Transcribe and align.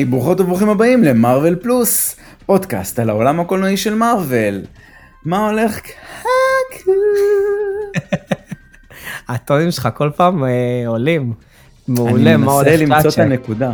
היי, 0.00 0.04
ברוכות 0.04 0.40
וברוכים 0.40 0.68
הבאים 0.68 1.04
למרוויל 1.04 1.56
פלוס, 1.56 2.16
פודקאסט 2.46 2.98
על 2.98 3.10
העולם 3.10 3.40
הקולנועי 3.40 3.76
של 3.76 3.94
מארוול. 3.94 4.60
מה 5.24 5.48
הולך? 5.48 5.80
הטונים 9.28 9.70
שלך 9.70 9.88
כל 9.94 10.10
פעם 10.16 10.44
אה, 10.44 10.48
עולים. 10.86 11.32
מעולה, 11.88 12.36
מה 12.36 12.52
הולך 12.52 12.68
אני 12.68 12.84
מנסה 12.86 12.94
למצוא 12.96 13.10
את? 13.10 13.18
הנקודה. 13.18 13.72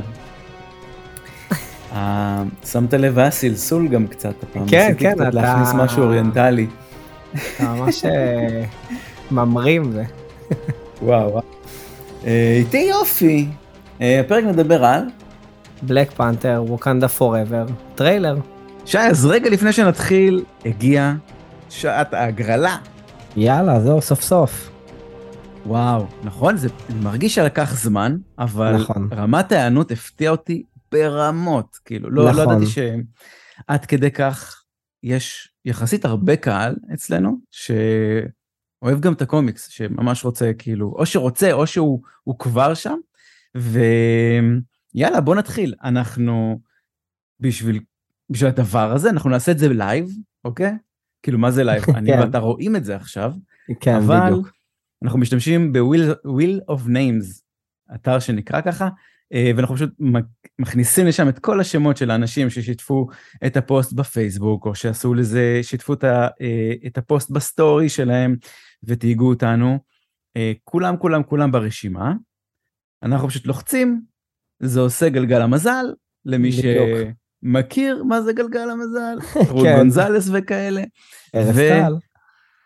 אה, 1.92 2.42
שמת 2.64 2.94
לב, 2.94 3.18
היה 3.18 3.30
סלסול 3.30 3.88
גם 3.88 4.06
קצת 4.06 4.42
הפעם. 4.42 4.68
כן, 4.68 4.92
כן, 4.98 5.12
אתה- 5.12 5.30
להכניס 5.30 5.68
משהו 5.74 6.02
אוריינטלי. 6.02 6.66
אתה 7.56 7.72
ממש 7.72 8.04
אה, 8.04 8.64
ממרים 9.30 9.92
זה. 9.92 10.04
וואו. 11.02 11.30
וואו. 11.30 11.42
אה, 12.26 12.56
איתי 12.58 12.78
יופי. 12.90 13.46
אה, 14.00 14.20
הפרק 14.20 14.44
מדבר 14.44 14.84
על... 14.84 15.00
Black 15.82 16.10
Panther, 16.10 16.64
Wakanda 16.66 17.08
Forever, 17.08 17.66
טריילר. 17.94 18.36
שי, 18.84 18.98
אז 18.98 19.26
רגע 19.26 19.50
לפני 19.50 19.72
שנתחיל, 19.72 20.44
הגיעה 20.64 21.14
שעת 21.70 22.14
ההגרלה. 22.14 22.76
יאללה, 23.36 23.80
זהו, 23.80 24.00
סוף 24.02 24.20
סוף. 24.20 24.70
וואו, 25.66 26.06
נכון? 26.24 26.56
זה 26.56 26.68
מרגיש 27.02 27.34
שלקח 27.34 27.74
זמן, 27.74 28.16
אבל 28.38 28.76
נכון. 28.76 29.08
רמת 29.12 29.52
ההיענות 29.52 29.90
הפתיעה 29.90 30.32
אותי 30.32 30.62
ברמות. 30.92 31.78
כאילו, 31.84 32.10
לא, 32.10 32.30
נכון. 32.30 32.36
לא 32.36 32.52
ידעתי 32.52 32.66
שעד 32.66 33.84
כדי 33.86 34.10
כך 34.10 34.62
יש 35.02 35.52
יחסית 35.64 36.04
הרבה 36.04 36.36
קהל 36.36 36.76
אצלנו, 36.94 37.38
שאוהב 37.50 39.00
גם 39.00 39.12
את 39.12 39.22
הקומיקס, 39.22 39.68
שממש 39.68 40.24
רוצה, 40.24 40.50
כאילו, 40.58 40.94
או 40.98 41.06
שרוצה, 41.06 41.52
או 41.52 41.66
שהוא 41.66 42.00
הוא 42.24 42.38
כבר 42.38 42.74
שם. 42.74 42.96
ויאללה, 44.96 45.20
בוא 45.20 45.34
נתחיל. 45.34 45.74
אנחנו, 45.84 46.60
בשביל, 47.40 47.80
בשביל 48.30 48.50
הדבר 48.50 48.92
הזה, 48.92 49.10
אנחנו 49.10 49.30
נעשה 49.30 49.52
את 49.52 49.58
זה 49.58 49.68
לייב, 49.68 50.08
אוקיי? 50.44 50.72
כאילו, 51.22 51.38
מה 51.38 51.50
זה 51.50 51.64
לייב? 51.64 51.84
אני 51.96 52.12
כן. 52.12 52.20
ואתה 52.20 52.38
רואים 52.38 52.76
את 52.76 52.84
זה 52.84 52.96
עכשיו. 52.96 53.32
כן, 53.80 53.94
אבל 53.94 54.20
בדיוק. 54.26 54.52
אנחנו 55.02 55.18
משתמשים 55.18 55.72
ב-Wheel 55.72 56.70
of 56.70 56.88
Names, 56.88 57.42
אתר 57.94 58.18
שנקרא 58.18 58.60
ככה, 58.60 58.88
אה, 59.32 59.50
ואנחנו 59.56 59.74
פשוט 59.74 59.90
מכניסים 60.58 61.06
לשם 61.06 61.28
את 61.28 61.38
כל 61.38 61.60
השמות 61.60 61.96
של 61.96 62.10
האנשים 62.10 62.50
ששיתפו 62.50 63.06
את 63.46 63.56
הפוסט 63.56 63.92
בפייסבוק, 63.92 64.66
או 64.66 64.74
שעשו 64.74 65.14
לזה, 65.14 65.60
שיתפו 65.62 65.92
את, 65.92 66.04
אה, 66.04 66.28
הפוסט 66.96 67.30
בסטורי 67.30 67.88
שלהם 67.88 68.36
ותהיגו 68.84 69.28
אותנו. 69.28 69.78
אה, 70.36 70.52
כולם, 70.64 70.96
כולם, 70.96 71.22
כולם 71.22 71.52
ברשימה. 71.52 72.12
אנחנו 73.02 73.28
פשוט 73.28 73.46
לוחצים, 73.46 74.02
זה 74.60 74.80
עושה 74.80 75.08
גלגל 75.08 75.40
המזל, 75.42 75.86
למי 76.24 76.50
בדיוק. 76.50 77.14
שמכיר 77.42 78.04
מה 78.04 78.22
זה 78.22 78.32
גלגל 78.32 78.70
המזל, 78.70 79.18
רות 79.50 79.66
כן. 79.66 79.76
גונזלס 79.76 80.28
וכאלה. 80.32 80.82
ארז 81.34 81.56
טל. 81.56 81.94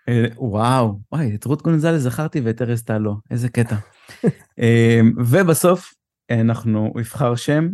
אה, 0.08 0.26
וואו, 0.36 1.00
וואי, 1.12 1.34
את 1.34 1.44
רות 1.44 1.62
גונזלס 1.62 2.02
זכרתי 2.02 2.40
ואת 2.40 2.62
ארז 2.62 2.82
טל 2.82 2.98
לא, 2.98 3.14
איזה 3.30 3.48
קטע. 3.48 3.76
אה, 4.60 5.00
ובסוף 5.16 5.94
אה, 6.30 6.40
אנחנו, 6.40 6.90
הוא 6.92 7.00
יבחר 7.00 7.34
שם, 7.34 7.68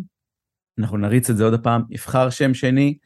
אנחנו 0.78 0.96
נריץ 0.96 1.30
את 1.30 1.36
זה 1.36 1.44
עוד 1.44 1.54
הפעם, 1.54 1.82
יבחר 1.90 2.30
שם 2.30 2.54
שני. 2.54 2.98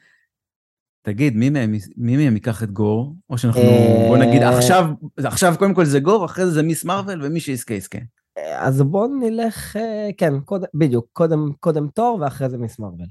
תגיד, 1.03 1.35
מי 1.35 1.49
מהם, 1.49 1.73
מי 1.97 2.17
מהם 2.17 2.33
ייקח 2.33 2.63
את 2.63 2.71
גור? 2.71 3.15
או 3.29 3.37
שאנחנו, 3.37 3.61
אה, 3.61 4.05
בוא 4.07 4.17
נגיד, 4.17 4.41
עכשיו, 4.41 4.85
עכשיו 5.17 5.55
קודם 5.59 5.73
כל 5.73 5.85
זה 5.85 5.99
גור, 5.99 6.25
אחרי 6.25 6.45
זה 6.45 6.51
זה 6.51 6.63
מיס 6.63 6.85
מרוויל, 6.85 7.19
ומי 7.23 7.39
שיזכה 7.39 7.73
יזכה. 7.73 7.99
אז 8.39 8.81
בואו 8.81 9.07
נלך, 9.19 9.75
אה, 9.75 10.09
כן, 10.17 10.39
קודם- 10.45 10.67
בדיוק, 10.73 11.05
קודם 11.13 11.53
קודם 11.59 11.87
תור 11.87 12.17
ואחרי 12.21 12.49
זה 12.49 12.57
מיס 12.57 12.79
מרוויל. 12.79 13.07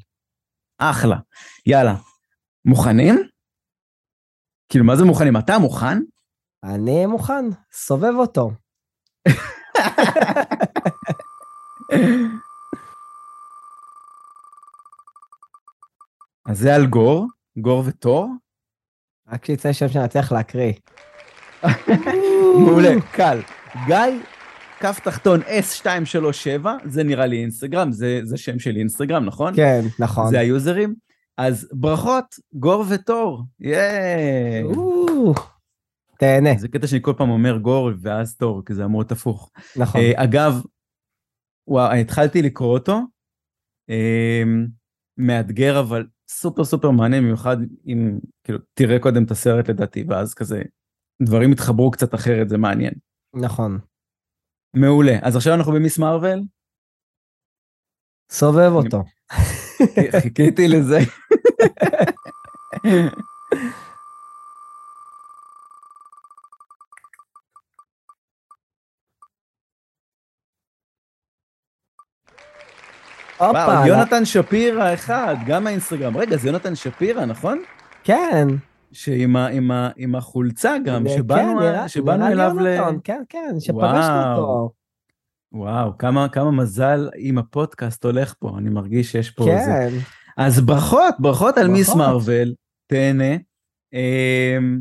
אחלה. 0.78 1.17
יאללה. 1.67 1.95
מוכנים? 2.65 3.15
כאילו, 4.69 4.84
מה 4.84 4.97
זה 4.97 5.05
מוכנים? 5.05 5.37
אתה 5.37 5.59
מוכן? 5.59 5.99
אני 6.65 7.06
מוכן, 7.06 7.45
סובב 7.72 8.12
אותו. 8.19 8.50
אז 16.47 16.59
זה 16.59 16.75
על 16.75 16.87
גור, 16.87 17.27
גור 17.59 17.83
ותור. 17.87 18.28
רק 19.28 19.45
שיצא 19.45 19.72
שם 19.72 19.89
שאני 19.89 20.05
אצליח 20.05 20.33
להקריא. 20.33 20.72
מעולה, 22.65 22.89
קל. 23.12 23.39
גיא, 23.87 23.97
כף 24.81 25.01
תחתון 25.05 25.41
S237, 25.43 26.67
זה 26.85 27.05
נראה 27.05 27.27
לי 27.27 27.43
אינסטגרם, 27.43 27.93
זה, 27.93 28.21
זה 28.23 28.37
שם 28.37 28.59
של 28.59 28.77
אינסטגרם, 28.77 29.25
נכון? 29.25 29.57
כן, 29.57 29.81
נכון. 29.99 30.31
זה 30.31 30.41
היוזרים. 30.41 30.95
אז 31.39 31.69
ברכות, 31.73 32.25
גור 32.55 32.85
ותור, 32.89 33.43
ייי. 33.61 34.63
תהנה, 36.19 36.51
זה 36.59 36.69
קטע 36.69 36.87
שאני 36.87 37.03
כל 37.03 37.13
פעם 37.19 37.31
אומר 37.31 37.57
גור 37.57 37.91
ואז 38.01 38.37
תור, 38.37 38.63
כי 38.67 38.75
זה 38.75 38.85
אמור 38.85 39.01
להיות 39.01 39.13
הפוך. 39.13 39.51
נכון. 39.77 40.01
אה, 40.01 40.25
אגב, 40.25 40.63
וואו, 41.69 41.93
התחלתי 41.93 42.43
לקרוא 42.43 42.73
אותו, 42.73 43.01
אה, 43.91 44.43
מאתגר 45.19 45.81
אבל 45.81 46.07
סופר 46.31 46.65
סופר 46.65 46.91
מעניין, 46.91 47.23
במיוחד 47.23 47.57
אם, 47.87 48.19
כאילו, 48.45 48.59
תראה 48.75 48.99
קודם 48.99 49.25
את 49.25 49.31
הסרט 49.31 49.71
לדעתי, 49.71 50.05
ואז 50.09 50.35
כזה, 50.35 50.63
דברים 51.23 51.53
יתחברו 51.53 51.91
קצת 51.91 52.15
אחרת, 52.15 52.49
זה 52.49 52.59
מעניין. 52.59 52.93
נכון. 53.35 53.79
מעולה. 54.75 55.19
אז 55.23 55.37
עכשיו 55.37 55.55
אנחנו 55.55 55.73
במיס 55.73 55.99
מרוויל, 55.99 56.43
סובב 58.31 58.73
אותו. 58.73 59.05
חיכיתי 60.21 60.69
לזה. 60.69 60.99
הופה, 73.41 73.87
יונתן 73.87 74.25
שפירא 74.25 74.95
אחד, 74.95 75.35
גם 75.47 75.67
האינסטגרם. 75.67 76.17
רגע, 76.17 76.37
זה 76.37 76.49
יונתן 76.49 76.75
שפירא, 76.75 77.25
נכון? 77.25 77.63
כן. 78.05 78.49
שעם 78.93 79.37
ה, 79.37 79.47
עם 79.47 79.71
ה, 79.71 79.91
עם 79.97 80.15
החולצה 80.15 80.77
גם, 80.84 81.05
כן, 81.09 81.17
שבאנו, 81.17 81.61
נראה- 81.61 81.89
שבאנו 81.89 82.19
נראה 82.28 82.34
לי 82.34 82.43
אליו 82.43 82.56
ל... 82.61 82.99
כן, 83.05 83.23
כן, 83.28 83.55
שפגשנו. 83.61 84.33
אותו. 84.37 84.71
וואו, 85.53 85.99
כמה, 85.99 86.28
כמה 86.28 86.51
מזל 86.51 87.09
עם 87.17 87.39
הפודקאסט 87.39 88.05
הולך 88.05 88.34
פה, 88.39 88.55
אני 88.59 88.71
מרגיש 88.71 89.12
שיש 89.12 89.31
פה 89.31 89.45
איזה... 89.49 89.71
כן. 89.91 89.97
אז 90.37 90.61
ברכות, 90.61 91.15
ברכות 91.19 91.59
על 91.59 91.69
מיס. 91.69 91.95
מרוויל, 91.95 92.55
תהנה. 92.87 93.34
אמ, 93.93 94.81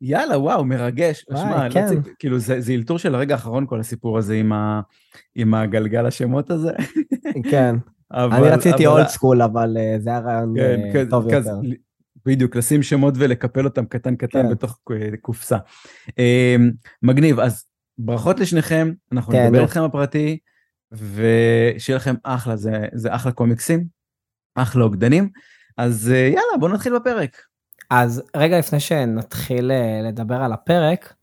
יאללה, 0.00 0.38
וואו, 0.38 0.64
מרגש. 0.64 1.24
וואי, 1.30 1.40
שמע, 1.42 1.68
לא 1.68 1.72
כן. 1.72 1.86
ציפ- 1.88 2.14
כאילו, 2.18 2.38
זה, 2.38 2.60
זה 2.60 2.72
אלתור 2.72 2.98
של 2.98 3.14
הרגע 3.14 3.34
האחרון, 3.34 3.66
כל 3.66 3.80
הסיפור 3.80 4.18
הזה 4.18 4.34
עם, 4.34 4.52
ה, 4.52 4.80
עם 5.34 5.54
הגלגל 5.54 6.06
השמות 6.06 6.50
הזה. 6.50 6.72
כן. 7.50 7.76
אבל, 8.12 8.32
אני 8.36 8.48
רציתי 8.48 8.86
אבל- 8.86 8.94
אולד 8.96 9.06
סקול, 9.06 9.42
אבל 9.42 9.76
אה, 9.76 9.96
זה 9.98 10.10
היה 10.10 10.18
רעיון 10.18 10.54
כן, 10.92 10.98
אה, 10.98 11.04
טוב 11.10 11.34
כזה, 11.34 11.50
יותר. 11.50 11.60
בדיוק, 12.26 12.56
לשים 12.56 12.82
שמות 12.82 13.14
ולקפל 13.16 13.64
אותם 13.64 13.84
קטן 13.84 14.16
קטן 14.16 14.42
כן. 14.42 14.50
בתוך 14.50 14.78
אה, 14.90 15.16
קופסה. 15.20 15.56
אמ, 16.18 16.70
מגניב, 17.02 17.40
אז 17.40 17.64
ברכות 17.98 18.40
לשניכם, 18.40 18.92
אנחנו 19.12 19.32
תהנו. 19.32 19.46
נדבר 19.46 19.62
איתכם 19.62 19.84
בפרטי, 19.88 20.38
ושיהיה 20.92 21.96
לכם 21.96 22.14
אחלה, 22.22 22.56
זה, 22.56 22.86
זה 22.92 23.14
אחלה 23.14 23.32
קומיקסים, 23.32 23.84
אחלה 24.54 24.84
עוקדנים. 24.84 25.28
אז 25.76 26.10
אה, 26.14 26.18
יאללה, 26.18 26.58
בואו 26.60 26.72
נתחיל 26.72 26.98
בפרק. 26.98 27.36
אז 27.90 28.22
רגע 28.36 28.58
לפני 28.58 28.80
שנתחיל 28.80 29.70
אה, 29.70 30.00
לדבר 30.04 30.42
על 30.42 30.52
הפרק, 30.52 31.14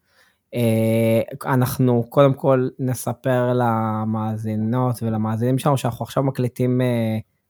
אנחנו 1.46 2.04
קודם 2.10 2.34
כל 2.34 2.68
נספר 2.80 3.54
למאזינות 3.54 5.04
ולמאזינים 5.04 5.58
שלנו 5.58 5.78
שאנחנו 5.78 6.04
עכשיו 6.04 6.24
מקליטים 6.24 6.82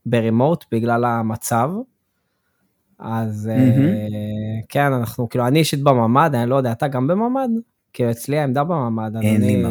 ברימוט 0.06 0.66
בגלל 0.72 1.06
המצב. 1.06 1.69
אז 3.00 3.46
מהמם. 3.48 3.94
כן, 4.70 4.94
אנחנו, 4.94 5.30
כאילו, 5.30 5.48
אני 5.48 5.60
אישית 5.60 5.84
בממ"ד, 5.84 6.36
אני 6.36 6.50
לא 6.50 6.56
יודע, 6.56 6.72
אתה 6.72 6.88
גם 6.88 7.08
בממ"ד? 7.08 7.50
כי 7.94 8.12
אצלי 8.12 8.40
העמדה 8.40 8.64
בממ"ד, 8.64 9.16
אז 9.16 9.24
אני... 9.24 9.64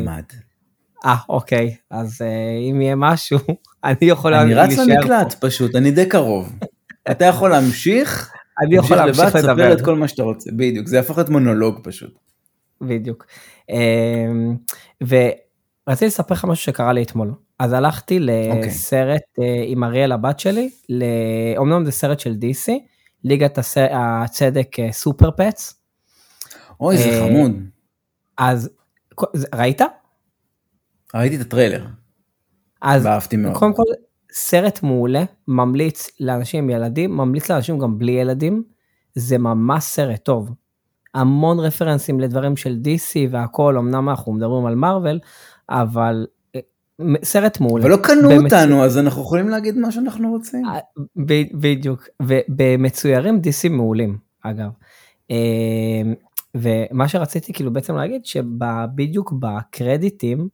אה, 1.05 1.17
אוקיי, 1.29 1.75
אז 1.91 2.23
אה, 2.23 2.71
אם 2.71 2.81
יהיה 2.81 2.95
משהו, 2.97 3.39
אני 3.85 3.97
יכול 4.03 4.35
אני 4.35 4.55
רץ 4.55 4.69
להישאר 4.69 4.85
למקלט 4.85 5.33
פה. 5.33 5.47
פשוט, 5.49 5.75
אני 5.75 5.91
די 5.91 6.07
קרוב. 6.07 6.53
אתה 7.11 7.25
יכול 7.25 7.51
להמשיך, 7.51 8.33
אני 8.63 8.77
יכול 8.77 8.97
לבד, 8.97 9.07
להמשיך 9.07 9.25
תספר 9.37 9.39
לדבר. 9.39 9.73
את 9.73 9.81
כל 9.81 9.95
מה 9.95 10.09
שאתה 10.09 10.23
רוצה, 10.23 10.51
בדיוק, 10.53 10.87
זה 10.87 10.97
יהפוך 10.97 11.19
להיות 11.19 11.31
מונולוג 11.31 11.81
פשוט. 11.83 12.19
בדיוק. 12.81 13.27
אמ, 13.71 14.57
ורציתי 15.01 16.07
לספר 16.07 16.35
לך 16.35 16.45
משהו 16.45 16.65
שקרה 16.65 16.93
לי 16.93 17.03
אתמול. 17.03 17.33
אז 17.59 17.73
הלכתי 17.73 18.19
לסרט 18.21 19.23
אה, 19.41 19.65
עם 19.67 19.85
אריאל 19.85 20.13
הבת 20.13 20.41
שלי, 20.41 20.71
אומנם 21.57 21.85
זה 21.85 21.93
סרט 21.93 22.21
של 22.21 22.35
DC, 22.41 22.73
ליגת 23.27 23.59
הס- 23.59 23.77
הצדק 23.91 24.81
אה, 24.81 24.93
סופר 24.93 25.31
פטס. 25.31 25.81
אוי, 26.81 26.97
זה 26.99 27.05
אה, 27.23 27.29
חמוד. 27.29 27.53
אז 28.39 28.71
ראית? 29.55 29.81
ראיתי 31.15 31.37
את 31.37 31.41
הטריילר, 31.41 31.87
אז. 32.83 33.03
קודם 33.55 33.75
כל 33.75 33.83
סרט 34.33 34.83
מעולה, 34.83 35.25
ממליץ 35.49 36.11
לאנשים 36.21 36.65
עם 36.65 36.71
ילדים, 36.71 37.17
ממליץ 37.17 37.51
לאנשים 37.51 37.79
גם 37.79 37.99
בלי 37.99 38.13
ילדים, 38.13 38.63
זה 39.15 39.39
ממש 39.39 39.85
סרט 39.85 40.25
טוב. 40.25 40.51
המון 41.15 41.59
רפרנסים 41.61 42.21
לדברים 42.21 42.57
של 42.57 42.79
DC 42.85 43.29
והכל, 43.31 43.77
אמנם 43.79 44.09
אנחנו 44.09 44.33
מדברים 44.33 44.67
על 44.67 44.75
מארוול, 44.75 45.19
אבל 45.71 46.27
סרט 47.25 47.61
מעולה. 47.61 47.85
אבל 47.85 47.91
לא 47.91 47.97
קנו 47.97 48.29
במצ... 48.31 48.53
אותנו, 48.53 48.85
אז 48.85 48.99
אנחנו 48.99 49.23
יכולים 49.23 49.49
להגיד 49.49 49.77
מה 49.77 49.93
שאנחנו 49.93 50.31
רוצים. 50.31 50.63
אה, 50.65 50.79
בדיוק, 51.55 52.09
ובמצוירים 52.23 53.41
DC 53.45 53.69
מעולים, 53.69 54.19
אגב. 54.43 54.71
אה, 55.31 56.03
ומה 56.55 57.09
שרציתי 57.09 57.53
כאילו 57.53 57.73
בעצם 57.73 57.97
להגיד, 57.97 58.25
שבדיוק 58.25 59.33
בקרדיטים, 59.33 60.49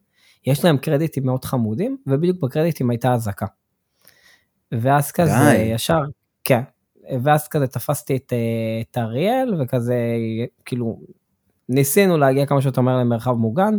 יש 0.46 0.64
להם 0.64 0.76
קרדיטים 0.76 1.26
מאוד 1.26 1.44
חמודים, 1.44 1.96
ובדיוק 2.06 2.42
בקרדיטים 2.42 2.90
הייתה 2.90 3.14
אזעקה. 3.14 3.46
ואז 4.72 5.12
כזה 5.12 5.32
די. 5.50 5.56
ישר, 5.56 6.00
כן, 6.44 6.62
ואז 7.22 7.48
כזה 7.48 7.66
תפסתי 7.66 8.16
את, 8.16 8.32
את 8.80 8.98
אריאל, 8.98 9.54
וכזה, 9.60 9.96
כאילו, 10.64 11.00
ניסינו 11.68 12.18
להגיע 12.18 12.46
כמה 12.46 12.62
שאתה 12.62 12.80
אומר 12.80 12.96
למרחב 12.96 13.32
מוגן, 13.32 13.74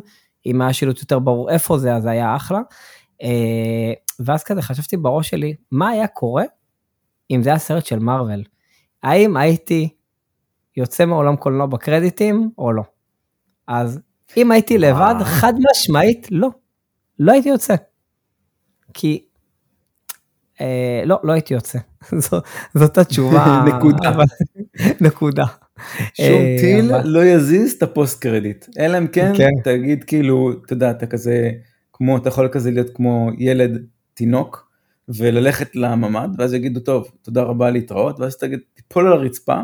אם 0.45 0.62
היה 0.62 0.74
שילוט 0.74 1.00
יותר 1.00 1.19
ברור 1.19 1.50
איפה 1.50 1.78
זה, 1.78 1.95
אז 1.95 2.06
היה 2.06 2.36
אחלה. 2.36 2.60
אה, 3.24 3.94
ואז 4.19 4.44
כזה 4.44 4.62
חשבתי 4.62 4.98
בראש 4.98 5.30
שלי, 5.30 5.56
מה 5.72 5.90
היה 5.90 6.07
קורה 6.07 6.44
אם 7.31 7.44
זה 7.44 7.50
היה 7.50 7.60
סרט 7.60 7.86
של 7.86 8.00
מארוול? 8.00 8.44
האם 9.04 9.38
הייתי 9.38 9.90
יוצא 10.78 11.06
מעולם 11.06 11.36
קולנוע 11.36 11.66
בקרדיטים 11.66 12.50
או 12.57 12.72
לא? 12.72 12.84
אז 13.68 14.00
אם 14.38 14.51
הייתי 14.51 14.78
לבד, 14.78 15.16
חד 15.24 15.54
משמעית, 15.72 16.28
לא. 16.31 16.50
לא 17.19 17.31
הייתי 17.31 17.50
יוצא. 17.50 17.75
כי... 18.94 19.25
אה, 20.62 21.04
לא, 21.06 21.19
לא 21.24 21.34
הייתי 21.34 21.54
יוצא. 21.54 21.80
זאת 22.80 22.98
התשובה. 22.98 23.63
נקודה. 23.68 24.12
נקודה. 25.07 25.45
שום 26.13 26.25
אה, 26.25 26.55
טיל 26.59 26.91
לא 27.03 27.25
יזיז 27.25 27.71
את 27.71 27.83
ה 27.83 27.91
post 27.91 28.21
credit. 28.21 28.65
אלא 28.79 28.97
אם 28.97 29.07
כן, 29.07 29.31
כן, 29.37 29.49
תגיד 29.63 30.03
כאילו, 30.03 30.51
אתה 30.65 30.73
יודע, 30.73 30.91
אתה 30.91 31.05
כזה, 31.05 31.51
כמו, 31.93 32.17
אתה 32.17 32.29
יכול 32.29 32.47
כזה 32.51 32.71
להיות 32.71 32.89
כמו 32.93 33.29
ילד 33.37 33.85
תינוק, 34.13 34.73
וללכת 35.09 35.75
לממ"ד, 35.75 36.29
ואז 36.37 36.53
יגידו, 36.53 36.79
טוב, 36.79 37.11
תודה 37.21 37.41
רבה 37.41 37.69
להתראות, 37.69 38.19
ואז 38.19 38.37
תגיד, 38.37 38.59
תיפול 38.73 39.07
על 39.07 39.13
הרצפה, 39.13 39.57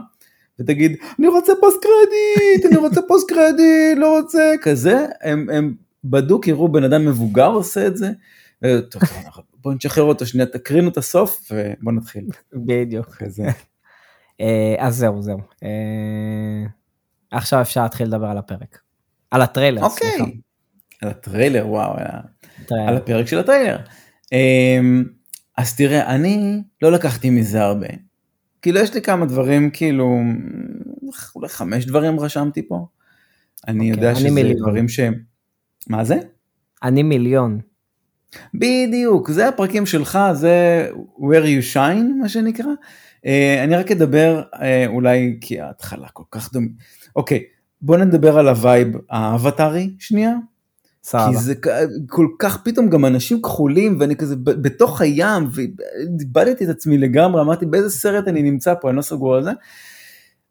ותגיד, 0.59 0.97
אני 1.19 1.27
רוצה 1.27 1.53
post 1.61 1.77
credit, 1.81 2.65
אני 2.65 2.77
רוצה 2.77 3.01
post 3.07 3.29
credit, 3.29 3.97
לא 3.97 4.19
רוצה, 4.19 4.53
כזה, 4.61 5.05
הם, 5.21 5.49
הם 5.49 5.73
בדוק 6.03 6.47
יראו 6.47 6.71
בן 6.71 6.83
אדם 6.83 7.05
מבוגר 7.05 7.47
עושה 7.47 7.87
את 7.87 7.97
זה, 7.97 8.09
טוב, 8.89 9.01
בוא 9.61 9.73
נשחרר 9.73 10.03
אותו 10.03 10.25
שנייה, 10.25 10.45
תקרינו 10.45 10.89
את 10.89 10.97
הסוף 10.97 11.51
ובוא 11.51 11.91
נתחיל. 11.91 12.25
בדיוק. 12.53 13.15
כזה. 13.15 13.43
אה, 14.41 14.75
אז 14.77 14.95
זהו, 14.95 15.21
זהו. 15.21 15.39
אה, 15.63 16.65
עכשיו 17.31 17.61
אפשר 17.61 17.83
להתחיל 17.83 18.07
לדבר 18.07 18.27
על 18.27 18.37
הפרק. 18.37 18.79
על 19.31 19.41
הטריילר, 19.41 19.83
אוקיי. 19.83 20.11
סליחה. 20.11 20.31
על 21.01 21.09
הטריילר, 21.09 21.67
וואו, 21.67 21.93
על 22.87 22.97
הפרק 22.97 23.27
של 23.27 23.39
הטריילר. 23.39 23.77
אמ, 24.31 25.03
אז 25.57 25.75
תראה, 25.75 26.15
אני 26.15 26.61
לא 26.81 26.91
לקחתי 26.91 27.29
מזה 27.29 27.61
הרבה. 27.61 27.87
כאילו 28.61 28.79
יש 28.79 28.93
לי 28.93 29.01
כמה 29.01 29.25
דברים, 29.25 29.69
כאילו, 29.69 30.19
אולי 31.35 31.49
חמש 31.49 31.85
דברים 31.85 32.19
רשמתי 32.19 32.67
פה. 32.67 32.85
אני 33.67 33.91
אוקיי, 33.91 34.05
יודע 34.05 34.19
שזה 34.19 34.53
דברים 34.57 34.89
שהם... 34.89 35.13
מה 35.87 36.03
זה? 36.03 36.19
אני 36.83 37.03
מיליון. 37.03 37.59
בדיוק, 38.53 39.31
זה 39.31 39.47
הפרקים 39.47 39.85
שלך, 39.85 40.19
זה 40.33 40.87
where 41.17 41.45
you 41.45 41.73
shine, 41.75 42.19
מה 42.21 42.29
שנקרא. 42.29 42.71
Uh, 43.25 43.63
אני 43.63 43.75
רק 43.75 43.91
אדבר 43.91 44.41
uh, 44.53 44.59
אולי 44.87 45.37
כי 45.41 45.61
ההתחלה 45.61 46.07
כל 46.13 46.23
כך 46.31 46.53
דומה. 46.53 46.67
אוקיי, 47.15 47.43
בוא 47.81 47.97
נדבר 47.97 48.39
על 48.39 48.47
ה 48.47 48.55
vibe 48.55 48.87
האבטארי 49.09 49.89
שנייה. 49.99 50.33
סבבה. 51.03 51.27
כי 51.29 51.37
זה 51.37 51.53
כל 52.07 52.27
כך 52.39 52.63
פתאום 52.63 52.89
גם 52.89 53.05
אנשים 53.05 53.41
כחולים 53.41 53.97
ואני 53.99 54.15
כזה 54.15 54.35
בתוך 54.35 55.01
הים 55.01 55.49
ואיבדתי 55.51 56.63
את 56.63 56.69
עצמי 56.69 56.97
לגמרי, 56.97 57.41
אמרתי 57.41 57.65
באיזה 57.65 57.89
סרט 57.89 58.27
אני 58.27 58.41
נמצא 58.41 58.73
פה, 58.81 58.89
אני 58.89 58.97
לא 58.97 59.01
סגור 59.01 59.35
על 59.35 59.43
זה. 59.43 59.51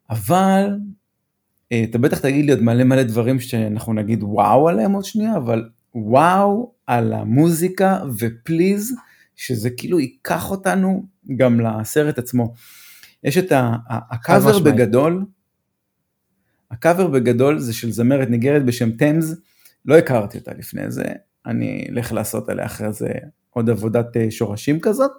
אבל 0.09 0.77
uh, 1.73 1.75
אתה 1.89 1.97
בטח 1.97 2.19
תגיד 2.19 2.45
לי 2.45 2.51
עוד 2.51 2.61
מלא 2.61 2.83
מלא 2.83 3.03
דברים 3.03 3.39
שאנחנו 3.39 3.93
נגיד 3.93 4.23
וואו 4.23 4.69
עליהם 4.69 4.91
עוד 4.91 5.05
שנייה, 5.05 5.37
אבל 5.37 5.69
וואו 5.95 6.71
על 6.87 7.13
המוזיקה 7.13 7.99
ופליז 8.19 8.93
שזה 9.39 9.69
כאילו 9.69 9.99
ייקח 9.99 10.51
אותנו 10.51 11.05
גם 11.35 11.59
לסרט 11.59 12.17
עצמו. 12.17 12.53
יש 13.23 13.37
את 13.37 13.51
הקאבר 13.89 14.59
בגדול, 14.59 15.25
הקאבר 16.71 17.07
בגדול 17.07 17.59
זה 17.59 17.73
של 17.73 17.91
זמרת 17.91 18.29
ניגרת 18.29 18.65
בשם 18.65 18.91
תמז, 18.91 19.41
לא 19.85 19.97
הכרתי 19.97 20.37
אותה 20.37 20.51
לפני 20.53 20.91
זה, 20.91 21.03
אני 21.45 21.87
אלך 21.89 22.11
לעשות 22.11 22.49
עליה 22.49 22.65
אחרי 22.65 22.93
זה 22.93 23.09
עוד 23.49 23.69
עבודת 23.69 24.17
אה, 24.17 24.31
שורשים 24.31 24.79
כזאת, 24.79 25.11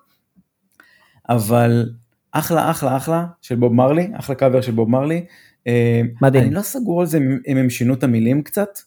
אבל 1.28 1.90
אחלה 2.32 2.70
אחלה 2.70 2.96
אחלה 2.96 3.26
של 3.42 3.54
בוב 3.54 3.72
מרלי, 3.72 4.10
אחלה 4.14 4.36
קאבר 4.36 4.60
של 4.60 4.72
בוב 4.72 4.90
מרלי. 4.90 5.24
אה, 5.66 6.02
מדהים. 6.22 6.44
אני 6.44 6.54
לא 6.54 6.62
סגור 6.62 7.00
על 7.00 7.06
זה 7.06 7.18
אם 7.48 7.56
הם 7.56 7.70
שינו 7.70 7.94
את 7.94 8.04
המילים 8.04 8.42
קצת, 8.42 8.78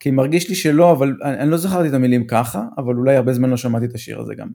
כי 0.00 0.10
מרגיש 0.10 0.48
לי 0.48 0.54
שלא, 0.54 0.92
אבל 0.92 1.16
אני, 1.22 1.38
אני 1.38 1.50
לא 1.50 1.56
זכרתי 1.56 1.88
את 1.88 1.94
המילים 1.94 2.26
ככה, 2.26 2.64
אבל 2.78 2.94
אולי 2.94 3.16
הרבה 3.16 3.32
זמן 3.32 3.50
לא 3.50 3.56
שמעתי 3.56 3.86
את 3.86 3.94
השיר 3.94 4.20
הזה 4.20 4.34
גם. 4.34 4.48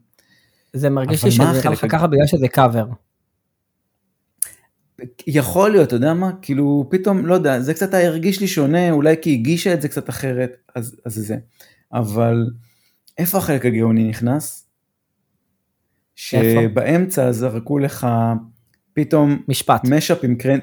זה 0.72 0.90
מרגיש 0.90 1.24
לי 1.24 1.30
שזה 1.30 1.42
נראה 1.42 1.70
לך 1.70 1.86
ככה 1.88 2.06
בגלל 2.06 2.26
שזה 2.26 2.48
קאבר. 2.48 2.86
יכול 5.26 5.70
להיות, 5.70 5.88
אתה 5.88 5.96
יודע 5.96 6.14
מה? 6.14 6.30
כאילו, 6.42 6.88
פתאום, 6.90 7.26
לא 7.26 7.34
יודע, 7.34 7.60
זה 7.60 7.74
קצת 7.74 7.94
הרגיש 7.94 8.40
לי 8.40 8.48
שונה, 8.48 8.90
אולי 8.90 9.16
כי 9.22 9.32
הגישה 9.32 9.74
את 9.74 9.82
זה 9.82 9.88
קצת 9.88 10.08
אחרת, 10.08 10.56
אז, 10.74 10.96
אז 11.06 11.14
זה. 11.14 11.36
אבל 11.92 12.46
איפה 13.18 13.38
החלק 13.38 13.66
הגאוני 13.66 14.08
נכנס? 14.08 14.70
שבאמצע 16.14 17.32
זרקו 17.32 17.78
לך 17.78 18.06
פתאום 18.92 19.42
משפט 19.48 19.80
mashup 19.88 20.18
עם 20.22 20.34
קרנ... 20.34 20.58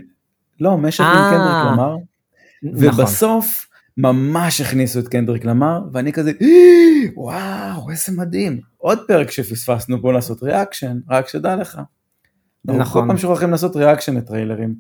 לא, 0.59 0.77
mashup 0.77 1.05
עם 1.05 1.17
אה. 1.17 1.29
קנדריק 1.31 1.73
למר, 1.73 1.95
נכון. 2.63 2.87
ובסוף 2.87 3.66
ממש 3.97 4.61
הכניסו 4.61 4.99
את 4.99 5.07
קנדריק 5.07 5.45
למר, 5.45 5.81
ואני 5.93 6.13
כזה, 6.13 6.31
וואו, 7.15 7.89
איזה 7.89 8.11
מדהים. 8.17 8.59
עוד 8.77 8.99
פרק 9.07 9.31
שפספסנו, 9.31 10.01
בוא 10.01 10.13
לעשות 10.13 10.43
reaction, 10.43 10.99
רק 11.09 11.27
שתדע 11.27 11.55
לך. 11.55 11.81
נכון. 12.65 13.01
כל 13.01 13.07
פעם 13.07 13.17
שוכחים 13.17 13.51
לעשות 13.51 13.75
reaction 13.75 14.17
לטריילרים. 14.17 14.75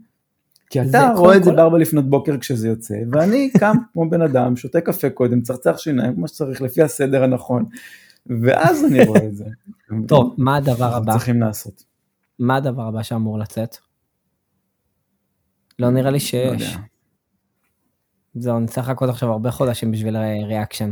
כי 0.69 0.81
אתה 0.81 1.13
רואה 1.15 1.37
את 1.37 1.43
זה 1.43 1.51
בארבע 1.51 1.77
לפנות 1.77 2.09
בוקר 2.09 2.37
כשזה 2.37 2.67
יוצא, 2.67 2.95
ואני 3.11 3.49
קם 3.59 3.75
כמו 3.93 4.09
בן 4.09 4.21
אדם, 4.21 4.55
שותה 4.55 4.81
קפה 4.81 5.09
קודם, 5.09 5.41
צרצח 5.41 5.77
שיניים 5.77 6.15
כמו 6.15 6.27
שצריך, 6.27 6.61
לפי 6.61 6.81
הסדר 6.81 7.23
הנכון, 7.23 7.65
ואז 8.41 8.85
אני 8.85 9.05
רואה 9.05 9.25
את 9.25 9.35
זה. 9.35 9.45
טוב, 10.07 10.35
מה 10.37 10.55
הדבר 10.55 10.95
הבא? 10.95 11.11
צריכים 11.11 11.41
לעשות. 11.41 11.83
מה 12.39 12.55
הדבר 12.55 12.87
הבא 12.87 13.03
שאמור 13.03 13.39
לצאת? 13.39 13.77
לא 15.79 15.89
נראה 15.89 16.11
לי 16.11 16.17
לא 16.17 16.19
שיש. 16.19 16.77
זהו, 18.41 18.59
נצטרך 18.59 18.89
לחכות 18.89 19.09
עכשיו 19.09 19.31
הרבה 19.31 19.51
חודשים 19.51 19.91
בשביל 19.91 20.17
ריאקשן. 20.47 20.91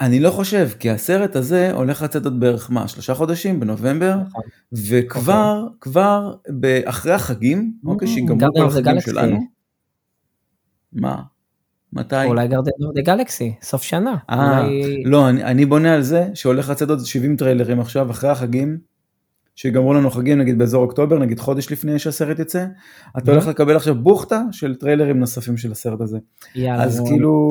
אני 0.00 0.20
לא 0.20 0.30
חושב, 0.30 0.68
כי 0.78 0.90
הסרט 0.90 1.36
הזה 1.36 1.72
הולך 1.72 2.02
לצאת 2.02 2.24
עוד 2.24 2.40
בערך 2.40 2.70
מה, 2.70 2.88
שלושה 2.88 3.14
חודשים 3.14 3.60
בנובמבר, 3.60 4.16
נכון. 4.16 4.42
וכבר, 4.72 5.62
אוקיי. 5.64 5.78
כבר 5.80 6.34
אחרי 6.84 7.12
החגים, 7.12 7.72
אוקיי, 7.86 8.08
שיגמרו 8.08 8.54
כל 8.54 8.66
החגים 8.66 9.00
שלנו. 9.00 9.38
מה? 10.92 11.22
מתי? 11.92 12.24
אולי 12.24 12.48
גרדן 12.48 12.70
אוף 12.84 12.94
דה 12.94 13.02
גלקסי, 13.02 13.54
סוף 13.62 13.82
שנה. 13.82 14.16
אה, 14.30 14.60
אולי... 14.60 15.02
לא, 15.04 15.28
אני, 15.28 15.44
אני 15.44 15.66
בונה 15.66 15.94
על 15.94 16.02
זה 16.02 16.28
שהולך 16.34 16.68
לצאת 16.68 16.90
עוד 16.90 17.04
70 17.04 17.36
טריילרים 17.36 17.80
עכשיו, 17.80 18.10
אחרי 18.10 18.30
החגים, 18.30 18.78
שיגמרו 19.56 19.94
לנו 19.94 20.10
חגים 20.10 20.38
נגיד 20.38 20.58
באזור 20.58 20.82
אוקטובר, 20.82 21.18
נגיד 21.18 21.40
חודש 21.40 21.72
לפני 21.72 21.98
שהסרט 21.98 22.38
יצא, 22.38 22.66
אתה 23.18 23.30
הולך 23.32 23.46
לקבל 23.46 23.76
עכשיו 23.76 23.94
בוחטה 23.94 24.42
של 24.52 24.74
טריילרים 24.74 25.18
נוספים 25.18 25.56
של 25.56 25.72
הסרט 25.72 26.00
הזה. 26.00 26.18
יאללה, 26.54 26.84
אז 26.84 27.02
כאילו... 27.06 27.50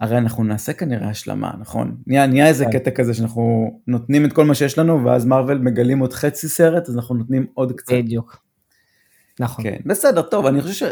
הרי 0.00 0.18
אנחנו 0.18 0.44
נעשה 0.44 0.72
כנראה 0.72 1.08
השלמה, 1.08 1.50
נכון? 1.60 1.96
נהיה, 2.06 2.26
נהיה 2.26 2.48
איזה 2.48 2.64
כן. 2.64 2.70
קטע 2.70 2.90
כזה 2.90 3.14
שאנחנו 3.14 3.70
נותנים 3.86 4.24
את 4.24 4.32
כל 4.32 4.44
מה 4.44 4.54
שיש 4.54 4.78
לנו, 4.78 5.04
ואז 5.04 5.26
מרוויל 5.26 5.58
מגלים 5.58 5.98
עוד 5.98 6.12
חצי 6.12 6.48
סרט, 6.48 6.88
אז 6.88 6.96
אנחנו 6.96 7.14
נותנים 7.14 7.46
עוד 7.54 7.72
קצת. 7.72 7.92
בדיוק. 7.92 8.46
נכון. 9.40 9.64
כן, 9.64 9.76
בסדר, 9.86 10.22
טוב, 10.22 10.46
אני 10.46 10.62
חושב 10.62 10.88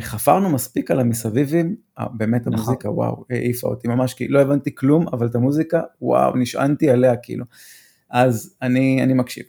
שחפרנו 0.00 0.50
מספיק 0.50 0.90
על 0.90 1.00
המסביבים, 1.00 1.76
אה, 1.98 2.06
באמת 2.14 2.40
נכון. 2.46 2.52
המוזיקה, 2.52 2.90
וואו, 2.90 3.24
העיפה 3.30 3.68
אותי 3.68 3.88
ממש, 3.88 4.14
כי 4.14 4.28
לא 4.28 4.40
הבנתי 4.40 4.74
כלום, 4.74 5.08
אבל 5.12 5.26
את 5.26 5.34
המוזיקה, 5.34 5.80
וואו, 6.02 6.36
נשענתי 6.36 6.90
עליה 6.90 7.16
כאילו. 7.16 7.44
אז 8.12 8.56
אני, 8.62 9.02
אני 9.02 9.14
מקשיב. 9.14 9.44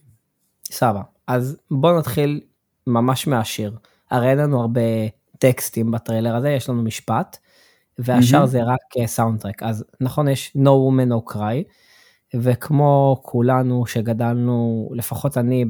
סבבה, 0.71 1.01
אז 1.27 1.57
בוא 1.71 1.99
נתחיל 1.99 2.41
ממש 2.87 3.27
מהשיר. 3.27 3.77
הרי 4.11 4.29
אין 4.29 4.37
לנו 4.37 4.61
הרבה 4.61 4.81
טקסטים 5.39 5.91
בטריילר 5.91 6.35
הזה, 6.35 6.49
יש 6.49 6.69
לנו 6.69 6.83
משפט, 6.83 7.37
והשאר 7.97 8.43
mm-hmm. 8.43 8.47
זה 8.47 8.63
רק 8.63 9.05
סאונדטרק. 9.05 9.63
אז 9.63 9.85
נכון, 10.01 10.27
יש 10.27 10.57
No 10.57 10.69
Woman 10.69 11.11
No 11.11 11.33
Cry, 11.33 11.63
וכמו 12.33 13.19
כולנו 13.21 13.85
שגדלנו, 13.85 14.89
לפחות 14.93 15.37
אני 15.37 15.65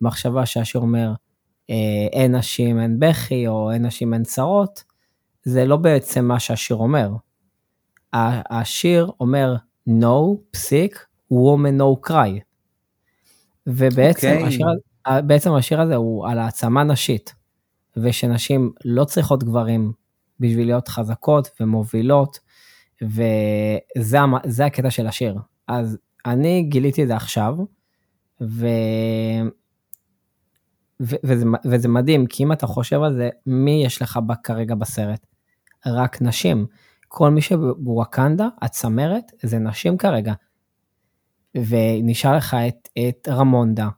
במחשבה 0.00 0.46
שהשיר 0.46 0.80
אומר, 0.80 1.12
אה, 1.70 2.08
אין 2.12 2.34
נשים 2.34 2.80
אין 2.80 2.98
בכי 2.98 3.48
או 3.48 3.72
אין 3.72 3.86
נשים 3.86 4.14
אין 4.14 4.22
צרות, 4.22 4.84
זה 5.42 5.64
לא 5.64 5.76
בעצם 5.76 6.24
מה 6.24 6.40
שהשיר 6.40 6.76
אומר. 6.76 7.10
השיר 8.12 9.10
אומר 9.20 9.56
no, 9.88 10.36
פסיק, 10.50 11.06
woman 11.32 11.80
no 11.80 12.08
cry. 12.08 12.40
ובעצם 13.66 14.28
okay. 14.28 14.32
אוקיי. 14.32 14.46
השיר, 14.46 14.66
בעצם 15.26 15.52
השיר 15.52 15.80
הזה 15.80 15.96
הוא 15.96 16.28
על 16.28 16.38
העצמה 16.38 16.84
נשית, 16.84 17.34
ושנשים 17.96 18.72
לא 18.84 19.04
צריכות 19.04 19.44
גברים 19.44 19.92
בשביל 20.40 20.66
להיות 20.66 20.88
חזקות 20.88 21.50
ומובילות, 21.60 22.38
וזה 23.02 24.64
הקטע 24.66 24.90
של 24.90 25.06
השיר. 25.06 25.38
אז 25.68 25.98
אני 26.26 26.62
גיליתי 26.62 27.02
את 27.02 27.08
זה 27.08 27.16
עכשיו, 27.16 27.56
ו... 28.40 28.66
ו- 31.00 31.16
וזה, 31.24 31.44
וזה 31.64 31.88
מדהים, 31.88 32.26
כי 32.26 32.42
אם 32.42 32.52
אתה 32.52 32.66
חושב 32.66 33.02
על 33.02 33.14
זה, 33.14 33.28
מי 33.46 33.82
יש 33.84 34.02
לך 34.02 34.18
כרגע 34.42 34.74
בסרט? 34.74 35.26
רק 35.86 36.22
נשים. 36.22 36.66
כל 37.08 37.30
מי 37.30 37.40
שבוואקנדה, 37.40 38.48
הצמרת, 38.62 39.32
זה 39.42 39.58
נשים 39.58 39.96
כרגע. 39.96 40.32
ונשאר 41.56 42.36
לך 42.36 42.56
את, 42.68 42.88
את 43.08 43.28
רמונדה, 43.28 43.88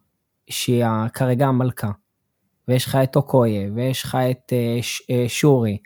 שהיא 0.51 0.85
כרגע 1.15 1.47
המלכה, 1.47 1.91
ויש 2.69 2.87
לך 2.87 2.99
את 3.03 3.17
אוקויה, 3.17 3.69
ויש 3.75 4.03
לך 4.05 4.19
את 4.31 4.53
uh, 4.53 4.83
ש, 4.83 5.03
uh, 5.03 5.29
שורי. 5.29 5.79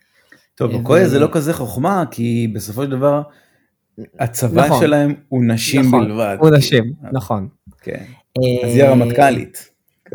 טוב, 0.54 0.74
אוקויה 0.74 1.06
ו... 1.06 1.08
זה 1.08 1.18
לא 1.18 1.28
כזה 1.32 1.52
חוכמה, 1.52 2.04
כי 2.10 2.48
בסופו 2.54 2.82
של 2.82 2.90
דבר, 2.90 3.22
הצבא 4.18 4.66
נכון, 4.66 4.80
שלהם 4.80 5.14
הוא 5.28 5.44
נשים 5.44 5.80
נכון, 5.80 6.04
בלבד. 6.08 6.36
הוא 6.40 6.50
נשים, 6.50 6.92
נכון. 7.12 7.48
כן. 7.82 8.04
אז 8.64 8.74
היא 8.74 8.84
הרמטכ"לית. 8.84 9.68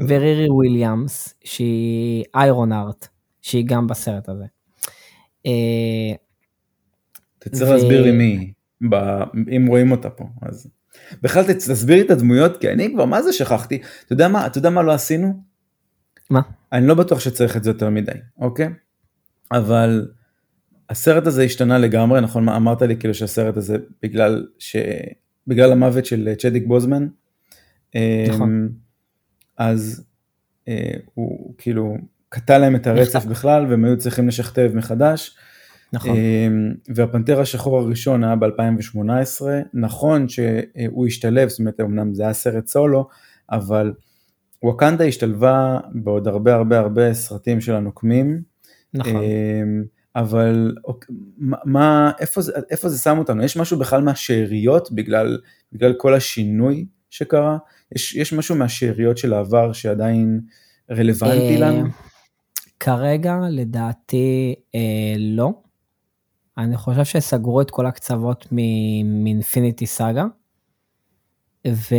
ורירי 0.07 0.49
וויליאמס, 0.49 1.33
שהיא 1.43 2.23
איירון 2.35 2.71
ארט, 2.71 3.07
שהיא 3.41 3.65
גם 3.67 3.87
בסרט 3.87 4.29
הזה. 4.29 4.45
אתה 7.39 7.49
צריך 7.49 7.71
להסביר 7.71 8.03
לי 8.03 8.11
מי, 8.11 8.53
אם 9.57 9.65
רואים 9.67 9.91
אותה 9.91 10.09
פה, 10.09 10.25
אז... 10.41 10.67
בכלל 11.21 11.53
תסביר 11.53 11.95
לי 11.95 12.01
את 12.01 12.11
הדמויות, 12.11 12.57
כי 12.57 12.71
אני 12.71 12.93
כבר 12.93 13.05
מה 13.05 13.21
זה 13.21 13.33
שכחתי, 13.33 13.81
אתה 14.05 14.13
יודע 14.13 14.27
מה, 14.27 14.47
אתה 14.47 14.57
יודע 14.57 14.69
מה 14.69 14.83
לא 14.83 14.91
עשינו? 14.91 15.33
מה? 16.29 16.41
אני 16.73 16.87
לא 16.87 16.93
בטוח 16.93 17.19
שצריך 17.19 17.57
את 17.57 17.63
זה 17.63 17.69
יותר 17.69 17.89
מדי, 17.89 18.11
אוקיי? 18.37 18.69
אבל 19.51 20.07
הסרט 20.89 21.27
הזה 21.27 21.43
השתנה 21.43 21.77
לגמרי, 21.77 22.21
נכון? 22.21 22.49
אמרת 22.49 22.81
לי 22.81 22.97
כאילו 22.97 23.13
שהסרט 23.13 23.57
הזה 23.57 23.77
בגלל 24.03 24.47
ש... 24.59 24.75
בגלל 25.47 25.71
המוות 25.71 26.05
של 26.05 26.33
צ'דיק 26.37 26.63
בוזמן. 26.67 27.07
נכון. 28.27 28.49
אמ, 28.49 28.69
אז 29.57 30.05
אה, 30.67 30.91
הוא 31.13 31.53
כאילו 31.57 31.97
קטע 32.29 32.57
להם 32.57 32.75
את 32.75 32.87
הרצף 32.87 33.15
נכתב. 33.15 33.29
בכלל 33.29 33.65
והם 33.69 33.85
היו 33.85 33.97
צריכים 33.97 34.27
לשכתב 34.27 34.71
מחדש. 34.73 35.37
נכון. 35.93 36.15
אה, 36.15 36.47
והפנתר 36.95 37.41
השחור 37.41 37.79
הראשון 37.79 38.23
היה 38.23 38.35
ב-2018, 38.35 39.41
נכון 39.73 40.29
שהוא 40.29 41.07
השתלב, 41.07 41.49
זאת 41.49 41.59
אומרת 41.59 41.79
אמנם 41.81 42.13
זה 42.13 42.23
היה 42.23 42.33
סרט 42.33 42.67
סולו, 42.67 43.07
אבל 43.51 43.93
ווקנדה 44.63 45.05
השתלבה 45.05 45.79
בעוד 45.93 46.27
הרבה 46.27 46.55
הרבה 46.55 46.79
הרבה 46.79 47.13
סרטים 47.13 47.61
של 47.61 47.75
הנוקמים. 47.75 48.41
נכון. 48.93 49.15
אה, 49.15 49.63
אבל 50.15 50.75
מה, 51.65 52.11
איפה 52.19 52.41
זה, 52.41 52.51
איפה 52.69 52.89
זה 52.89 52.97
שם 52.97 53.17
אותנו? 53.17 53.43
יש 53.43 53.57
משהו 53.57 53.79
בכלל 53.79 54.01
מהשאריות 54.01 54.91
בגלל, 54.91 55.37
בגלל 55.73 55.93
כל 55.93 56.13
השינוי 56.13 56.85
שקרה? 57.09 57.57
יש, 57.95 58.15
יש 58.15 58.33
משהו 58.33 58.55
מהשאריות 58.55 59.17
של 59.17 59.33
העבר 59.33 59.73
שעדיין 59.73 60.41
רלוונטי 60.91 61.55
אה, 61.55 61.59
לנו? 61.59 61.87
כרגע 62.79 63.37
לדעתי 63.49 64.55
אה, 64.75 65.15
לא. 65.17 65.53
אני 66.57 66.77
חושב 66.77 67.05
שסגרו 67.05 67.61
את 67.61 67.71
כל 67.71 67.85
הקצוות 67.85 68.47
מאינפיניטי 68.51 69.85
סאגה. 69.85 70.25
ו... 71.67 71.95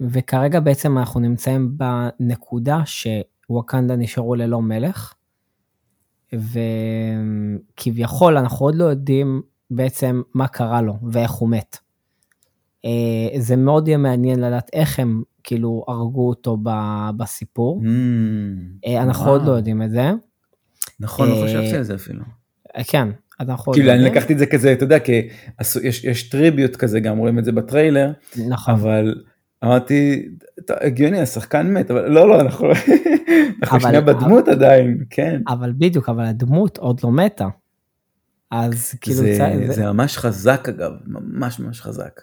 וכרגע 0.00 0.60
בעצם 0.60 0.98
אנחנו 0.98 1.20
נמצאים 1.20 1.78
בנקודה 1.78 2.82
שווקנדה 2.84 3.96
נשארו 3.96 4.34
ללא 4.34 4.62
מלך. 4.62 5.14
וכביכול 6.32 8.36
אנחנו 8.36 8.66
עוד 8.66 8.74
לא 8.74 8.84
יודעים 8.84 9.42
בעצם 9.70 10.22
מה 10.34 10.48
קרה 10.48 10.82
לו 10.82 10.94
ואיך 11.12 11.30
הוא 11.30 11.48
מת. 11.48 11.78
אה, 12.84 13.40
זה 13.40 13.56
מאוד 13.56 13.88
יהיה 13.88 13.98
מעניין 13.98 14.40
לדעת 14.40 14.70
איך 14.72 14.98
הם 14.98 15.22
כאילו 15.44 15.84
הרגו 15.88 16.28
אותו 16.28 16.56
בסיפור. 17.16 17.82
Mm, 17.82 18.98
אנחנו 19.00 19.24
וואו. 19.24 19.36
עוד 19.36 19.46
לא 19.46 19.52
יודעים 19.52 19.82
את 19.82 19.90
זה. 19.90 20.10
נכון, 21.00 21.28
לא 21.28 21.34
אה, 21.34 21.44
חשבתי 21.44 21.76
על 21.76 21.82
זה 21.82 21.94
אפילו. 21.94 22.37
כן, 22.84 23.08
אנחנו 23.40 23.72
כאילו 23.72 23.92
אני 23.92 24.02
לקחתי 24.02 24.32
את 24.32 24.38
זה 24.38 24.46
כזה, 24.46 24.72
אתה 24.72 24.84
יודע, 24.84 24.98
כי 24.98 25.28
יש, 25.82 26.04
יש 26.04 26.22
טריביוט 26.22 26.76
כזה, 26.76 27.00
גם 27.00 27.18
רואים 27.18 27.38
את 27.38 27.44
זה 27.44 27.52
בטריילר, 27.52 28.12
נכון. 28.48 28.74
אבל 28.74 29.14
אמרתי, 29.64 30.28
הגיוני, 30.70 31.20
השחקן 31.20 31.74
מת, 31.74 31.90
אבל 31.90 32.08
לא, 32.08 32.28
לא, 32.28 32.40
אנחנו, 32.40 32.68
אנחנו 33.62 33.80
שנייה 33.80 34.00
בדמות 34.00 34.48
אבל, 34.48 34.52
עדיין, 34.52 35.04
כן. 35.10 35.42
אבל 35.48 35.72
בדיוק, 35.78 36.08
אבל 36.08 36.24
הדמות 36.24 36.78
עוד 36.78 37.00
לא 37.04 37.10
מתה. 37.10 37.48
אז 38.50 38.94
כאילו... 39.00 39.16
זה, 39.16 39.36
זה... 39.66 39.72
זה 39.72 39.92
ממש 39.92 40.18
חזק 40.18 40.68
אגב, 40.68 40.92
ממש 41.06 41.60
ממש 41.60 41.80
חזק. 41.80 42.20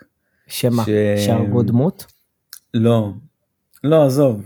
שמה? 0.47 0.83
ש... 0.85 0.89
שהרגו 1.25 1.63
דמות? 1.63 2.05
לא, 2.73 3.13
לא, 3.83 4.05
עזוב. 4.05 4.45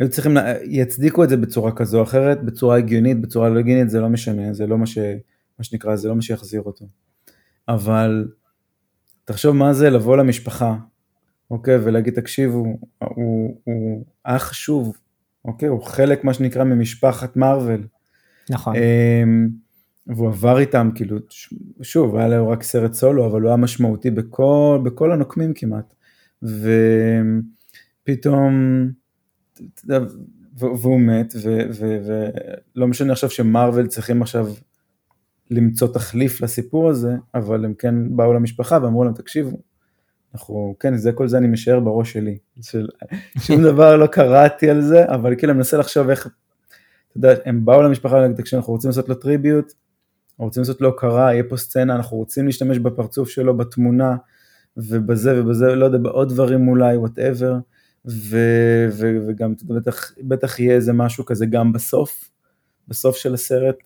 היו 0.00 0.08
צריכים, 0.08 0.36
יצדיקו 0.64 1.24
את 1.24 1.28
זה 1.28 1.36
בצורה 1.36 1.72
כזו 1.72 1.98
או 1.98 2.02
אחרת, 2.02 2.44
בצורה 2.44 2.76
הגיונית, 2.76 3.20
בצורה 3.20 3.48
לא 3.48 3.58
הגיונית, 3.58 3.90
זה 3.90 4.00
לא 4.00 4.08
משנה, 4.08 4.52
זה 4.52 4.66
לא 4.66 4.78
מה 4.78 4.86
ש... 4.86 4.98
מה 5.58 5.64
שנקרא, 5.64 5.96
זה 5.96 6.08
לא 6.08 6.14
מה 6.14 6.22
שיחזיר 6.22 6.62
אותו. 6.62 6.86
אבל 7.68 8.28
תחשוב 9.24 9.56
מה 9.56 9.72
זה 9.72 9.90
לבוא 9.90 10.16
למשפחה, 10.16 10.76
אוקיי, 11.50 11.76
ולהגיד, 11.76 12.14
תקשיבו, 12.14 12.64
הוא, 12.98 13.60
הוא 13.64 14.04
היה 14.24 14.38
חשוב, 14.38 14.96
אוקיי, 15.44 15.68
הוא 15.68 15.82
חלק, 15.82 16.24
מה 16.24 16.34
שנקרא, 16.34 16.64
ממשפחת 16.64 17.36
מארוול. 17.36 17.86
נכון. 18.50 18.74
אמ, 18.76 19.48
והוא 20.06 20.28
עבר 20.28 20.58
איתם, 20.58 20.90
כאילו, 20.94 21.18
שוב, 21.82 22.16
היה 22.16 22.28
לו 22.28 22.48
רק 22.48 22.62
סרט 22.62 22.92
סולו, 22.92 23.26
אבל 23.26 23.40
הוא 23.40 23.48
היה 23.48 23.56
משמעותי 23.56 24.10
בכל, 24.10 24.80
בכל 24.84 25.12
הנוקמים 25.12 25.52
כמעט. 25.54 25.94
ופתאום, 28.02 28.52
והוא 30.56 31.00
מת, 31.00 31.34
ולא 32.76 32.86
משנה 32.86 33.12
עכשיו 33.12 33.30
שמרוויל 33.30 33.86
צריכים 33.86 34.22
עכשיו 34.22 34.46
למצוא 35.50 35.88
תחליף 35.88 36.40
לסיפור 36.40 36.90
הזה, 36.90 37.16
אבל 37.34 37.64
הם 37.64 37.74
כן 37.74 38.16
באו 38.16 38.32
למשפחה 38.32 38.78
ואמרו 38.82 39.04
להם, 39.04 39.14
תקשיבו, 39.14 39.56
אנחנו, 40.34 40.74
כן, 40.80 40.96
זה 40.96 41.12
כל 41.12 41.28
זה 41.28 41.38
אני 41.38 41.46
משער 41.46 41.80
בראש 41.80 42.12
שלי. 42.12 42.38
של, 42.60 42.88
שום 43.38 43.62
דבר 43.62 43.96
לא 43.96 44.06
קראתי 44.06 44.70
על 44.70 44.82
זה, 44.82 45.04
אבל 45.08 45.34
כאילו 45.34 45.52
אני 45.52 45.56
מנסה 45.56 45.76
לחשוב 45.76 46.10
איך, 46.10 46.26
אתה 46.26 47.16
יודע, 47.16 47.34
הם 47.44 47.64
באו 47.64 47.82
למשפחה 47.82 48.26
תקשיבו, 48.36 48.60
אנחנו 48.60 48.72
רוצים 48.72 48.88
לעשות 48.88 49.08
לו 49.08 49.14
טריביוט, 49.14 49.72
אנחנו 50.32 50.44
רוצים 50.44 50.60
לעשות 50.60 50.80
לו 50.80 50.88
הוקרה, 50.88 51.32
יהיה 51.32 51.44
פה 51.48 51.56
סצנה, 51.56 51.96
אנחנו 51.96 52.16
רוצים 52.16 52.46
להשתמש 52.46 52.78
בפרצוף 52.78 53.28
שלו, 53.28 53.56
בתמונה, 53.56 54.16
ובזה 54.76 55.40
ובזה, 55.40 55.74
לא 55.74 55.84
יודע, 55.84 55.98
בעוד 55.98 56.28
דברים 56.28 56.68
אולי, 56.68 56.96
whatever, 56.96 57.54
וגם 59.28 59.54
בטח, 59.66 60.12
בטח 60.22 60.58
יהיה 60.58 60.74
איזה 60.74 60.92
משהו 60.92 61.24
כזה 61.24 61.46
גם 61.46 61.72
בסוף, 61.72 62.30
בסוף 62.88 63.16
של 63.16 63.34
הסרט. 63.34 63.76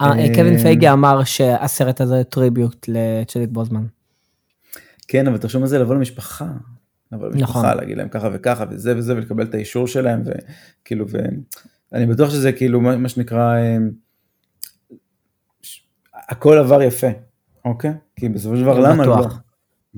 אה, 0.00 0.18
אה, 0.18 0.34
קווין 0.34 0.58
פייגי 0.58 0.90
אמר 0.90 1.24
שהסרט 1.24 2.00
הזה 2.00 2.24
tribute 2.24 2.88
לצ'דוויק 2.88 3.50
בוזמן. 3.52 3.86
כן, 5.08 5.26
אבל 5.26 5.38
תחשוב 5.38 5.60
מה 5.60 5.66
זה 5.66 5.78
לבוא 5.78 5.94
למשפחה. 5.94 6.46
לבוא 7.12 7.28
למשפחה, 7.28 7.58
נכון. 7.60 7.76
להגיד 7.76 7.96
להם 7.98 8.08
ככה 8.08 8.28
וככה 8.32 8.64
וזה 8.70 8.96
וזה 8.96 9.16
ולקבל 9.16 9.44
את 9.44 9.54
האישור 9.54 9.86
שלהם 9.86 10.22
וכאילו 10.24 11.06
ואני 11.92 12.06
בטוח 12.06 12.30
שזה 12.30 12.52
כאילו 12.52 12.80
מה 12.80 13.08
שנקרא 13.08 13.56
אה, 13.56 13.76
הכל 16.28 16.58
עבר 16.58 16.82
יפה, 16.82 17.06
אוקיי? 17.64 17.92
כי 18.16 18.28
בסופו 18.28 18.56
של 18.56 18.62
דבר 18.62 18.78
למה 18.78 19.06
לא? 19.06 19.26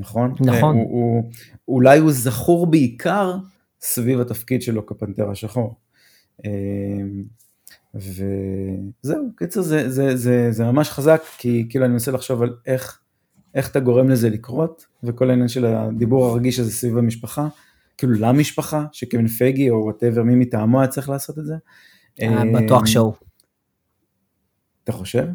נכון? 0.00 0.34
נכון. 0.40 0.74
הוא, 0.76 0.90
הוא, 0.90 1.30
אולי 1.68 1.98
הוא 1.98 2.12
זכור 2.12 2.66
בעיקר 2.66 3.36
סביב 3.80 4.20
התפקיד 4.20 4.62
שלו 4.62 4.86
כפנתר 4.86 5.30
השחור. 5.30 5.74
אמ, 6.44 7.24
וזהו, 7.94 9.30
קיצר 9.36 9.62
זה, 9.62 9.90
זה, 9.90 10.16
זה, 10.16 10.52
זה 10.52 10.64
ממש 10.64 10.90
חזק, 10.90 11.22
כי 11.38 11.66
כאילו 11.70 11.84
אני 11.84 11.92
מנסה 11.92 12.10
לחשוב 12.10 12.42
על 12.42 12.56
איך, 12.66 13.00
איך 13.54 13.70
אתה 13.70 13.80
גורם 13.80 14.08
לזה 14.08 14.30
לקרות, 14.30 14.86
וכל 15.02 15.30
העניין 15.30 15.48
של 15.48 15.64
הדיבור 15.66 16.26
הרגיש 16.26 16.58
הזה 16.58 16.72
סביב 16.72 16.98
המשפחה, 16.98 17.48
כאילו 17.98 18.12
למשפחה, 18.12 18.84
שקווין 18.92 19.28
פייגי 19.28 19.70
או 19.70 19.76
whatever 19.76 20.22
מי 20.22 20.34
מטעמו 20.34 20.80
היה 20.80 20.88
צריך 20.88 21.08
לעשות 21.08 21.38
את 21.38 21.46
זה. 21.46 21.54
בטוח 22.54 22.86
שהוא. 22.86 23.12
אתה 24.84 24.92
חושב? 24.92 25.26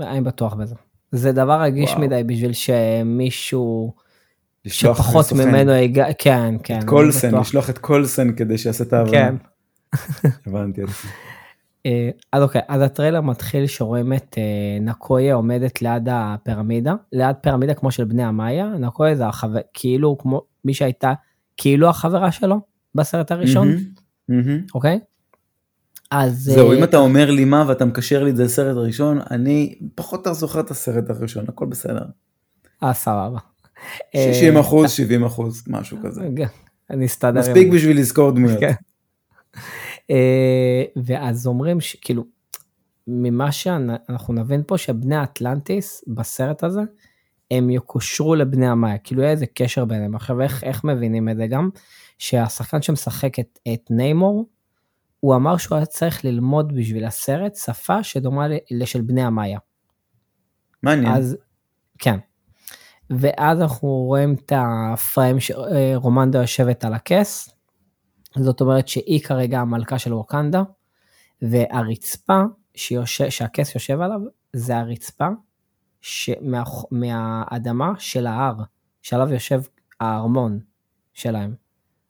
אני 0.00 0.20
בטוח 0.20 0.54
בזה. 0.54 0.74
זה 1.14 1.32
דבר 1.32 1.60
רגיש 1.62 1.90
וואו. 1.90 2.00
מדי 2.00 2.22
בשביל 2.26 2.52
שמישהו 2.52 3.94
שפחות. 4.66 5.32
ממנו 5.32 5.72
יגע, 5.72 6.06
כן, 6.18 6.54
כן. 6.62 6.78
את 6.78 6.84
קולסן, 6.84 7.28
בטוח. 7.28 7.40
לשלוח 7.40 7.70
את 7.70 7.78
קולסן 7.78 8.32
כדי 8.32 8.58
שיעשה 8.58 8.84
את 8.84 8.92
העבודה. 8.92 9.18
כן. 9.18 9.34
הבנתי 10.46 10.82
את 10.82 10.88
זה. 10.88 10.94
אה, 11.86 12.10
אז 12.32 12.42
אוקיי, 12.42 12.60
אז 12.68 12.82
הטריילר 12.82 13.20
מתחיל 13.20 13.66
שרואים 13.66 14.12
את 14.12 14.38
אה, 14.38 14.78
נקויה 14.80 15.34
עומדת 15.34 15.82
ליד 15.82 16.08
הפירמידה, 16.10 16.94
ליד 17.12 17.36
פירמידה 17.40 17.74
כמו 17.74 17.90
של 17.90 18.04
בני 18.04 18.24
המאיה, 18.24 18.66
נקויה 18.66 19.14
זה 19.14 19.26
החבר, 19.26 19.60
כאילו 19.74 20.18
כמו 20.18 20.42
מי 20.64 20.74
שהייתה 20.74 21.12
כאילו 21.56 21.88
החברה 21.88 22.32
שלו 22.32 22.60
בסרט 22.94 23.32
הראשון. 23.32 23.68
אוקיי? 24.74 25.00
אז 26.14 26.44
זהו, 26.44 26.72
אה, 26.72 26.78
אם 26.78 26.84
אתה 26.84 26.96
אומר 26.96 27.30
לי 27.30 27.44
מה 27.44 27.64
ואתה 27.68 27.84
מקשר 27.84 28.24
לי 28.24 28.30
את 28.30 28.36
זה 28.36 28.44
לסרט 28.44 28.76
הראשון, 28.76 29.20
אני 29.30 29.74
פחות 29.94 30.26
זוכר 30.32 30.60
את 30.60 30.70
הסרט 30.70 31.10
הראשון, 31.10 31.44
הכל 31.48 31.66
בסדר. 31.66 32.04
אה, 32.82 32.94
סבבה. 32.94 33.38
אה, 34.14 34.32
60 34.34 34.56
אחוז, 34.56 34.90
70 34.90 35.24
אחוז, 35.24 35.64
משהו 35.68 35.98
כזה. 36.02 36.20
רגע, 36.20 36.46
אני 36.90 37.06
אסתדר. 37.06 37.40
מספיק. 37.40 37.72
בשביל 37.72 37.98
לזכור 37.98 38.30
דמויות. 38.30 38.60
כן. 38.60 38.72
אה, 40.10 40.84
ואז 40.96 41.46
אומרים 41.46 41.80
שכאילו, 41.80 42.24
ממה 43.06 43.52
שאנחנו 43.52 44.34
נבין 44.34 44.62
פה 44.66 44.78
שבני 44.78 45.16
האטלנטיס 45.16 46.04
בסרט 46.08 46.64
הזה, 46.64 46.80
הם 47.50 47.70
יקושרו 47.70 48.34
לבני 48.34 48.68
המאיה, 48.68 48.98
כאילו 48.98 49.22
יהיה 49.22 49.30
איזה 49.30 49.46
קשר 49.46 49.84
ביניהם. 49.84 50.14
עכשיו 50.14 50.40
איך, 50.40 50.64
איך 50.64 50.84
מבינים 50.84 51.28
את 51.28 51.36
זה 51.36 51.46
גם? 51.46 51.68
שהשחקן 52.18 52.82
שמשחק 52.82 53.38
את, 53.38 53.58
את 53.74 53.90
ניימור, 53.90 54.46
הוא 55.24 55.34
אמר 55.34 55.56
שהוא 55.56 55.76
היה 55.76 55.86
צריך 55.86 56.24
ללמוד 56.24 56.72
בשביל 56.76 57.04
הסרט 57.04 57.56
שפה 57.56 58.02
שדומה 58.02 58.46
לשל 58.70 59.00
בני 59.00 59.22
המאיה. 59.22 59.58
מעניין. 60.82 61.12
אז 61.12 61.36
כן. 61.98 62.18
ואז 63.10 63.60
אנחנו 63.60 63.88
רואים 63.88 64.34
את 64.34 64.52
הפריים 64.56 65.36
שרומנדה 65.40 66.38
יושבת 66.38 66.84
על 66.84 66.94
הכס, 66.94 67.48
זאת 68.36 68.60
אומרת 68.60 68.88
שהיא 68.88 69.20
כרגע 69.20 69.60
המלכה 69.60 69.98
של 69.98 70.14
ווקנדה, 70.14 70.62
והרצפה 71.42 72.40
שיושב, 72.74 73.28
שהכס 73.28 73.74
יושב 73.74 74.00
עליו 74.00 74.20
זה 74.52 74.78
הרצפה 74.78 75.28
שמה, 76.00 76.62
מהאדמה 76.90 77.92
של 77.98 78.26
ההר, 78.26 78.56
שעליו 79.02 79.32
יושב 79.32 79.62
הארמון 80.00 80.60
שלהם. 81.14 81.54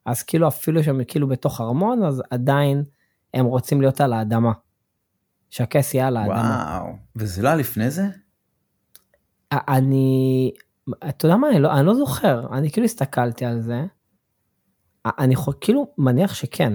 אז 0.07 0.23
כאילו 0.23 0.49
אפילו 0.49 0.83
שהם 0.83 1.05
כאילו 1.05 1.29
בתוך 1.29 1.61
ארמון, 1.61 2.05
אז 2.05 2.23
עדיין 2.31 2.85
הם 3.35 3.47
רוצים 3.47 3.81
להיות 3.81 4.01
על 4.01 4.13
האדמה. 4.13 4.53
שהכס 5.51 5.95
יהיה 5.95 6.07
על 6.07 6.17
האדמה. 6.17 6.81
וואו. 6.81 6.97
וזה 7.17 7.43
לא 7.43 7.49
היה 7.49 7.57
לפני 7.57 7.91
זה? 7.91 8.03
אני, 9.53 10.53
אתה 11.09 11.27
יודע 11.27 11.37
מה, 11.37 11.51
אני 11.51 11.61
לא, 11.61 11.79
אני 11.79 11.87
לא 11.87 11.95
זוכר, 11.95 12.47
אני 12.53 12.71
כאילו 12.71 12.85
הסתכלתי 12.85 13.45
על 13.45 13.61
זה, 13.61 13.85
אני 15.07 15.35
יכול, 15.35 15.55
כאילו 15.61 15.93
מניח 15.99 16.35
שכן, 16.35 16.73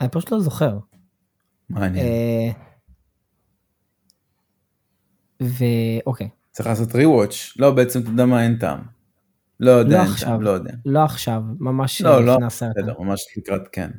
אני 0.00 0.08
פשוט 0.08 0.32
לא 0.32 0.40
זוכר. 0.40 0.78
מעניין. 1.70 2.06
אה, 2.06 2.50
ואוקיי, 5.40 6.28
צריך 6.50 6.68
לעשות 6.68 6.88
rewatch. 6.88 7.54
לא, 7.56 7.70
בעצם 7.70 8.00
אתה 8.00 8.10
יודע 8.10 8.26
מה, 8.26 8.44
אין 8.44 8.58
טעם. 8.58 8.82
לא 9.60 9.70
יודע, 9.70 9.98
לא 9.98 10.02
עכשיו. 10.02 10.42
לא 10.42 10.50
יודע. 10.50 10.72
לא 10.86 11.04
עכשיו, 11.04 11.42
ממש 11.58 12.02
לא, 12.02 12.24
לא, 12.24 12.34
לפני 12.34 12.46
הסרט. 12.46 12.76
בסדר, 12.76 13.00
ממש 13.00 13.26
לקראת 13.36 13.68
כן. 13.72 13.90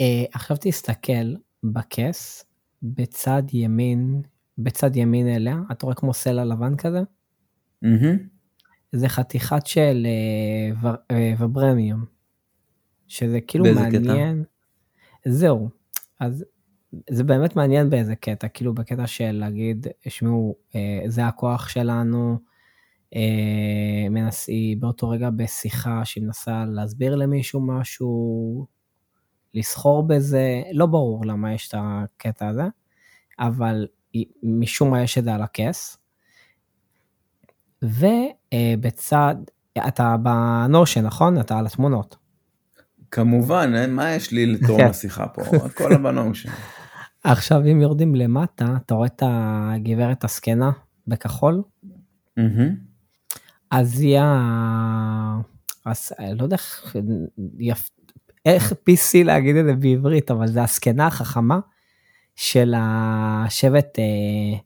אה, 0.00 0.24
עכשיו 0.32 0.56
תסתכל 0.60 1.34
בכס, 1.64 2.44
בצד 2.82 3.42
ימין, 3.52 4.22
בצד 4.58 4.96
ימין 4.96 5.28
אליה, 5.28 5.58
אתה 5.72 5.86
רואה 5.86 5.94
כמו 5.96 6.14
סלע 6.14 6.44
לבן 6.44 6.76
כזה? 6.76 7.02
מהמם. 7.82 8.16
זה 8.92 9.08
חתיכת 9.08 9.66
של 9.66 10.06
אה, 10.06 10.80
ור- 10.82 10.96
אה, 11.10 11.34
וברמיום, 11.38 12.04
שזה 13.08 13.40
כאילו 13.40 13.64
באיזה 13.64 13.80
קטע? 13.90 13.98
מעניין. 13.98 14.44
זהו, 15.28 15.68
אז 16.20 16.44
זה 17.10 17.24
באמת 17.24 17.56
מעניין 17.56 17.90
באיזה 17.90 18.16
קטע, 18.16 18.48
כאילו 18.48 18.74
בקטע 18.74 19.06
של 19.06 19.32
להגיד, 19.32 19.86
שמעו, 20.08 20.54
זה 21.06 21.26
הכוח 21.26 21.68
שלנו, 21.68 22.38
מנס, 24.10 24.48
היא 24.48 24.76
באותו 24.76 25.08
רגע 25.08 25.30
בשיחה 25.30 26.04
שהיא 26.04 26.24
מנסה 26.24 26.64
להסביר 26.64 27.16
למישהו 27.16 27.60
משהו, 27.66 28.66
לסחור 29.54 30.06
בזה, 30.06 30.62
לא 30.72 30.86
ברור 30.86 31.26
למה 31.26 31.54
יש 31.54 31.68
את 31.68 31.74
הקטע 31.78 32.48
הזה, 32.48 32.64
אבל 33.38 33.86
משום 34.42 34.90
מה 34.90 35.02
יש 35.02 35.18
את 35.18 35.24
זה 35.24 35.34
על 35.34 35.42
הכס. 35.42 35.96
ובצד, 37.82 39.34
אתה 39.86 40.16
בנושן, 40.16 41.06
נכון? 41.06 41.40
אתה 41.40 41.58
על 41.58 41.66
התמונות. 41.66 42.16
כמובן, 43.10 43.72
אה, 43.76 43.86
מה 43.86 44.10
יש 44.10 44.32
לי 44.32 44.46
לתרום 44.46 44.80
כן. 44.80 44.88
לשיחה 44.88 45.28
פה? 45.28 45.42
הכל 45.66 45.92
הבנו 45.92 46.34
שם. 46.34 46.50
עכשיו, 47.24 47.62
אם 47.72 47.80
יורדים 47.80 48.14
למטה, 48.14 48.76
אתה 48.86 48.94
רואה 48.94 49.06
את 49.06 49.22
הגברת 49.26 50.24
הזקנה 50.24 50.70
בכחול. 51.06 51.62
אז 53.70 54.00
היא 54.00 54.18
ה... 54.18 55.40
אז, 55.84 56.12
לא 56.36 56.42
יודע 56.42 56.56
איך. 56.56 56.96
איך 58.46 58.72
PC 58.72 59.24
להגיד 59.24 59.56
את 59.56 59.64
זה 59.64 59.74
בעברית, 59.74 60.30
אבל 60.30 60.46
זה 60.46 60.62
הזקנה 60.62 61.06
החכמה 61.06 61.58
של 62.36 62.74
השבט 62.76 63.98
אה, 63.98 64.58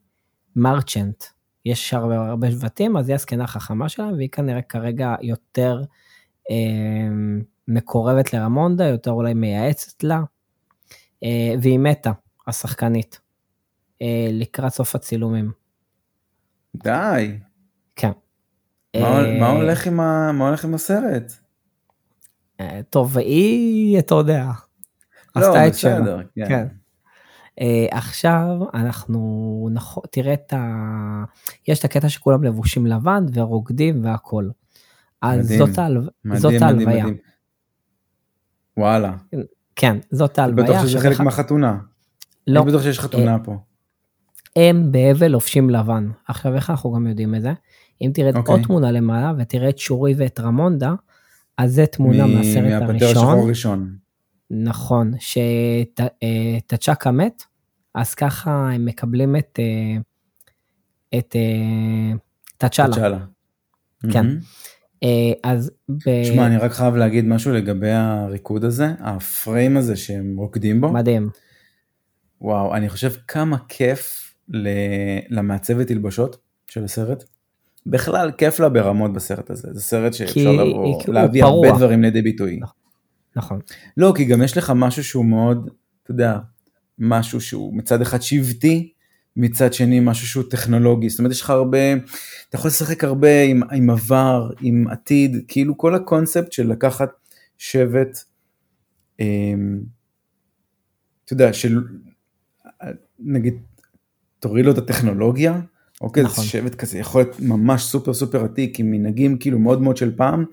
מרצ'נט. 0.57 1.25
יש 1.65 1.95
הרבה, 1.95 2.29
הרבה 2.29 2.51
שבטים, 2.51 2.97
אז 2.97 3.09
היא 3.09 3.15
הזקנה 3.15 3.45
החכמה 3.45 3.89
שלהם, 3.89 4.15
והיא 4.17 4.29
כנראה 4.29 4.63
כרגע 4.63 5.15
יותר 5.23 5.83
אה, 6.51 6.57
מקורבת 7.69 8.33
לרמונדה, 8.33 8.85
יותר 8.87 9.11
אולי 9.11 9.35
מייעצת 9.35 10.03
לה, 10.05 10.21
אה, 11.25 11.55
והיא 11.63 11.79
מתה, 11.79 12.13
השחקנית, 12.47 13.21
אה, 14.03 14.29
לקראת 14.31 14.73
סוף 14.73 14.95
הצילומים. 14.95 15.53
די. 16.77 17.39
כן. 17.97 18.11
מה 18.97 19.01
אה, 19.25 19.41
מה 19.41 19.49
הולך 19.51 19.87
ה- 19.87 19.91
מה 20.33 20.49
הולך 20.49 20.65
עם 20.65 20.75
הסרט? 20.75 21.33
אה, 22.61 22.81
טוב, 22.91 23.11
והיא, 23.17 23.99
אתה 23.99 24.15
יודע, 24.15 24.51
לא, 25.37 25.41
עשתה 25.47 25.67
את 25.67 25.75
שלה. 25.75 26.01
בסדר. 26.01 26.21
כן. 26.35 26.49
כן. 26.49 26.67
אה, 27.61 27.87
עכשיו 27.91 28.47
אנחנו, 28.75 29.69
נכון, 29.73 30.03
תראה 30.11 30.33
את 30.35 30.53
ה... 30.53 31.25
יש 31.69 31.79
את 31.79 31.85
הקטע 31.85 32.09
שכולם 32.09 32.45
לבושים 32.45 32.87
לבן 32.87 33.25
ורוקדים 33.33 34.05
והכל. 34.05 34.49
אז. 35.23 35.55
זאת, 35.59 35.79
ההלו... 35.79 36.01
מדהים, 36.25 36.41
זאת 36.41 36.53
מדהים, 36.53 36.63
ההלוויה. 36.63 37.05
מדהים. 37.05 37.17
וואלה. 38.77 39.17
כן, 39.77 39.97
זאת 40.11 40.39
ההלוויה. 40.39 40.65
בטוח 40.67 40.83
שזה 40.87 40.99
חלק 41.01 41.11
איך- 41.13 41.21
מהחתונה. 41.21 41.79
לא, 42.47 42.61
אני 42.61 42.69
בטוח 42.69 42.83
שיש 42.83 43.01
חתונה 43.01 43.39
פה. 43.39 43.57
הם 44.57 44.93
באבל 44.93 45.29
לובשים 45.29 45.71
לבן. 45.71 46.11
עכשיו 46.29 46.55
איך 46.55 46.71
אנחנו 46.71 46.93
גם 46.93 47.07
יודעים 47.07 47.35
את 47.35 47.43
זה? 47.43 47.53
אם 48.03 48.11
תראה 48.15 48.31
אוקיי. 48.37 48.55
עוד 48.55 48.63
תמונה 48.65 48.91
למעלה 48.91 49.33
ותראה 49.39 49.69
את 49.69 49.79
שורי 49.79 50.15
ואת 50.17 50.41
רמונדה, 50.41 50.95
אז 51.59 51.73
זה 51.75 51.87
תמונה 51.87 52.27
מ- 52.27 52.35
מהסרט 52.35 52.65
מהפנתר 52.65 53.07
השחור 53.07 53.23
הראשון. 53.23 53.45
הראשון. 53.45 53.97
נכון, 54.51 55.13
שתצ'קה 56.67 57.11
מת, 57.11 57.43
אז 57.95 58.15
ככה 58.15 58.71
הם 58.73 58.85
מקבלים 58.85 59.37
את, 59.37 59.59
אה, 59.59 59.97
את 61.19 61.37
אה, 61.37 62.13
תצ'אלה. 62.57 62.93
תצ'אלה. 62.93 63.19
כן. 64.13 64.27
אה, 65.03 65.33
אז 65.43 65.71
ב... 65.89 66.25
שמע, 66.25 66.47
אני 66.47 66.57
רק 66.57 66.73
חייב 66.73 66.97
להגיד 66.97 67.25
משהו 67.25 67.53
לגבי 67.53 67.91
הריקוד 67.91 68.65
הזה, 68.65 68.87
הפריים 69.01 69.77
הזה 69.77 69.97
שהם 69.97 70.37
רוקדים 70.37 70.81
בו. 70.81 70.93
מדהים. 70.93 71.31
וואו, 72.41 72.75
אני 72.75 72.89
חושב 72.89 73.13
כמה 73.29 73.57
כיף 73.69 74.35
למעצבת 75.31 75.87
תלבושות 75.87 76.37
של 76.67 76.85
הסרט. 76.85 77.25
בכלל 77.87 78.31
כיף 78.39 78.61
לה 78.61 78.69
ברמות 78.69 79.13
בסרט 79.13 79.51
הזה, 79.51 79.69
זה 79.73 79.83
סרט 79.83 80.13
שאפשר 80.13 80.53
לבוא, 80.53 81.03
כי 81.03 81.07
הוא 81.07 81.15
להביא 81.15 81.45
הרבה. 81.45 81.73
דברים 81.77 82.03
לידי 82.03 82.23
ביטוי. 82.23 82.61
נכון. 83.37 83.61
לא, 83.97 84.13
כי 84.17 84.25
גם 84.25 84.43
יש 84.43 84.57
לך 84.57 84.73
משהו 84.77 85.05
שהוא 85.05 85.25
מאוד, 85.25 85.71
אתה 86.03 86.11
יודע, 86.11 86.39
משהו 86.99 87.41
שהוא 87.41 87.77
מצד 87.77 88.01
אחד 88.03 88.23
שבטי, 88.23 88.93
מצד 89.37 89.73
שני 89.73 90.01
משהו 90.01 90.27
שהוא 90.27 90.45
טכנולוגי, 90.51 91.09
זאת 91.09 91.19
אומרת 91.19 91.33
יש 91.33 91.41
לך 91.41 91.51
הרבה, 91.51 91.93
אתה 92.49 92.57
יכול 92.57 92.69
לשחק 92.69 93.05
הרבה 93.05 93.43
עם, 93.43 93.63
עם 93.73 93.91
עבר, 93.91 94.51
עם 94.61 94.89
עתיד, 94.91 95.45
כאילו 95.49 95.79
כל 95.79 95.95
הקונספט 95.95 96.53
של 96.53 96.69
לקחת 96.69 97.11
שבט, 97.59 98.19
אמ, 99.21 99.81
אתה 101.25 101.33
יודע, 101.33 101.53
של 101.53 101.83
נגיד, 103.19 103.55
תוריד 104.39 104.65
לו 104.65 104.73
את 104.73 104.79
הטכנולוגיה, 104.79 105.61
אוקיי, 106.01 106.23
נכון. 106.23 106.45
זה 106.45 106.51
שבט 106.51 106.75
כזה 106.75 106.99
יכול 106.99 107.21
להיות 107.21 107.41
ממש 107.41 107.83
סופר 107.83 108.15
סופר 108.15 108.45
עתיק, 108.45 108.81
עם 108.81 108.91
מנהגים 108.91 109.39
כאילו 109.39 109.59
מאוד 109.59 109.83
מאוד 109.83 109.97
של 109.97 110.17
פעם, 110.17 110.45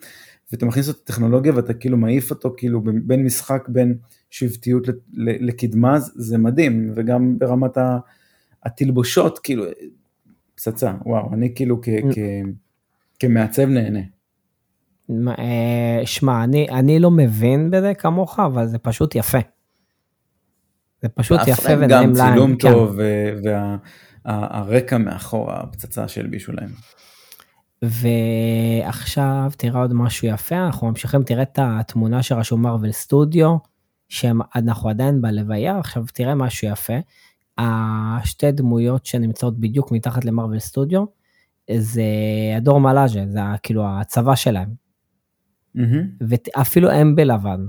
ואתה 0.51 0.65
מכניס 0.65 0.87
אותו 0.87 0.99
לטכנולוגיה 1.03 1.55
ואתה 1.55 1.73
כאילו 1.73 1.97
מעיף 1.97 2.31
אותו 2.31 2.53
כאילו 2.57 2.81
בין 3.03 3.25
משחק 3.25 3.69
בין 3.69 3.97
שבטיות 4.29 4.87
לקדמה, 5.17 5.99
זה 5.99 6.37
מדהים, 6.37 6.91
וגם 6.95 7.39
ברמת 7.39 7.77
התלבושות, 8.63 9.39
כאילו, 9.39 9.63
פצצה, 10.55 10.93
וואו, 11.05 11.33
אני 11.33 11.55
כאילו 11.55 11.81
כ, 11.81 11.89
כ, 12.13 12.17
כמעצב 13.19 13.67
נהנה. 13.69 13.99
אה, 15.27 16.01
שמע, 16.05 16.43
אני, 16.43 16.69
אני 16.69 16.99
לא 16.99 17.11
מבין 17.11 17.71
בזה 17.71 17.93
כמוך, 17.93 18.39
אבל 18.39 18.67
זה 18.67 18.77
פשוט 18.77 19.15
יפה. 19.15 19.37
זה 21.01 21.09
פשוט 21.09 21.39
יפה 21.47 21.73
ונעים 21.73 21.89
להם. 21.89 22.13
גם 22.13 22.31
צילום 22.31 22.55
כן. 22.57 22.71
טוב, 22.71 22.99
והרקע 23.43 23.75
וה, 24.25 24.97
מאחור, 24.99 25.51
הפצצה 25.51 26.07
שהלבישו 26.07 26.51
להם. 26.51 26.69
ועכשיו 27.81 29.51
תראה 29.57 29.81
עוד 29.81 29.93
משהו 29.93 30.27
יפה, 30.27 30.65
אנחנו 30.65 30.87
ממשיכים, 30.87 31.23
תראה 31.23 31.43
את 31.43 31.59
התמונה 31.61 32.23
שרשום 32.23 32.61
מרוויל 32.61 32.91
סטודיו, 32.91 33.57
שאנחנו 34.09 34.89
עדיין 34.89 35.21
בלוויה, 35.21 35.79
עכשיו 35.79 36.05
תראה 36.13 36.35
משהו 36.35 36.67
יפה. 36.67 36.93
השתי 37.57 38.51
דמויות 38.51 39.05
שנמצאות 39.05 39.59
בדיוק 39.59 39.91
מתחת 39.91 40.25
למרוויל 40.25 40.59
סטודיו, 40.59 41.05
זה 41.77 42.03
הדור 42.57 42.79
מלאז'ה, 42.79 43.23
זה 43.27 43.39
כאילו 43.63 43.85
הצבא 43.87 44.35
שלהם. 44.35 44.69
Mm-hmm. 45.77 46.25
ואפילו 46.27 46.91
הם 46.91 47.15
בלבן. 47.15 47.65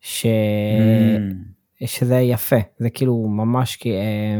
ש... 0.00 0.26
Mm-hmm. 0.26 1.86
שזה 1.86 2.16
יפה, 2.16 2.56
זה 2.78 2.90
כאילו 2.90 3.28
ממש 3.28 3.78
אה, 3.86 4.38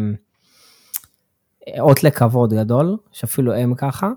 אות 1.81 2.05
לכבוד 2.05 2.55
גדול, 2.55 2.96
שאפילו 3.12 3.55
הם 3.55 3.75
ככה. 3.75 4.11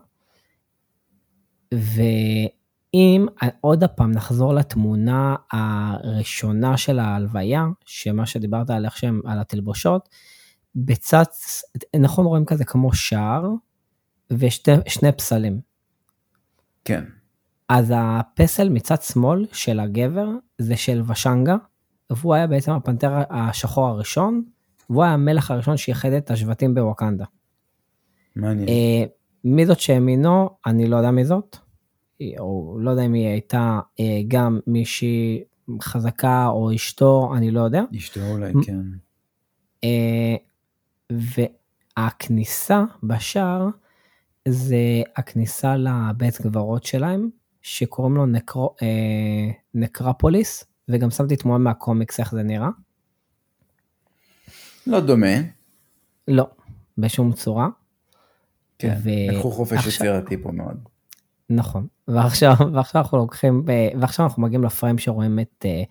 ואם 1.73 3.25
עוד 3.62 3.84
פעם 3.84 4.12
נחזור 4.12 4.53
לתמונה 4.53 5.36
הראשונה 5.51 6.77
של 6.77 6.99
ההלוויה, 6.99 7.65
שמה 7.86 8.25
שדיברת 8.25 8.69
על 8.69 8.86
איך 8.86 8.97
שהם, 8.97 9.21
על 9.25 9.39
התלבושות, 9.39 10.10
בצד, 10.75 11.23
נכון 11.99 12.25
רואים 12.25 12.45
כזה 12.45 12.65
כמו 12.65 12.93
שער, 12.93 13.49
ושני 14.31 15.12
פסלים. 15.17 15.60
כן. 16.86 17.03
אז 17.69 17.93
הפסל 17.95 18.69
מצד 18.69 19.01
שמאל 19.01 19.45
של 19.51 19.79
הגבר 19.79 20.27
זה 20.58 20.77
של 20.77 21.01
ושנגה, 21.08 21.55
והוא 22.10 22.34
היה 22.34 22.47
בעצם 22.47 22.71
הפנתר 22.71 23.12
השחור 23.29 23.88
הראשון, 23.88 24.43
והוא 24.89 25.03
היה 25.03 25.13
המלך 25.13 25.51
הראשון 25.51 25.77
שאיחד 25.77 26.10
את 26.10 26.31
השבטים 26.31 26.75
בווקנדה. 26.75 27.25
מעניין. 28.36 28.67
אה, 28.67 29.04
מי 29.43 29.65
זאת 29.65 29.80
שהאמינו, 29.80 30.50
אני 30.65 30.88
לא 30.88 30.95
יודע 30.95 31.12
מי 31.12 31.26
זאת, 31.26 31.58
או 32.39 32.78
לא 32.80 32.91
יודע 32.91 33.06
אם 33.06 33.13
היא 33.13 33.28
הייתה 33.28 33.80
אה, 34.00 34.21
גם 34.28 34.60
מישהי 34.67 35.43
חזקה 35.82 36.48
או 36.48 36.76
אשתו, 36.76 37.34
אני 37.38 37.52
לא 37.52 37.62
יודע. 37.62 37.84
אשתו 37.98 38.21
אולי, 38.32 38.54
כן. 38.65 38.82
אה, 39.84 40.36
והכניסה 41.98 42.84
בשער 43.04 43.67
זה 44.48 45.02
הכניסה 45.15 45.78
לבית 45.78 46.41
גברות 46.41 46.84
שלהם, 46.84 47.30
שקוראים 47.62 48.15
לו 48.15 48.26
נקרו, 48.26 48.76
אה, 48.82 49.52
נקרפוליס, 49.74 50.65
וגם 50.89 51.12
שמתי 51.12 51.36
תמונה 51.36 51.63
מהקומיקס 51.63 52.19
איך 52.19 52.32
זה 52.32 52.43
נראה. 52.43 52.69
לא 54.88 55.00
דומה. 55.00 55.36
לא, 56.28 56.48
בשום 56.98 57.34
צורה. 57.34 57.69
כן, 58.79 58.95
ו... 59.03 59.09
לקחו 59.31 59.51
חופש 59.51 59.88
יצירתי 59.88 60.38
פה 60.38 60.51
מאוד. 60.51 60.77
נכון, 61.49 61.88
ועכשיו, 62.07 62.53
ועכשיו 62.73 63.01
אנחנו 63.01 63.17
לוקחים. 63.17 63.65
ועכשיו 63.99 64.25
אנחנו 64.25 64.41
מגיעים 64.41 64.63
לפריים 64.63 64.97
שרואים 64.97 65.39
את, 65.39 65.65
אה, 65.65 65.83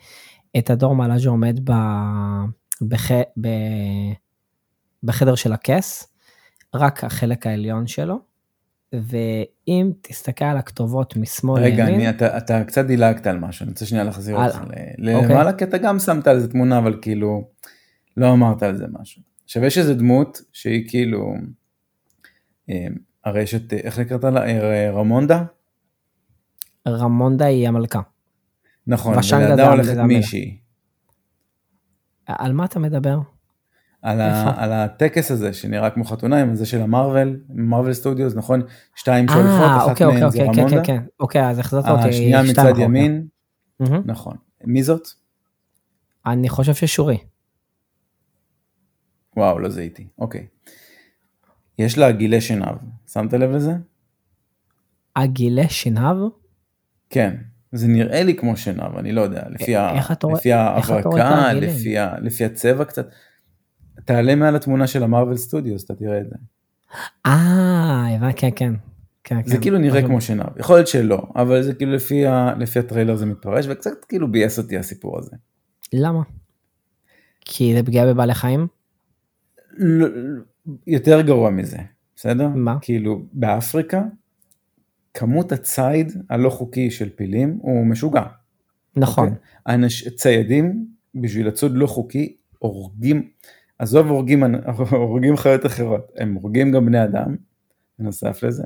את 0.59 0.71
הדור 0.71 0.97
מעלה 0.97 1.19
שעומד 1.19 1.71
ב... 1.71 1.73
בח... 2.83 3.11
ב... 3.41 3.49
בחדר 5.03 5.35
של 5.35 5.53
הכס, 5.53 6.13
רק 6.75 7.05
החלק 7.05 7.47
העליון 7.47 7.87
שלו. 7.87 8.19
ואם 8.95 9.93
תסתכל 10.01 10.45
על 10.45 10.57
הכתובות 10.57 11.17
משמאל 11.17 11.63
לימין... 11.63 11.81
רגע, 11.81 11.95
אני, 11.95 12.11
אתה, 12.11 12.39
אתה 12.39 12.65
קצת 12.65 12.85
דילגת 12.85 13.27
על 13.27 13.39
משהו, 13.39 13.65
אני 13.65 13.71
רוצה 13.71 13.87
שנייה 13.87 14.05
להחזיר 14.05 14.37
אותך 14.37 14.61
למעלה, 14.99 15.51
אוקיי. 15.51 15.59
כי 15.59 15.65
אתה 15.65 15.79
גם 15.79 15.99
שמת 15.99 16.27
על 16.27 16.41
זה 16.41 16.49
תמונה, 16.51 16.79
אבל 16.79 16.99
כאילו, 17.03 17.49
לא 18.17 18.33
אמרת 18.33 18.63
על 18.63 18.77
זה 18.77 18.85
משהו. 19.01 19.23
עכשיו 19.45 19.65
יש 19.65 19.79
איזה 19.79 19.95
דמות 19.95 20.41
שהיא 20.53 20.89
כאילו, 20.89 21.35
הרי 23.25 23.43
יש 23.43 23.55
את, 23.55 23.73
איך 23.73 23.99
נקראת 23.99 24.25
לה? 24.25 24.47
אה, 24.47 24.91
רמונדה? 24.91 25.45
רמונדה 26.89 27.45
היא 27.45 27.69
המלכה. 27.69 28.01
נכון, 28.87 29.17
ולידה 29.33 29.71
הולכת 29.71 29.97
מישהי. 29.97 30.59
על 32.27 32.53
מה 32.53 32.65
אתה 32.65 32.79
מדבר? 32.79 33.19
על, 34.03 34.21
ה, 34.21 34.63
על 34.63 34.73
הטקס 34.73 35.31
הזה 35.31 35.53
שנראה 35.53 35.91
כמו 35.91 36.05
חתונה 36.05 36.41
עם 36.41 36.55
זה 36.55 36.67
של 36.67 36.81
המרוויל, 36.81 37.41
Marvel 37.49 37.93
Studios, 37.93 38.35
נכון? 38.35 38.63
שתיים 38.95 39.29
שהולכות, 39.29 39.61
אה, 39.61 39.77
אחת 39.77 39.91
אוקיי, 39.91 40.07
מהן 40.07 40.23
אוקיי, 40.23 40.31
זה 40.31 40.49
אוקיי, 40.49 40.63
רמונדה. 40.63 40.85
כן, 40.85 40.95
כן, 40.95 41.01
כן, 41.01 41.07
אוקיי, 41.21 41.49
אז 41.49 41.59
החזרת 41.59 41.85
אותי. 41.89 42.09
השנייה 42.09 42.43
מצד 42.43 42.79
ימין, 42.79 43.27
נכון. 44.05 44.37
מי 44.65 44.83
זאת? 44.83 45.09
אני 46.27 46.49
חושב 46.49 46.75
ששורי. 46.75 47.19
וואו, 49.37 49.59
לא 49.59 49.69
זיהיתי, 49.69 50.07
אוקיי. 50.19 50.47
יש 51.79 51.99
לה 51.99 52.13
גילי 52.13 52.41
שנהב, 52.41 52.77
שמת 53.13 53.33
לב 53.33 53.51
לזה? 53.51 53.73
הגילי 55.17 55.69
שנהב? 55.69 56.17
כן, 57.11 57.37
זה 57.73 57.89
נראה 57.89 58.23
לי 58.23 58.37
כמו 58.37 58.57
שנהב, 58.57 58.97
אני 58.97 59.13
לא 59.13 59.21
יודע, 59.21 59.43
לפי, 59.49 59.75
לפי 60.33 60.53
ההברקה, 60.53 61.53
לפי, 61.53 61.95
לפי 62.23 62.45
הצבע 62.45 62.85
קצת. 62.85 63.09
תעלה 64.05 64.35
מעל 64.35 64.57
התמונה 64.57 64.87
של 64.87 65.03
המרוויל 65.03 65.37
סטודיוס, 65.37 65.85
אתה 65.85 65.95
תראה 65.95 66.21
את 66.21 66.29
זה. 66.29 66.37
אה, 67.27 68.17
הבנתי, 68.17 68.37
כן, 68.41 68.51
כן. 68.57 68.75
כן, 69.25 69.41
זה 69.47 69.57
כן. 69.57 69.63
כאילו 69.63 69.79
נראה 69.79 70.03
כמו 70.03 70.21
שנהב, 70.21 70.59
יכול 70.59 70.77
להיות 70.77 70.89
שלא, 70.89 71.23
אבל 71.37 71.63
זה 71.63 71.75
כאילו 71.75 71.93
לפי, 71.93 72.27
ה, 72.27 72.55
לפי 72.59 72.79
הטריילר 72.79 73.17
זה 73.17 73.27
מתפרש, 73.27 73.67
וקצת 73.69 74.05
כאילו 74.09 74.33
ביאס 74.33 74.59
אותי 74.59 74.79
הסיפור 74.79 75.19
הזה. 75.19 75.37
למה? 75.93 76.23
כי 77.41 77.75
זה 77.77 77.83
פגיעה 77.83 78.07
בבעלי 78.07 78.35
חיים? 78.35 78.67
לא, 79.77 80.07
יותר 80.87 81.21
גרוע 81.21 81.51
מזה, 81.51 81.79
בסדר? 82.17 82.49
מה? 82.49 82.79
כאילו, 82.81 83.23
באפריקה, 83.33 84.03
כמות 85.15 85.53
הציד 85.53 86.13
הלא 86.31 86.51
חוקי 86.51 86.91
של 86.91 87.11
פילים 87.11 87.59
הוא 87.63 87.87
משוגע. 87.87 88.23
נכון. 88.97 89.29
Okay? 89.29 89.31
אוקיי? 89.31 89.75
אנש, 89.75 90.09
ציידים, 90.09 90.87
בשביל 91.15 91.47
לצוד 91.47 91.73
לא 91.75 91.87
חוקי, 91.87 92.37
הורגים, 92.59 93.29
עזוב 93.79 94.07
הורגים, 94.07 94.43
הורגים 94.91 95.37
חיות 95.37 95.67
אחרות, 95.67 96.13
הם 96.17 96.35
הורגים 96.35 96.73
גם 96.73 96.87
בני 96.87 97.05
אדם, 97.05 97.37
בנוסף 97.99 98.43
לזה, 98.43 98.65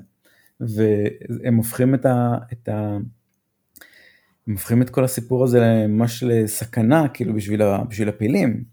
והם 0.61 1.56
הופכים 1.56 1.94
את 1.94 2.06
ה... 2.06 2.38
את 2.52 2.68
ה 2.68 2.96
הם 4.46 4.52
הופכים 4.52 4.82
את 4.82 4.90
כל 4.90 5.04
הסיפור 5.04 5.44
הזה 5.44 5.87
ממש 5.88 6.22
לסכנה, 6.22 7.08
כאילו 7.08 7.34
בשביל, 7.34 7.62
ה, 7.62 7.84
בשביל 7.84 8.08
הפילים, 8.08 8.64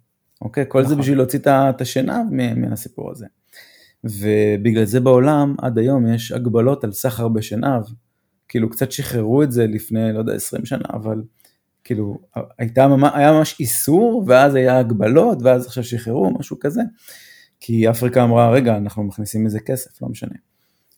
אוקיי? 0.41 0.65
כל 0.67 0.81
נכון. 0.81 0.89
זה 0.89 1.01
בשביל 1.01 1.17
להוציא 1.17 1.39
את 1.45 1.81
השנהב 1.81 2.25
מהסיפור 2.55 3.11
הזה. 3.11 3.25
ובגלל 4.03 4.85
זה 4.85 4.99
בעולם 4.99 5.55
עד 5.57 5.77
היום 5.77 6.13
יש 6.13 6.31
הגבלות 6.31 6.83
על 6.83 6.91
סחר 6.91 7.27
בשנהב, 7.27 7.83
כאילו 8.47 8.69
קצת 8.69 8.91
שחררו 8.91 9.43
את 9.43 9.51
זה 9.51 9.67
לפני, 9.67 10.13
לא 10.13 10.19
יודע, 10.19 10.33
20 10.33 10.65
שנה, 10.65 10.85
אבל 10.93 11.21
כאילו, 11.83 12.17
הייתה 12.59 12.87
היה 13.13 13.31
ממש 13.31 13.55
איסור, 13.59 14.23
ואז 14.27 14.55
היה 14.55 14.79
הגבלות, 14.79 15.37
ואז 15.41 15.65
עכשיו 15.65 15.83
שחררו, 15.83 16.33
משהו 16.39 16.59
כזה. 16.59 16.81
כי 17.59 17.89
אפריקה 17.89 18.23
אמרה, 18.23 18.51
רגע, 18.51 18.77
אנחנו 18.77 19.03
מכניסים 19.03 19.43
מזה 19.43 19.59
כסף, 19.59 20.01
לא 20.01 20.07
משנה. 20.07 20.35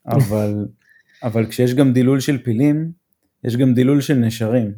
אבל, 0.06 0.66
אבל 1.24 1.46
כשיש 1.46 1.74
גם 1.74 1.94
דילול 1.94 2.20
של 2.20 2.38
פילים, 2.44 2.92
יש 3.44 3.58
גם 3.58 3.74
דילול 3.74 4.02
של 4.02 4.14
נשרים. 4.14 4.74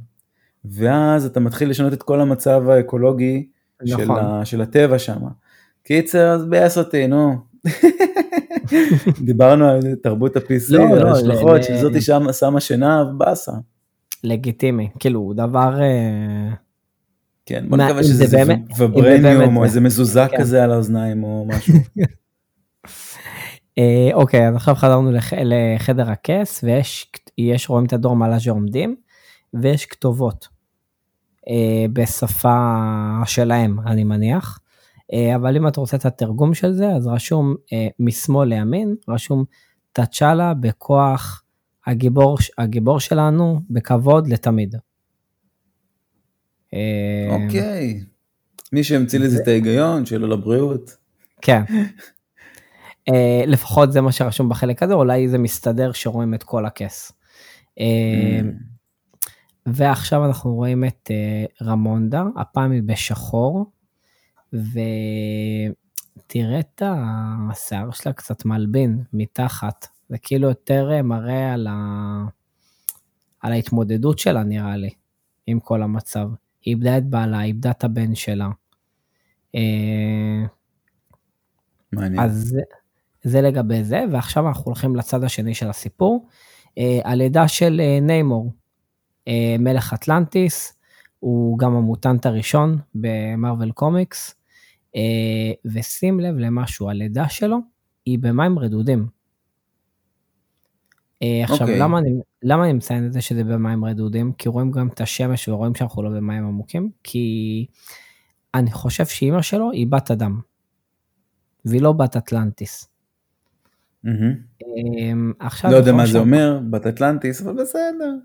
ואז 0.66 1.26
אתה 1.26 1.40
מתחיל 1.40 1.70
לשנות 1.70 1.94
את 1.94 2.04
כל 2.04 2.22
המצב 2.22 2.70
האקולוגי 2.70 3.50
נכון. 3.88 4.06
של, 4.06 4.12
ה, 4.12 4.46
של 4.46 4.62
הטבע 4.62 5.00
שם. 5.00 5.20
קיצר, 5.84 6.30
אז 6.30 6.46
ביאס 6.46 6.78
אותי, 6.78 7.08
נו. 7.08 7.36
דיברנו 9.26 9.70
על 9.70 9.96
תרבות 10.04 10.36
ה-PC, 10.36 10.78
לא, 10.78 10.84
על 10.84 11.04
לא, 11.04 11.08
ההשלכות 11.08 11.64
של 11.64 11.78
זאתי 11.78 12.02
שמה 12.32 12.60
שינה, 12.60 13.04
באסה. 13.04 13.52
לגיטימי, 14.24 14.90
כאילו 15.00 15.34
דבר... 15.36 15.82
אה, 15.82 16.54
כן, 17.46 17.66
בוא 17.70 17.78
נקווה 17.78 18.04
שזה 18.04 18.38
באמת, 18.38 18.60
וברניום 18.78 19.58
או 19.58 19.64
איזה 19.64 19.82
מזוזה 19.82 20.28
כן. 20.32 20.38
כזה 20.38 20.64
על 20.64 20.72
האוזניים 20.72 21.24
או 21.24 21.46
משהו. 21.48 21.74
אה, 23.78 24.10
אוקיי, 24.14 24.48
אז 24.48 24.56
עכשיו 24.56 24.76
חזרנו 24.76 25.12
לחדר 25.44 26.12
הכס 26.12 26.64
ויש, 26.64 27.70
רואים 27.70 27.86
את 27.86 27.94
הדור 27.94 28.16
מעלה 28.16 28.40
שעומדים, 28.40 28.96
ויש 29.54 29.86
כתובות 29.86 30.48
בשפה 31.94 32.82
שלהם, 33.26 33.80
אני 33.80 34.04
מניח. 34.04 34.60
אבל 35.36 35.56
אם 35.56 35.68
אתה 35.68 35.80
רוצה 35.80 35.98
את 35.98 36.06
התרגום 36.06 36.54
של 36.54 36.74
זה, 36.74 36.90
אז 36.90 37.08
רשום 37.08 37.56
משמאל 38.00 38.50
לימין, 38.50 38.96
רשום 39.08 39.44
תצ'אלה 39.92 40.54
בכוח 40.54 41.44
הגיבור, 41.86 42.38
הגיבור 42.58 43.00
שלנו 43.00 43.60
בכבוד 43.70 44.28
לתמיד. 44.28 44.76
אה, 46.74 47.28
אוקיי. 47.30 48.04
מי 48.74 48.84
שהמציא 48.84 49.20
לזה 49.20 49.42
את 49.44 49.48
ההיגיון, 49.48 50.06
שלא 50.06 50.30
לבריאות. 50.30 50.98
כן. 51.42 51.62
אה, 53.10 53.44
לפחות 53.48 53.92
זה 53.92 54.02
מה 54.02 54.12
שרשום 54.12 54.50
בחלק 54.50 54.84
הזה, 54.84 54.94
אולי 54.94 55.28
זה 55.28 55.38
מסתדר 55.38 55.92
שרואים 55.92 56.34
את 56.34 56.44
כל 56.44 56.66
הכס. 56.66 57.12
ועכשיו 59.74 60.26
אנחנו 60.26 60.56
רואים 60.56 60.84
את 60.84 61.12
אה, 61.12 61.46
רמונדה, 61.62 62.24
הפעם 62.38 62.72
היא 62.72 62.84
בשחור, 62.84 63.72
ותראה 64.54 66.60
את 66.60 66.82
השיער 66.86 67.92
שלה 67.92 68.14
קצת 68.14 68.46
מלבין 68.46 69.04
מתחת, 69.14 69.88
זה 70.10 70.18
כאילו 70.18 70.48
יותר 70.48 70.92
אה, 70.92 71.02
מראה 71.02 71.54
על, 71.54 71.68
ה... 71.68 71.74
על 73.42 73.52
ההתמודדות 73.52 74.20
שלה 74.20 74.44
נראה 74.44 74.78
לי, 74.78 74.90
עם 75.48 75.60
כל 75.60 75.84
המצב. 75.84 76.30
היא 76.62 76.76
איבדה 76.76 76.98
את 76.98 77.06
בעלה, 77.06 77.40
היא 77.40 77.48
איבדה 77.48 77.72
את 77.72 77.84
הבן 77.84 78.16
שלה. 78.16 78.50
אה, 79.56 80.46
מעניין. 81.94 82.20
אז 82.20 82.56
זה, 83.24 83.42
לגבי 83.42 83.84
זה, 83.84 84.04
ועכשיו 84.12 84.48
אנחנו 84.48 84.64
הולכים 84.66 84.96
לצד 84.96 85.24
השני 85.24 85.54
של 85.54 85.70
הסיפור. 85.70 86.28
הלידה 87.04 87.48
של 87.48 87.82
ניימור, 88.02 88.54
מלך 89.60 89.94
אטלנטיס, 89.94 90.80
הוא 91.20 91.60
גם 91.60 91.76
המוטנט 91.76 92.26
הראשון 92.26 92.78
במרוויל 92.96 93.72
קומיקס, 93.72 94.36
אה, 94.96 95.02
ושים 95.66 96.20
לב 96.20 96.36
למשהו, 96.38 96.90
הלידה 96.90 97.30
שלו 97.30 97.58
היא 98.06 98.20
במים 98.20 98.60
רדודים. 98.60 99.08
אה, 101.24 101.44
עכשיו, 101.44 101.62
אוקיי. 101.62 101.80
למה 101.80 102.00
אני, 102.00 102.10
למה 102.44 102.66
אני 102.66 102.74
מציין 102.74 103.06
את 103.08 103.14
זה 103.14 103.22
שזה 103.22 103.44
במים 103.44 103.86
רדודים? 103.86 104.34
כי 104.34 104.50
רואים 104.50 104.72
גם 104.72 104.88
את 104.88 105.02
השמש 105.02 105.48
ורואים 105.48 105.76
שאנחנו 105.76 106.04
לא 106.04 106.10
במים 106.10 106.46
עמוקים, 106.46 106.90
כי 107.04 107.66
אני 108.54 108.72
חושב 108.72 109.06
שאימא 109.06 109.42
שלו 109.42 109.72
היא 109.72 109.88
בת 109.88 110.12
אדם, 110.12 110.40
והיא 111.66 111.82
לא 111.82 111.92
בת 111.92 112.18
אטלנטיס. 112.18 112.90
אמ, 114.06 115.34
עכשיו 115.40 115.72
לא 115.72 115.76
יודע 115.76 115.90
יכול 115.90 116.02
מה 116.02 116.08
זה 116.08 116.14
להיות 116.14 116.26
אומר, 116.26 116.60
בת 116.70 116.88
אטלנטיס, 116.88 117.42
אבל 117.42 117.62
בסדר. 117.62 118.16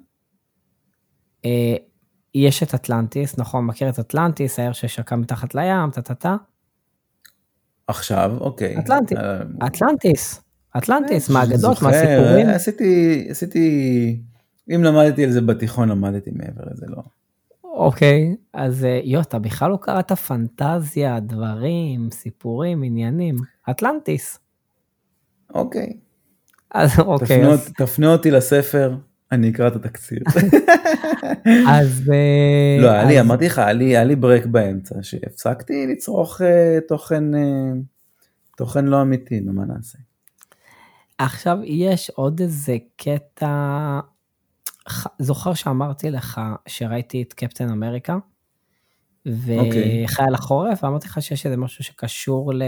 אה, 1.45 1.75
יש 2.35 2.63
את 2.63 2.75
אטלנטיס, 2.75 3.39
נכון, 3.39 3.67
מכיר 3.67 3.89
את 3.89 3.99
אטלנטיס, 3.99 4.59
העיר 4.59 4.73
ששקע 4.73 5.17
מתחת 5.17 5.55
לים, 5.55 5.91
טה 5.93 6.03
טה 6.03 6.15
טה. 6.15 6.37
עכשיו, 7.87 8.33
אוקיי. 8.41 8.77
אה, 9.19 9.41
אטלנטיס, 9.67 10.41
אטלנטיס, 10.77 11.31
אה, 11.31 11.35
מהאגדות, 11.35 11.61
זוכר, 11.61 11.87
מהסיפורים. 11.87 12.47
אה, 12.49 12.55
עשיתי, 12.55 13.27
עשיתי, 13.31 14.21
אם 14.75 14.85
למדתי 14.85 15.25
על 15.25 15.31
זה 15.31 15.41
בתיכון, 15.41 15.89
למדתי 15.89 16.31
מעבר 16.31 16.63
לזה, 16.73 16.87
לא. 16.89 17.03
אוקיי, 17.65 18.37
אז 18.53 18.87
יו, 19.05 19.21
אתה 19.21 19.39
בכלל 19.39 19.71
לא 19.71 19.77
קראת 19.81 20.13
פנטזיה, 20.13 21.21
דברים, 21.21 22.09
סיפורים, 22.11 22.83
עניינים. 22.83 23.37
אטלנטיס. 23.71 24.39
אוקיי. 25.55 25.93
אז 26.71 26.99
אוקיי, 26.99 27.47
אז- 27.47 27.61
אותי- 27.61 27.73
תפנה 27.73 28.13
אותי 28.13 28.31
לספר, 28.31 28.97
אני 29.33 29.51
אקרא 29.51 29.69
את 29.69 29.77
התקציר. 29.77 30.19
אז... 31.75 32.11
אה, 32.13 32.83
לא, 32.83 32.91
היה 32.91 33.05
לי, 33.05 33.21
אמרתי 33.21 33.47
לך, 33.47 33.59
היה 33.59 34.05
לי- 34.05 34.17
ברק 34.17 34.47
באמצע, 34.47 34.95
שהפסקתי 35.03 35.87
לצרוך 35.87 36.41
אה, 36.43 36.79
תוכן, 36.89 37.35
אה, 37.35 37.73
תוכן 38.57 38.85
לא 38.85 39.03
אמיתי, 39.03 39.41
נו 39.41 39.53
מה 39.53 39.65
נעשה. 39.65 39.99
עכשיו 41.19 41.59
יש 41.65 42.11
עוד 42.11 42.41
איזה 42.41 42.77
קטע, 42.97 44.01
זוכר 45.19 45.55
שאמרתי 45.55 46.11
לך 46.11 46.41
שראיתי 46.67 47.23
את 47.23 47.33
קפטן 47.33 47.69
אמריקה? 47.69 48.17
אוקיי. 49.27 50.05
וחייל 50.05 50.35
החורף, 50.35 50.85
ואמרתי 50.85 51.07
לך 51.09 51.23
שיש 51.23 51.47
איזה 51.47 51.57
משהו 51.57 51.85
שקשור 51.85 52.55
ל... 52.55 52.63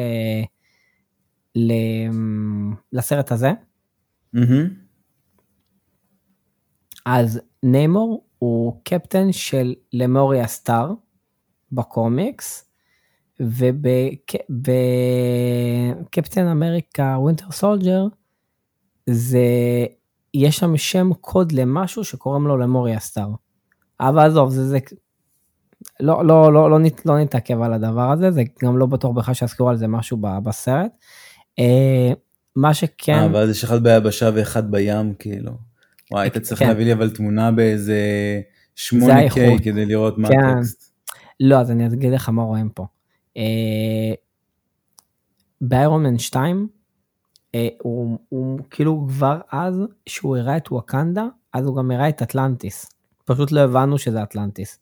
ל... 1.56 1.72
לסרט 2.92 3.32
הזה. 3.32 3.52
מהמם. 4.32 4.86
אז 7.06 7.40
ניימור 7.62 8.24
הוא 8.38 8.80
קפטן 8.84 9.32
של 9.32 9.74
Lemuria 9.92 10.46
Star 10.46 10.92
בקומיקס, 11.72 12.70
וב 13.40 13.66
Captain 13.66 14.56
America 16.46 17.16
Winter 17.18 17.50
Soldier 17.50 18.06
זה 19.10 19.46
יש 20.34 20.56
שם 20.56 20.76
שם 20.76 21.10
קוד 21.20 21.52
למשהו 21.52 22.04
שקוראים 22.04 22.46
לו 22.46 22.56
Lemuria 22.56 23.00
Star. 23.00 23.28
אבל 24.00 24.26
עזוב 24.26 24.50
זה 24.50 24.68
זה 24.68 24.78
לא 26.00 26.26
לא 26.26 26.52
לא 26.52 26.70
לא, 26.70 26.78
נת, 26.78 27.06
לא 27.06 27.18
נתעכב 27.18 27.62
על 27.62 27.72
הדבר 27.72 28.10
הזה 28.12 28.30
זה 28.30 28.42
גם 28.62 28.78
לא 28.78 28.86
בטוח 28.86 29.16
בכלל 29.16 29.34
שיזכירו 29.34 29.68
על 29.68 29.76
זה 29.76 29.88
משהו 29.88 30.16
בסרט. 30.16 30.92
אה, 31.58 32.12
מה 32.56 32.74
שכן 32.74 33.18
אה, 33.18 33.28
ואז 33.32 33.50
יש 33.50 33.64
אחד 33.64 33.82
ביבשה 33.82 34.30
ואחד 34.34 34.70
בים, 34.70 35.14
כאילו. 35.14 35.65
וואי, 36.10 36.22
היית 36.22 36.36
צריך 36.36 36.60
כן. 36.60 36.68
להביא 36.68 36.84
לי 36.84 36.92
אבל 36.92 37.10
תמונה 37.10 37.52
באיזה 37.52 37.84
זה 38.76 38.96
8K 38.96 39.12
האיכות. 39.12 39.60
כדי 39.64 39.86
לראות 39.86 40.18
מה 40.18 40.28
כן. 40.28 40.40
הטקסט. 40.40 40.92
לא, 41.40 41.60
אז 41.60 41.70
אני 41.70 41.86
אגיד 41.86 42.12
לך 42.12 42.28
מה 42.28 42.42
רואים 42.42 42.68
פה. 42.68 42.86
אה, 43.36 44.12
באיירון 45.60 46.02
מן 46.02 46.18
2, 46.18 46.68
אה, 47.54 47.68
הוא, 47.82 48.18
הוא 48.28 48.58
כאילו 48.70 49.06
כבר 49.08 49.40
אז, 49.52 49.80
שהוא 50.06 50.36
הראה 50.36 50.56
את 50.56 50.72
ווקנדה, 50.72 51.26
אז 51.52 51.66
הוא 51.66 51.76
גם 51.76 51.90
הראה 51.90 52.08
את 52.08 52.22
אטלנטיס. 52.22 52.86
פשוט 53.24 53.52
לא 53.52 53.60
הבנו 53.60 53.98
שזה 53.98 54.22
אטלנטיס. 54.22 54.78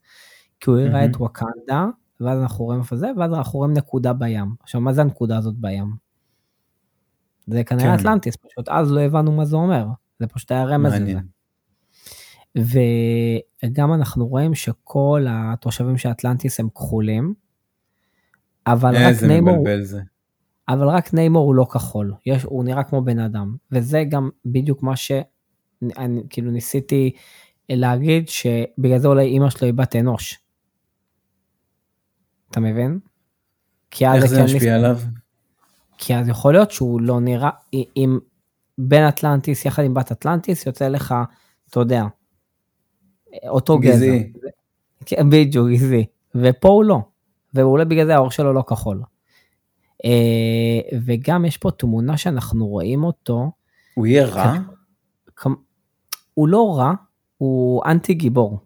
כי 0.61 0.71
הוא 0.71 0.79
הראה. 0.79 1.05
את 1.05 1.17
ווקנדה, 1.17 1.87
ואז 2.21 2.41
אנחנו 2.41 2.65
רואים 2.65 2.81
איפה 2.81 2.97
זה, 2.97 3.11
ואז 3.17 3.33
אנחנו 3.33 3.59
רואים 3.59 3.73
נקודה 3.73 4.13
בים. 4.13 4.55
עכשיו, 4.63 4.81
מה 4.81 4.93
זה 4.93 5.01
הנקודה 5.01 5.39
הזאת 5.39 5.55
בים? 5.55 5.95
זה 7.47 7.65
כנראה 7.65 7.85
כן. 7.85 8.01
אטלנטיס, 8.01 8.37
פשוט 8.37 8.69
אז 8.69 8.93
לא 8.93 9.01
הבנו 9.01 9.33
מה 9.33 9.45
זה 9.45 9.57
אומר. 9.57 9.87
זה 10.25 10.35
פשוט 10.35 10.53
היה 10.53 10.65
רמז 10.65 10.93
לזה. 10.95 11.21
וגם 13.65 13.93
אנחנו 13.95 14.27
רואים 14.27 14.55
שכל 14.55 15.27
התושבים 15.29 15.97
של 15.99 16.11
אטלנטיס 16.11 16.61
הם 16.61 16.69
כחולים, 16.75 17.35
אבל 18.67 18.95
רק 18.97 19.23
ניימור. 19.29 19.65
אבל 20.69 20.89
רק 20.89 21.15
ניימור 21.15 21.47
הוא 21.47 21.55
לא 21.55 21.67
כחול, 21.73 22.15
יש, 22.27 22.43
הוא 22.43 22.65
נראה 22.65 22.85
כמו 22.85 23.03
בן 23.05 23.19
אדם, 23.19 23.57
וזה 23.73 24.05
גם 24.09 24.31
בדיוק 24.45 24.83
מה 24.83 24.97
שאני 24.97 26.23
כאילו 26.31 26.51
ניסיתי 26.51 27.11
להגיד 27.69 28.29
שבגלל 28.29 28.99
זה 28.99 29.09
אולי 29.09 29.25
אימא 29.25 29.51
שלו 29.51 29.67
היא 29.67 29.75
בת 29.75 29.97
אנוש. 29.97 30.41
אתה 32.51 32.61
מבין? 32.61 32.99
איך 34.03 34.27
זה 34.27 34.37
כן 34.37 34.45
משפיע 34.45 34.59
ניס- 34.77 34.85
עליו? 34.85 34.99
כי 35.99 36.15
אז 36.17 36.29
יכול 36.29 36.53
להיות 36.53 36.71
שהוא 36.71 37.01
לא 37.01 37.21
נראה, 37.21 37.51
אם 37.97 38.19
בן 38.79 39.03
אטלנטיס 39.03 39.65
יחד 39.65 39.83
עם 39.85 39.95
בת 39.95 40.13
אטלנטיס 40.13 40.67
יוצא 40.67 40.89
לך, 40.89 41.15
אתה 41.71 41.81
יודע, 41.81 42.05
אותו 43.49 43.79
גזע. 43.79 44.07
כן, 45.07 45.31
בדיוק, 45.31 45.69
גזעי. 45.71 46.07
ופה 46.35 46.69
הוא 46.69 46.85
לא. 46.85 46.99
ואולי 47.55 47.85
בגלל 47.85 48.07
זה 48.07 48.15
העור 48.15 48.31
שלו 48.31 48.53
לא 48.53 48.63
כחול. 48.63 49.03
אה, 50.05 50.99
וגם 51.07 51.45
יש 51.45 51.57
פה 51.59 51.71
תמונה 51.71 52.17
שאנחנו 52.17 52.67
רואים 52.67 53.05
אותו, 53.05 53.51
הוא 53.95 54.07
יהיה 54.07 54.27
רע? 54.27 54.55
כמ- 55.37 55.55
הוא 56.35 56.49
לא 56.49 56.79
רע, 56.79 56.93
הוא 57.39 57.83
אנטי 57.87 58.15
גיבור 58.15 58.59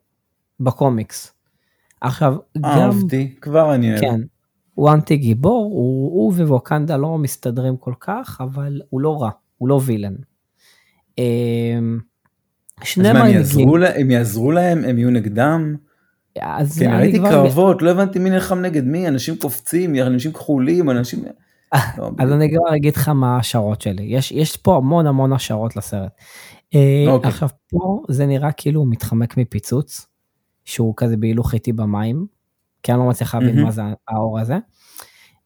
בקומיקס. 0.60 1.34
עכשיו, 2.00 2.36
גם, 2.58 2.64
אהבתי, 2.64 3.34
כבר 3.40 3.74
אני 3.74 3.90
אוהב. 3.90 4.00
כן, 4.00 4.20
הוא 4.74 4.90
אנטי 4.92 5.16
גיבור, 5.16 5.64
הוא, 5.64 6.12
הוא 6.12 6.32
וווקנדה 6.32 6.96
לא 6.96 7.18
מסתדרים 7.18 7.76
כל 7.76 7.94
כך, 8.00 8.40
אבל 8.44 8.80
הוא 8.90 9.00
לא 9.00 9.22
רע, 9.22 9.30
הוא 9.58 9.68
לא 9.68 9.80
וילן. 9.84 10.14
אה, 11.18 11.24
אז 12.80 12.86
שני 12.86 13.12
מנהיגים, 13.12 13.76
לה- 13.78 14.00
הם 14.00 14.10
יעזרו 14.10 14.50
להם? 14.52 14.84
הם 14.84 14.98
יהיו 14.98 15.10
נגדם? 15.10 15.76
אז 16.42 16.78
כן, 16.78 16.90
אני 16.90 17.02
ראיתי 17.02 17.18
קרבות, 17.18 17.82
לא 17.82 17.90
הבנתי 17.90 18.18
מי 18.18 18.30
נלחם 18.30 18.58
נגד 18.58 18.84
מי, 18.84 19.08
אנשים 19.08 19.36
קופצים, 19.36 19.94
אנשים 19.96 20.32
כחולים, 20.32 20.90
אנשים... 20.90 21.24
לא, 21.98 22.10
אז 22.18 22.32
אני 22.32 22.50
כבר 22.50 22.76
אגיד 22.76 22.96
לך 22.96 23.08
מה 23.08 23.36
ההשערות 23.36 23.80
שלי. 23.80 24.02
יש, 24.02 24.32
יש 24.32 24.56
פה 24.56 24.76
המון 24.76 25.06
המון 25.06 25.32
השערות 25.32 25.76
לסרט. 25.76 26.10
אה, 26.74 27.04
אוקיי. 27.08 27.28
עכשיו 27.28 27.48
פה 27.70 28.02
זה 28.08 28.26
נראה 28.26 28.52
כאילו 28.52 28.80
הוא 28.80 28.88
מתחמק 28.90 29.36
מפיצוץ, 29.36 30.06
שהוא 30.64 30.94
כזה 30.96 31.16
בהילוך 31.16 31.54
איטי 31.54 31.72
במים, 31.72 32.26
כי 32.82 32.92
אני 32.92 33.00
לא 33.00 33.06
מצליח 33.08 33.34
להבין. 33.34 33.60
מה 33.62 33.70
זה 33.70 33.82
האור 34.08 34.38
הזה. 34.40 34.56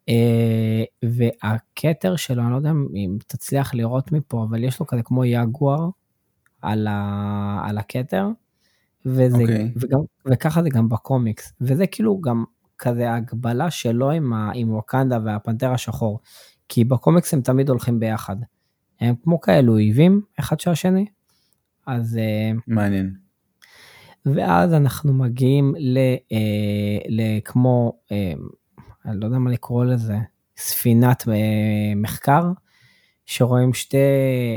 אה, 0.09 0.85
והכתר 1.03 2.17
שלו, 2.17 2.43
אני 2.43 2.51
לא 2.51 2.57
יודע 2.57 2.71
אם 2.71 3.17
תצליח 3.27 3.75
לראות 3.75 4.12
מפה, 4.12 4.47
אבל 4.51 4.65
יש 4.65 4.81
לו 4.81 4.87
כזה 4.87 5.03
כמו 5.03 5.25
יגואר 5.25 5.88
על, 6.62 6.87
ה, 6.87 7.62
על 7.65 7.79
הכתר, 7.79 8.29
וזה, 9.07 9.43
אוקיי. 9.43 9.73
וגם, 9.77 10.01
וככה 10.27 10.62
זה 10.62 10.69
גם 10.71 10.88
בקומיקס, 10.88 11.53
וזה 11.61 11.87
כאילו 11.87 12.21
גם 12.21 12.45
כזה 12.79 13.15
הגבלה 13.15 13.71
שלו 13.71 14.11
עם, 14.11 14.33
ה, 14.33 14.51
עם 14.55 14.75
ווקנדה 14.75 15.19
והפנתר 15.25 15.73
השחור, 15.73 16.21
כי 16.69 16.85
בקומיקס 16.85 17.35
הם 17.35 17.41
תמיד 17.41 17.69
הולכים 17.69 18.01
ביחד. 18.01 18.37
הם 19.01 19.15
כמו 19.23 19.41
כאלו 19.41 19.73
אויבים 19.73 20.23
אחד 20.41 20.61
של 20.61 20.71
השני, 20.71 21.07
אז 21.87 22.19
אה, 22.19 22.51
מעניין. 22.67 23.15
ואז 24.27 24.75
אנחנו 24.75 25.12
מגיעים 25.12 25.75
ל, 25.79 25.99
אה, 26.33 26.99
לכמו, 27.09 27.93
אה, 28.12 28.33
אני 29.07 29.21
לא 29.21 29.25
יודע 29.25 29.38
מה 29.38 29.51
לקרוא 29.51 29.85
לזה, 29.85 30.17
ספינת 30.57 31.25
מחקר, 31.97 32.43
שרואים 33.27 33.75
שתי 33.75 33.97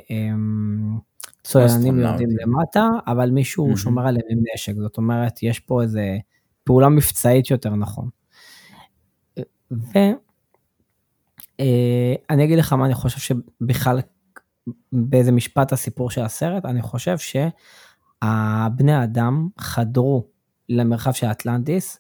אמ, 0.10 1.00
צוללנים 1.44 2.00
יורדים 2.00 2.30
למטה, 2.42 2.90
אבל 3.08 3.30
מישהו 3.30 3.74
mm-hmm. 3.74 3.78
שומר 3.78 4.08
עליהם 4.08 4.26
עם 4.30 4.40
נשק, 4.54 4.74
זאת 4.78 4.98
אומרת, 4.98 5.44
יש 5.44 5.60
פה 5.60 5.82
איזה 5.82 6.18
פעולה 6.64 6.90
מבצעית 6.90 7.52
יותר 7.52 7.76
נכון. 7.76 8.10
ואני 9.72 10.16
אה, 12.32 12.44
אגיד 12.44 12.58
לך 12.60 12.74
מה 12.74 12.86
אני 12.86 12.94
חושב 12.94 13.20
שבכלל, 13.20 14.00
באיזה 14.92 15.32
משפט 15.32 15.74
הסיפור 15.74 16.10
של 16.10 16.22
הסרט, 16.22 16.66
אני 16.66 16.82
חושב 16.82 17.18
שהבני 17.18 19.04
אדם 19.04 19.48
חדרו 19.60 20.28
למרחב 20.70 21.12
של 21.12 21.28
אטלנטיס, 21.28 22.00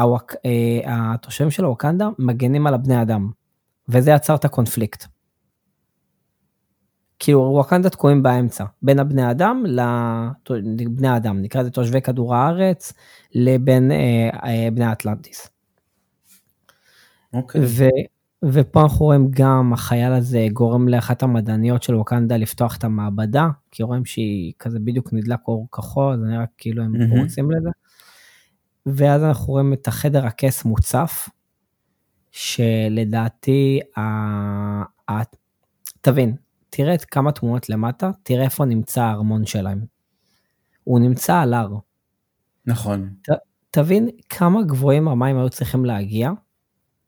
והתושבים 0.00 1.50
של 1.50 1.66
ווקנדה 1.66 2.08
מגנים 2.18 2.66
על 2.66 2.74
הבני 2.74 3.02
אדם, 3.02 3.30
וזה 3.88 4.10
יצר 4.10 4.34
את 4.34 4.44
הקונפליקט. 4.44 5.06
כאילו 7.18 7.40
ווקנדה 7.40 7.90
תקועים 7.90 8.22
באמצע, 8.22 8.64
בין 8.82 8.98
הבני 8.98 9.30
אדם 9.30 9.64
לבני 10.48 11.16
אדם, 11.16 11.42
נקרא 11.42 11.60
לזה 11.60 11.70
תושבי 11.70 12.00
כדור 12.00 12.34
הארץ, 12.34 12.92
לבין 13.34 13.92
אה, 13.92 14.30
אה, 14.44 14.68
בני 14.70 14.84
האטלנטיס. 14.84 15.48
אוקיי. 17.32 17.60
ו, 17.64 17.84
ופה 18.44 18.82
אנחנו 18.82 19.06
רואים 19.06 19.28
גם 19.30 19.72
החייל 19.72 20.12
הזה 20.12 20.46
גורם 20.52 20.88
לאחת 20.88 21.22
המדעניות 21.22 21.82
של 21.82 21.94
ווקנדה 21.94 22.36
לפתוח 22.36 22.76
את 22.76 22.84
המעבדה, 22.84 23.48
כי 23.70 23.82
רואים 23.82 24.04
שהיא 24.04 24.52
כזה 24.58 24.78
בדיוק 24.78 25.12
נדלק 25.12 25.48
אור 25.48 25.68
כחול, 25.72 26.16
זה 26.16 26.26
נראה 26.26 26.44
כאילו 26.58 26.82
הם 26.82 26.94
mm-hmm. 26.94 27.20
רוצים 27.20 27.50
לזה. 27.50 27.70
ואז 28.86 29.24
אנחנו 29.24 29.52
רואים 29.52 29.72
את 29.72 29.88
החדר 29.88 30.26
הכס 30.26 30.64
מוצף, 30.64 31.28
שלדעתי, 32.30 33.80
ה... 33.98 35.22
תבין, 36.00 36.36
תראה 36.70 36.94
את 36.94 37.04
כמה 37.04 37.32
תמונות 37.32 37.68
למטה, 37.68 38.10
תראה 38.22 38.44
איפה 38.44 38.64
נמצא 38.64 39.02
הארמון 39.02 39.46
שלהם. 39.46 39.84
הוא 40.84 41.00
נמצא 41.00 41.38
על 41.38 41.54
הר. 41.54 41.76
נכון. 42.66 43.14
ת, 43.22 43.30
תבין 43.70 44.08
כמה 44.28 44.62
גבוהים 44.62 45.08
המים 45.08 45.38
היו 45.38 45.50
צריכים 45.50 45.84
להגיע 45.84 46.30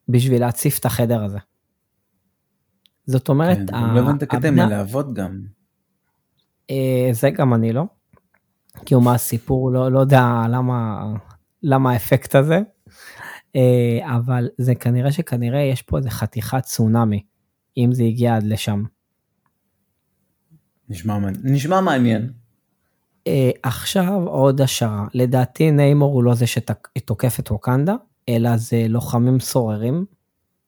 בשביל 0.09 0.41
להציף 0.41 0.79
את 0.79 0.85
החדר 0.85 1.25
הזה. 1.25 1.39
זאת 3.07 3.29
אומרת, 3.29 3.71
כן, 3.71 3.75
ה... 3.75 3.95
לא 3.95 4.01
הבנת 4.01 4.23
הקטע 4.23 4.49
עם 4.49 4.59
הלהבות 4.59 5.15
גם. 5.15 5.41
אה, 6.71 7.09
זה 7.13 7.31
גם 7.31 7.55
אני 7.55 7.73
לא. 7.73 7.85
כי 8.87 8.95
הוא 8.95 9.03
מה 9.03 9.15
הסיפור, 9.15 9.73
לא, 9.73 9.93
לא 9.93 10.01
יודע 10.01 10.23
למה, 10.49 11.07
למה 11.63 11.93
האפקט 11.93 12.35
הזה. 12.35 12.61
אה, 13.57 14.17
אבל 14.17 14.49
זה 14.59 14.75
כנראה 14.75 15.13
שכנראה 15.13 15.61
יש 15.61 15.83
פה 15.83 15.99
איזה 15.99 16.11
חתיכת 16.11 16.63
צונאמי, 16.63 17.23
אם 17.77 17.91
זה 17.93 18.03
הגיע 18.03 18.37
עד 18.37 18.43
לשם. 18.43 18.83
נשמע, 20.89 21.19
נשמע 21.45 21.81
מעניין. 21.81 22.33
Uh, 23.29 23.59
עכשיו 23.63 24.29
עוד 24.29 24.61
השערה, 24.61 25.07
לדעתי 25.15 25.71
ניימור 25.71 26.15
הוא 26.15 26.25
לא 26.25 26.35
זה 26.35 26.47
שתוקף 26.47 27.41
את 27.41 27.51
ווקנדה, 27.51 27.95
אלא 28.29 28.57
זה 28.57 28.87
לוחמים 28.89 29.41
סוררים. 29.41 30.05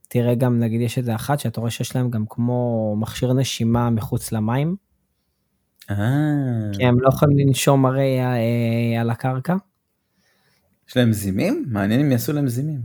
תראה 0.09 0.35
גם 0.35 0.59
נגיד 0.59 0.81
יש 0.81 0.99
איזה 0.99 1.15
אחת 1.15 1.41
שאתה 1.41 1.61
רואה 1.61 1.71
שיש 1.71 1.97
להם 1.97 2.11
גם 2.11 2.25
כמו 2.29 2.95
מכשיר 2.99 3.33
נשימה 3.33 3.91
מחוץ 3.91 4.33
למים. 4.33 4.77
אה. 5.91 5.97
כי 6.73 6.85
הם 6.85 7.01
לא 7.01 7.09
יכולים 7.09 7.39
לנשום 7.39 7.87
הרי 7.87 8.19
על 9.01 9.11
הקרקע. 9.11 9.57
יש 10.89 10.97
להם 10.97 11.13
זימים? 11.13 11.65
מעניין 11.69 12.01
אם 12.01 12.13
יעשו 12.13 12.33
להם 12.33 12.49
זימים. 12.49 12.81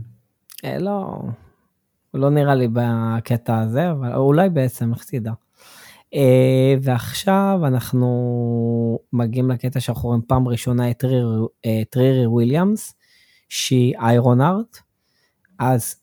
Uh, 0.56 0.66
לא, 0.80 1.18
לא 2.14 2.30
נראה 2.30 2.54
לי 2.54 2.68
בקטע 2.72 3.58
הזה, 3.58 3.90
אבל 3.90 4.14
אולי 4.14 4.50
בעצם, 4.50 4.92
איך 4.92 5.04
תדע. 5.04 5.32
Uh, 6.14 6.16
ועכשיו 6.82 7.60
אנחנו 7.66 8.98
מגיעים 9.12 9.50
לקטע 9.50 9.80
שאנחנו 9.80 10.08
רואים 10.08 10.22
פעם 10.28 10.48
ראשונה 10.48 10.90
את 10.90 11.04
טרירי 11.90 12.26
וויליאמס, 12.26 12.94
שהיא 13.48 13.94
איירון 13.98 14.40
ארט. 14.40 14.78
אז 15.58 15.96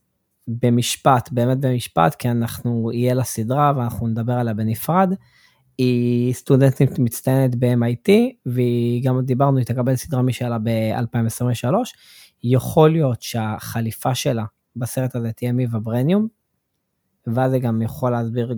במשפט, 0.48 1.30
באמת 1.32 1.60
במשפט, 1.60 2.16
כי 2.16 2.30
אנחנו, 2.30 2.92
יהיה 2.94 3.14
לה 3.14 3.24
סדרה 3.24 3.74
ואנחנו 3.76 4.08
נדבר 4.08 4.34
עליה 4.34 4.54
בנפרד. 4.54 5.14
היא 5.78 6.34
סטודנטית 6.34 7.00
מצטיינת 7.00 7.56
ב-MIT, 7.56 8.12
והיא 8.46 9.04
גם 9.06 9.22
דיברנו, 9.22 9.58
היא 9.58 9.66
תקבל 9.66 9.96
סדרה 9.96 10.22
משלה 10.22 10.58
ב-2023. 10.60 11.74
יכול 12.44 12.92
להיות 12.92 13.22
שהחליפה 13.22 14.16
שלה 14.16 14.46
בסרט 14.76 15.16
הזה 15.16 15.32
תהיה 15.32 15.54
מווברניום, 15.54 16.28
ואז 17.28 17.52
זה 17.52 17.60
גם 17.60 17.82
יכול 17.82 18.12
להסביר 18.12 18.56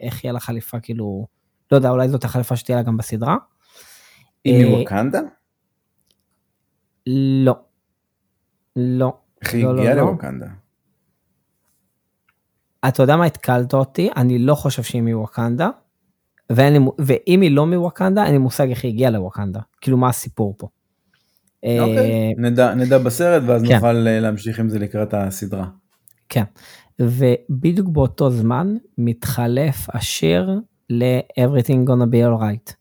איך 0.00 0.24
יהיה 0.24 0.32
לה 0.32 0.40
חליפה, 0.40 0.80
כאילו, 0.80 1.26
לא 1.72 1.76
יודע, 1.76 1.90
אולי 1.90 2.08
זאת 2.08 2.24
החליפה 2.24 2.56
שתהיה 2.56 2.78
לה 2.78 2.82
גם 2.82 2.96
בסדרה. 2.96 3.36
היא 4.44 4.64
אה, 4.64 4.70
מווקנדה? 4.70 5.20
לא. 7.06 7.54
לא. 8.76 9.18
איך 9.42 9.54
היא 9.54 9.64
לא, 9.64 9.74
לא, 9.74 9.80
הגיעה 9.80 9.94
לא, 9.94 10.02
לווקנדה? 10.02 10.46
אתה 12.88 13.02
יודע 13.02 13.16
מה 13.16 13.24
התקלת 13.24 13.74
אותי? 13.74 14.10
אני 14.16 14.38
לא 14.38 14.54
חושב 14.54 14.82
שהיא 14.82 15.02
מווקנדה. 15.02 15.68
לי, 16.50 16.78
ואם 16.98 17.40
היא 17.40 17.50
לא 17.50 17.66
מווקנדה, 17.66 18.24
אין 18.24 18.32
לי 18.32 18.38
מושג 18.38 18.68
איך 18.70 18.84
היא 18.84 18.92
הגיעה 18.92 19.10
לווקנדה. 19.10 19.60
כאילו, 19.80 19.96
מה 19.96 20.08
הסיפור 20.08 20.54
פה. 20.58 20.68
אוקיי, 21.64 21.98
אה, 21.98 22.30
נדע, 22.36 22.74
נדע 22.74 22.98
בסרט 22.98 23.42
ואז 23.46 23.62
כן. 23.68 23.74
נוכל 23.74 24.06
אה, 24.06 24.20
להמשיך 24.20 24.60
עם 24.60 24.68
זה 24.68 24.78
לקראת 24.78 25.14
הסדרה. 25.14 25.66
כן. 26.28 26.42
ובדיוק 27.00 27.88
באותו 27.88 28.30
זמן 28.30 28.76
מתחלף 28.98 29.86
השיר 29.94 30.60
ל-Everything 30.90 31.88
gonna 31.88 32.12
be 32.12 32.26
alright. 32.26 32.72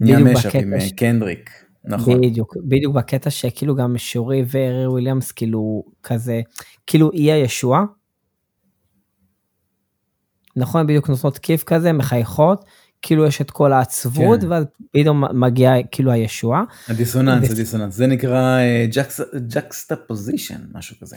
נהיה 0.00 0.18
משאפ 0.18 0.54
עם 0.54 0.80
ש... 0.80 0.92
קנדריק, 0.92 1.50
נכון. 1.84 2.20
בדיוק, 2.20 2.56
בדיוק 2.64 2.94
בקטע 2.94 3.30
שכאילו 3.30 3.74
גם 3.74 3.98
שורי 3.98 4.44
וארי 4.46 4.86
וויליאמס 4.86 5.32
כאילו 5.32 5.84
כזה, 6.02 6.40
כאילו 6.86 7.12
אי 7.12 7.32
הישועה. 7.32 7.84
נכון, 10.56 10.86
בדיוק 10.86 11.08
נותנות 11.08 11.38
כיף 11.38 11.64
כזה, 11.64 11.92
מחייכות, 11.92 12.64
כאילו 13.02 13.26
יש 13.26 13.40
את 13.40 13.50
כל 13.50 13.72
העצבות, 13.72 14.40
כן. 14.40 14.50
ואז 14.50 14.64
פתאום 14.92 15.40
מגיעה 15.40 15.74
כאילו 15.90 16.12
הישועה. 16.12 16.64
הדיסוננס, 16.88 17.48
ו... 17.48 17.52
הדיסוננס, 17.52 17.94
זה 17.94 18.06
נקרא 18.06 18.58
juxta 19.48 19.94
uh, 19.94 19.98
position, 20.06 20.60
משהו 20.72 20.96
כזה. 21.00 21.16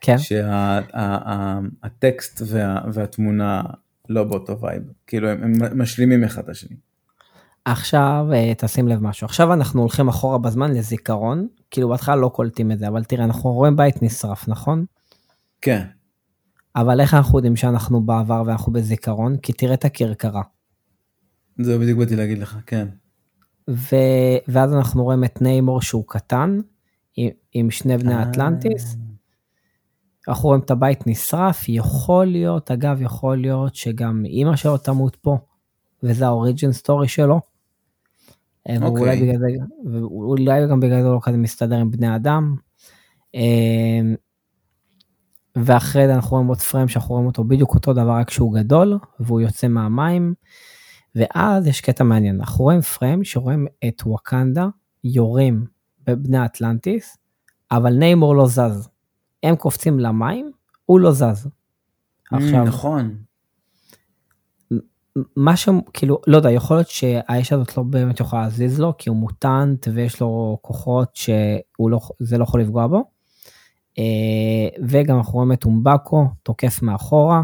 כן. 0.00 0.18
שהטקסט 0.18 2.38
שה, 2.38 2.44
וה, 2.48 2.80
והתמונה 2.92 3.62
לא 4.08 4.24
באותו 4.24 4.60
vibe, 4.60 4.82
כאילו 5.06 5.28
הם, 5.28 5.42
הם 5.42 5.80
משלימים 5.80 6.24
אחד 6.24 6.42
את 6.42 6.48
השני. 6.48 6.76
עכשיו 7.64 8.26
אה, 8.32 8.52
תשים 8.56 8.88
לב 8.88 9.02
משהו, 9.02 9.24
עכשיו 9.24 9.52
אנחנו 9.52 9.80
הולכים 9.80 10.08
אחורה 10.08 10.38
בזמן 10.38 10.74
לזיכרון, 10.74 11.46
כאילו 11.70 11.88
בהתחלה 11.88 12.16
לא 12.16 12.28
קולטים 12.28 12.72
את 12.72 12.78
זה, 12.78 12.88
אבל 12.88 13.04
תראה, 13.04 13.24
אנחנו 13.24 13.52
רואים 13.52 13.76
בית 13.76 14.02
נשרף, 14.02 14.48
נכון? 14.48 14.84
כן. 15.60 15.82
אבל 16.76 17.00
איך 17.00 17.14
אנחנו 17.14 17.38
יודעים 17.38 17.56
שאנחנו 17.56 18.00
בעבר 18.00 18.42
ואנחנו 18.46 18.72
בזיכרון? 18.72 19.36
כי 19.36 19.52
תראה 19.52 19.74
את 19.74 19.84
הכרכרה. 19.84 20.42
זהו, 21.58 21.80
בדיוק 21.80 21.98
באתי 21.98 22.16
להגיד 22.16 22.38
לך, 22.38 22.58
כן. 22.66 22.88
ו... 23.70 23.96
ואז 24.48 24.74
אנחנו 24.74 25.04
רואים 25.04 25.24
את 25.24 25.42
ניימור 25.42 25.82
שהוא 25.82 26.04
קטן, 26.06 26.58
עם, 27.16 27.28
עם 27.52 27.70
שני 27.70 27.98
בני 27.98 28.14
אה. 28.14 28.22
אטלנטיס, 28.22 28.96
אנחנו 30.28 30.48
רואים 30.48 30.62
את 30.62 30.70
הבית 30.70 31.06
נשרף, 31.06 31.68
יכול 31.68 32.26
להיות, 32.26 32.70
אגב, 32.70 33.02
יכול 33.02 33.40
להיות 33.40 33.74
שגם 33.74 34.24
אימא 34.24 34.56
שלו 34.56 34.78
תמות 34.78 35.16
פה, 35.16 35.38
וזה 36.02 36.26
ה 36.26 36.33
origin 36.33 36.72
story 36.72 37.08
שלו. 37.08 37.40
אה, 38.68 38.76
ואולי, 38.80 39.00
אוקיי. 39.00 39.20
בגלל 39.22 39.38
זה, 39.38 39.46
ואולי 39.90 40.68
גם 40.68 40.80
בגלל 40.80 41.02
זה 41.02 41.08
לא 41.08 41.18
כזה 41.22 41.36
מסתדר 41.36 41.76
עם 41.76 41.90
בני 41.90 42.16
אדם. 42.16 42.56
ואחרי 45.56 46.06
זה 46.06 46.14
אנחנו 46.14 46.30
רואים 46.30 46.48
עוד 46.48 46.60
פריים 46.60 46.88
שאנחנו 46.88 47.14
רואים 47.14 47.26
אותו 47.26 47.44
בדיוק 47.44 47.74
אותו 47.74 47.92
דבר 47.92 48.12
רק 48.12 48.30
שהוא 48.30 48.54
גדול 48.54 48.98
והוא 49.20 49.40
יוצא 49.40 49.68
מהמים. 49.68 50.34
ואז 51.14 51.66
יש 51.66 51.80
קטע 51.80 52.04
מעניין 52.04 52.40
אנחנו 52.40 52.64
רואים 52.64 52.80
פריים 52.80 53.24
שרואים 53.24 53.66
את 53.88 54.02
ווקנדה 54.06 54.68
יורים 55.04 55.66
בבני 56.06 56.44
אטלנטיס 56.44 57.16
אבל 57.72 57.94
ניימור 57.94 58.36
לא 58.36 58.46
זז. 58.46 58.88
הם 59.42 59.56
קופצים 59.56 60.00
למים, 60.00 60.52
הוא 60.86 61.00
לא 61.00 61.12
זז. 61.12 61.46
Mm, 61.46 62.36
עכשיו, 62.36 62.64
נכון. 62.64 63.16
מה 65.36 65.56
ש... 65.56 65.68
כאילו, 65.92 66.18
לא 66.26 66.36
יודע, 66.36 66.50
יכול 66.50 66.76
להיות 66.76 66.88
שהאש 66.88 67.52
הזאת 67.52 67.76
לא 67.76 67.82
באמת 67.82 68.20
יכולה 68.20 68.42
להזיז 68.42 68.80
לו, 68.80 68.92
כי 68.98 69.08
הוא 69.08 69.16
מוטנט 69.16 69.88
ויש 69.94 70.20
לו 70.20 70.58
כוחות 70.62 71.16
שזה 71.16 71.60
לא, 71.78 72.00
לא 72.38 72.42
יכול 72.42 72.60
לפגוע 72.60 72.86
בו. 72.86 73.04
אה, 73.98 74.84
וגם 74.88 75.16
אנחנו 75.16 75.32
רואים 75.32 75.52
את 75.52 75.64
אומבקו 75.64 76.26
תוקף 76.42 76.82
מאחורה, 76.82 77.42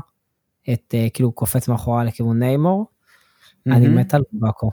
את 0.72 0.94
אה, 0.94 1.06
כאילו 1.14 1.32
קופץ 1.32 1.68
מאחורה 1.68 2.04
לכיוון 2.04 2.38
ניימור. 2.38 2.86
Mm-hmm. 2.86 3.72
אני 3.72 3.88
מת 3.88 4.14
על 4.14 4.22
אומבקו. 4.32 4.70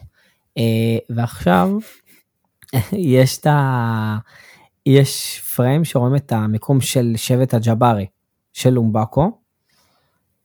אה, 0.58 0.98
ועכשיו 1.10 1.72
יש 2.92 3.38
את 3.38 3.48
ה... 3.48 4.18
יש 4.86 5.42
פריים 5.56 5.86
שרואים 5.86 6.16
את 6.16 6.32
המיקום 6.32 6.82
של 6.82 7.14
שבט 7.16 7.54
הג'בארי 7.54 8.06
של 8.54 8.78
אומבקו, 8.78 9.32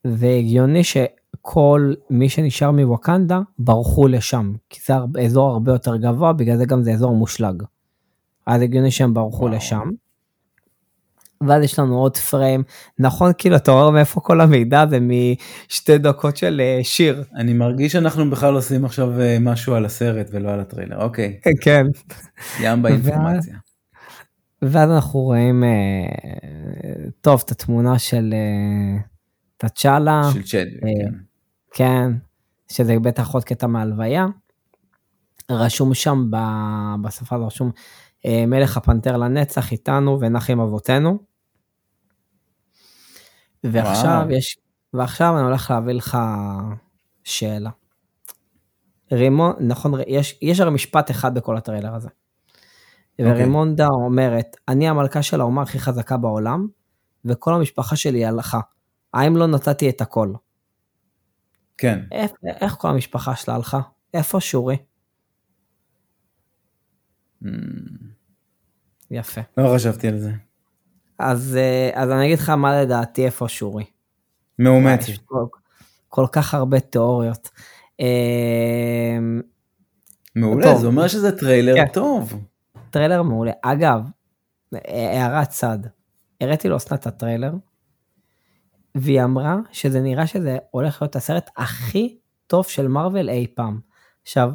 והגיוני 0.05 0.85
שכל 0.85 1.93
מי 2.11 2.29
שנשאר 2.29 2.71
מווקנדה 2.71 3.41
ברחו 3.59 4.09
לשם, 4.09 4.53
כי 4.71 4.81
זה 4.87 4.95
אזור 5.25 5.51
הרבה 5.51 5.73
יותר 5.73 5.97
גבוה, 5.97 6.33
בגלל 6.33 6.57
זה 6.57 6.65
גם 6.65 6.83
זה 6.83 6.93
אזור 6.93 7.17
מושלג. 7.17 7.63
אז 8.47 8.63
הגיוני 8.63 8.91
שהם 8.91 9.15
ברחו 9.15 9.45
וואו. 9.45 9.55
לשם. 9.55 9.91
ואז 11.47 11.63
יש 11.65 11.79
לנו 11.79 11.99
עוד 11.99 12.17
פריים, 12.17 12.63
נכון 12.99 13.33
כאילו 13.39 13.57
אתה 13.57 13.73
רואה 13.73 13.91
מאיפה 13.91 14.21
כל 14.21 14.41
המידע 14.41 14.81
הזה 14.81 14.99
משתי 15.01 15.99
דקות 15.99 16.37
של 16.37 16.61
אה, 16.65 16.85
שיר. 16.85 17.25
אני 17.37 17.53
מרגיש 17.53 17.93
שאנחנו 17.93 18.31
בכלל 18.31 18.55
עושים 18.55 18.85
עכשיו 18.85 19.21
אה, 19.21 19.37
משהו 19.41 19.75
על 19.75 19.85
הסרט 19.85 20.27
ולא 20.33 20.51
על 20.51 20.61
הטריילר, 20.61 21.03
אוקיי. 21.03 21.41
כן. 21.61 21.87
ים 22.61 22.83
באינפורמציה. 22.83 23.57
ואז 24.63 24.91
אנחנו 24.91 25.21
רואים, 25.21 25.65
אה, 25.65 25.69
טוב, 27.21 27.43
את 27.47 27.51
התמונה 27.51 27.99
של 27.99 28.35
תצ'אלה. 29.57 30.23
של 30.33 30.43
צ'אד, 30.43 30.69
כן. 30.81 31.15
כן, 31.75 32.11
שזה 32.69 32.99
בטח 32.99 33.31
עוד 33.31 33.45
קטע 33.45 33.67
מהלוויה. 33.67 34.27
רשום 35.51 35.95
שם 35.95 36.31
בשפה, 37.03 37.37
רשום 37.37 37.71
מלך 38.27 38.77
הפנתר 38.77 39.17
לנצח 39.17 39.73
איתנו 39.73 40.19
ונחים 40.21 40.61
אבותינו. 40.61 41.30
ועכשיו 43.65 44.23
וואו. 44.25 44.31
יש, 44.31 44.59
ועכשיו 44.95 45.39
אני 45.39 45.45
הולך 45.45 45.71
להביא 45.71 45.93
לך 45.93 46.19
שאלה. 47.25 47.71
רימון, 49.13 49.53
נכון, 49.61 49.93
יש, 50.07 50.39
יש 50.43 50.61
הרי 50.61 50.71
משפט 50.71 51.11
אחד 51.11 51.35
בכל 51.35 51.57
הטריילר 51.57 51.95
הזה. 51.95 52.09
Okay. 52.09 53.23
אוקיי. 53.23 53.33
ורימונדה 53.33 53.87
אומרת, 53.87 54.57
אני 54.69 54.89
המלכה 54.89 55.23
של 55.23 55.41
האומה 55.41 55.63
הכי 55.63 55.79
חזקה 55.79 56.17
בעולם, 56.17 56.67
וכל 57.25 57.55
המשפחה 57.55 57.97
שלי 57.97 58.25
הלכה. 58.25 58.61
האם 59.15 59.37
לא 59.37 59.47
נתתי 59.47 59.91
את 59.91 60.01
הכל? 60.01 60.33
כן. 61.79 62.01
איך, 62.13 62.31
איך 62.45 62.73
כל 62.79 62.89
המשפחה 62.89 63.37
שלה 63.37 63.55
הלכה? 63.55 63.81
איפה 64.15 64.41
שורי? 64.41 64.77
Mm. 67.45 67.47
יפה. 69.11 69.41
לא 69.57 69.75
חשבתי 69.75 70.09
על 70.09 70.19
זה. 70.19 70.33
אז, 71.21 71.57
אה, 71.57 71.91
אז 72.03 72.11
אני 72.11 72.27
אגיד 72.27 72.39
לך 72.39 72.49
מה 72.49 72.83
לדעתי 72.83 73.25
איפה 73.25 73.49
שורי. 73.49 73.85
מאומץ. 74.59 75.07
כל, 75.25 75.45
כל 76.09 76.27
כך 76.33 76.55
הרבה 76.55 76.81
תיאוריות. 76.81 77.49
אה, 78.01 79.19
מעולה, 80.37 80.65
טוב. 80.67 80.81
זה 80.81 80.87
אומר 80.87 81.09
שזה 81.09 81.39
טריילר 81.39 81.75
כן. 81.75 81.93
טוב. 81.93 82.45
טריילר 82.91 83.23
מעולה. 83.23 83.53
אגב, 83.63 84.01
הערת 84.73 85.49
צד, 85.49 85.79
הראיתי 86.41 86.69
לו 86.69 86.77
אסנת 86.77 87.01
את 87.01 87.07
הטריילר, 87.07 87.53
והיא 88.95 89.23
אמרה 89.23 89.57
שזה 89.73 90.01
נראה 90.01 90.27
שזה 90.27 90.59
הולך 90.71 91.03
להיות 91.03 91.17
הסרט 91.17 91.51
הכי 91.57 92.19
טוב 92.47 92.67
של 92.67 92.89
מארוול 92.89 93.29
אי 93.29 93.47
פעם. 93.55 93.81
עכשיו, 94.23 94.51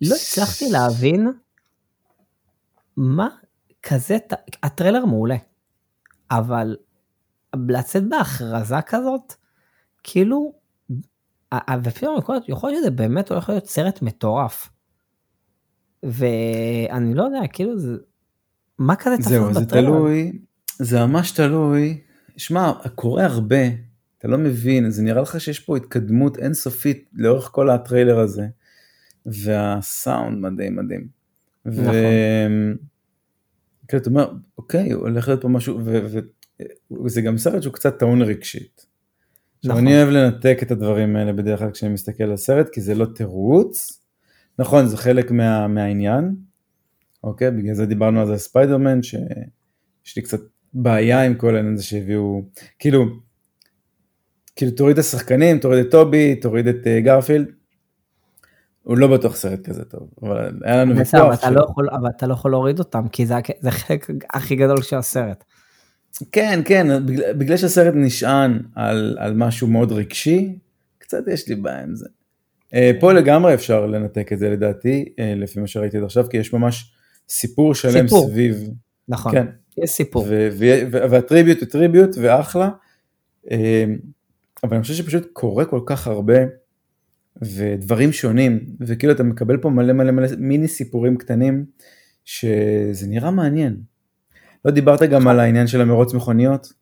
לא 0.00 0.14
הצלחתי 0.14 0.64
להבין 0.70 1.28
מה 2.96 3.28
כזה, 3.82 4.16
הטריילר 4.62 5.04
מעולה. 5.04 5.36
אבל 6.30 6.76
לצאת 7.68 8.08
בהכרזה 8.08 8.82
כזאת, 8.86 9.34
כאילו, 10.02 10.52
ופתאום 11.84 12.18
יכול 12.18 12.34
להיות, 12.34 12.48
להיות 12.48 12.74
שזה 12.80 12.90
באמת 12.90 13.30
הולך 13.30 13.48
להיות 13.48 13.66
סרט 13.66 14.02
מטורף. 14.02 14.70
ואני 16.02 17.14
לא 17.14 17.22
יודע, 17.22 17.40
כאילו, 17.52 17.78
זה, 17.78 17.96
מה 18.78 18.96
כזה 18.96 19.16
תפס 19.16 19.26
בטרלר? 19.26 19.52
זהו, 19.52 19.54
זה 19.54 19.66
תלוי, 19.66 20.38
זה 20.78 21.06
ממש 21.06 21.30
תלוי. 21.30 22.00
שמע, 22.36 22.72
קורה 22.94 23.24
הרבה, 23.24 23.62
אתה 24.18 24.28
לא 24.28 24.38
מבין, 24.38 24.90
זה 24.90 25.02
נראה 25.02 25.22
לך 25.22 25.40
שיש 25.40 25.60
פה 25.60 25.76
התקדמות 25.76 26.38
אינסופית 26.38 27.10
לאורך 27.14 27.48
כל 27.52 27.70
הטריילר 27.70 28.18
הזה, 28.18 28.46
והסאונד 29.26 30.38
מדהים 30.38 30.76
מדהים. 30.76 31.08
נכון. 31.66 31.94
ו... 31.94 32.89
כאילו 33.90 34.02
אתה 34.02 34.10
אומר, 34.10 34.32
אוקיי, 34.58 34.92
הולך 34.92 35.28
להיות 35.28 35.42
פה 35.42 35.48
משהו, 35.48 35.80
וזה 37.04 37.20
גם 37.20 37.38
סרט 37.38 37.62
שהוא 37.62 37.74
קצת 37.74 37.98
טעון 37.98 38.22
רגשית. 38.22 38.86
עכשיו 39.58 39.72
נכון. 39.72 39.86
אני 39.86 39.96
אוהב 39.96 40.08
לנתק 40.08 40.58
את 40.62 40.70
הדברים 40.70 41.16
האלה 41.16 41.32
בדרך 41.32 41.58
כלל 41.58 41.70
כשאני 41.70 41.92
מסתכל 41.92 42.24
על 42.24 42.36
סרט, 42.36 42.68
כי 42.68 42.80
זה 42.80 42.94
לא 42.94 43.06
תירוץ. 43.14 44.02
נכון, 44.58 44.86
זה 44.86 44.96
חלק 44.96 45.30
מה, 45.30 45.68
מהעניין, 45.68 46.34
אוקיי? 47.24 47.50
בגלל 47.50 47.74
זה 47.74 47.86
דיברנו 47.86 48.20
על 48.20 48.26
זה 48.26 48.38
ספיידרמן, 48.38 49.02
שיש 49.02 50.16
לי 50.16 50.22
קצת 50.22 50.40
בעיה 50.74 51.22
עם 51.22 51.34
כל 51.34 51.56
העניין 51.56 51.74
הזה 51.74 51.82
שהביאו, 51.82 52.42
כאילו, 52.78 53.04
כאילו 54.56 54.72
תוריד 54.72 54.98
את 54.98 55.04
השחקנים, 55.04 55.58
תוריד 55.58 55.84
את 55.84 55.90
טובי, 55.90 56.36
תוריד 56.36 56.66
את 56.66 56.76
אה, 56.84 57.04
גרפילד, 57.04 57.46
הוא 58.82 58.98
לא 58.98 59.06
בטוח 59.06 59.36
סרט 59.36 59.64
כזה 59.64 59.84
טוב, 59.84 60.08
אבל 60.22 60.50
היה 60.64 60.76
לנו 60.76 60.96
ויכוח. 60.96 61.20
אבל, 61.20 61.36
ש... 61.36 61.44
לא 61.44 61.66
אבל 61.92 62.08
אתה 62.16 62.26
לא 62.26 62.34
יכול 62.34 62.50
להוריד 62.50 62.78
אותם, 62.78 63.08
כי 63.08 63.26
זה, 63.26 63.34
זה 63.60 63.68
החלק 63.68 64.10
הכי 64.30 64.56
גדול 64.56 64.82
של 64.82 64.96
הסרט. 64.96 65.44
כן, 66.32 66.60
כן, 66.64 67.06
בגלל, 67.06 67.32
בגלל 67.32 67.56
שהסרט 67.56 67.94
נשען 67.96 68.62
על, 68.74 69.16
על 69.20 69.34
משהו 69.34 69.68
מאוד 69.68 69.92
רגשי, 69.92 70.58
קצת 70.98 71.28
יש 71.28 71.48
לי 71.48 71.54
בעיה 71.54 71.82
עם 71.82 71.94
זה. 71.94 72.08
אה, 72.74 72.90
פה 73.00 73.12
לגמרי 73.12 73.54
אפשר 73.54 73.86
לנתק 73.86 74.32
את 74.32 74.38
זה 74.38 74.50
לדעתי, 74.50 75.04
אה, 75.18 75.34
לפי 75.36 75.60
מה 75.60 75.66
שראיתי 75.66 75.98
עד 75.98 76.04
עכשיו, 76.04 76.26
כי 76.30 76.36
יש 76.36 76.52
ממש 76.52 76.92
סיפור 77.28 77.74
שלם 77.74 78.08
סיפור. 78.08 78.28
סביב. 78.28 78.68
נכון, 79.08 79.32
כן. 79.32 79.46
יש 79.78 79.90
סיפור. 79.90 80.26
והטריביוט 80.90 81.60
הוא 81.60 81.68
טריביוט 81.68 82.10
ואחלה, 82.20 82.68
אה, 83.50 83.84
אבל 84.64 84.74
אני 84.74 84.82
חושב 84.82 84.94
שפשוט 84.94 85.26
קורה 85.32 85.64
כל 85.64 85.80
כך 85.86 86.06
הרבה. 86.06 86.38
ודברים 87.42 88.12
שונים, 88.12 88.60
וכאילו 88.80 89.12
אתה 89.12 89.22
מקבל 89.22 89.56
פה 89.56 89.70
מלא 89.70 89.92
מלא 89.92 90.10
מלא 90.10 90.28
מיני 90.38 90.68
סיפורים 90.68 91.16
קטנים, 91.16 91.64
שזה 92.24 93.06
נראה 93.08 93.30
מעניין. 93.30 93.76
לא 94.64 94.70
דיברת 94.70 95.02
גם 95.02 95.28
על 95.28 95.40
העניין 95.40 95.66
של 95.66 95.80
המרוץ 95.80 96.14
מכוניות? 96.14 96.72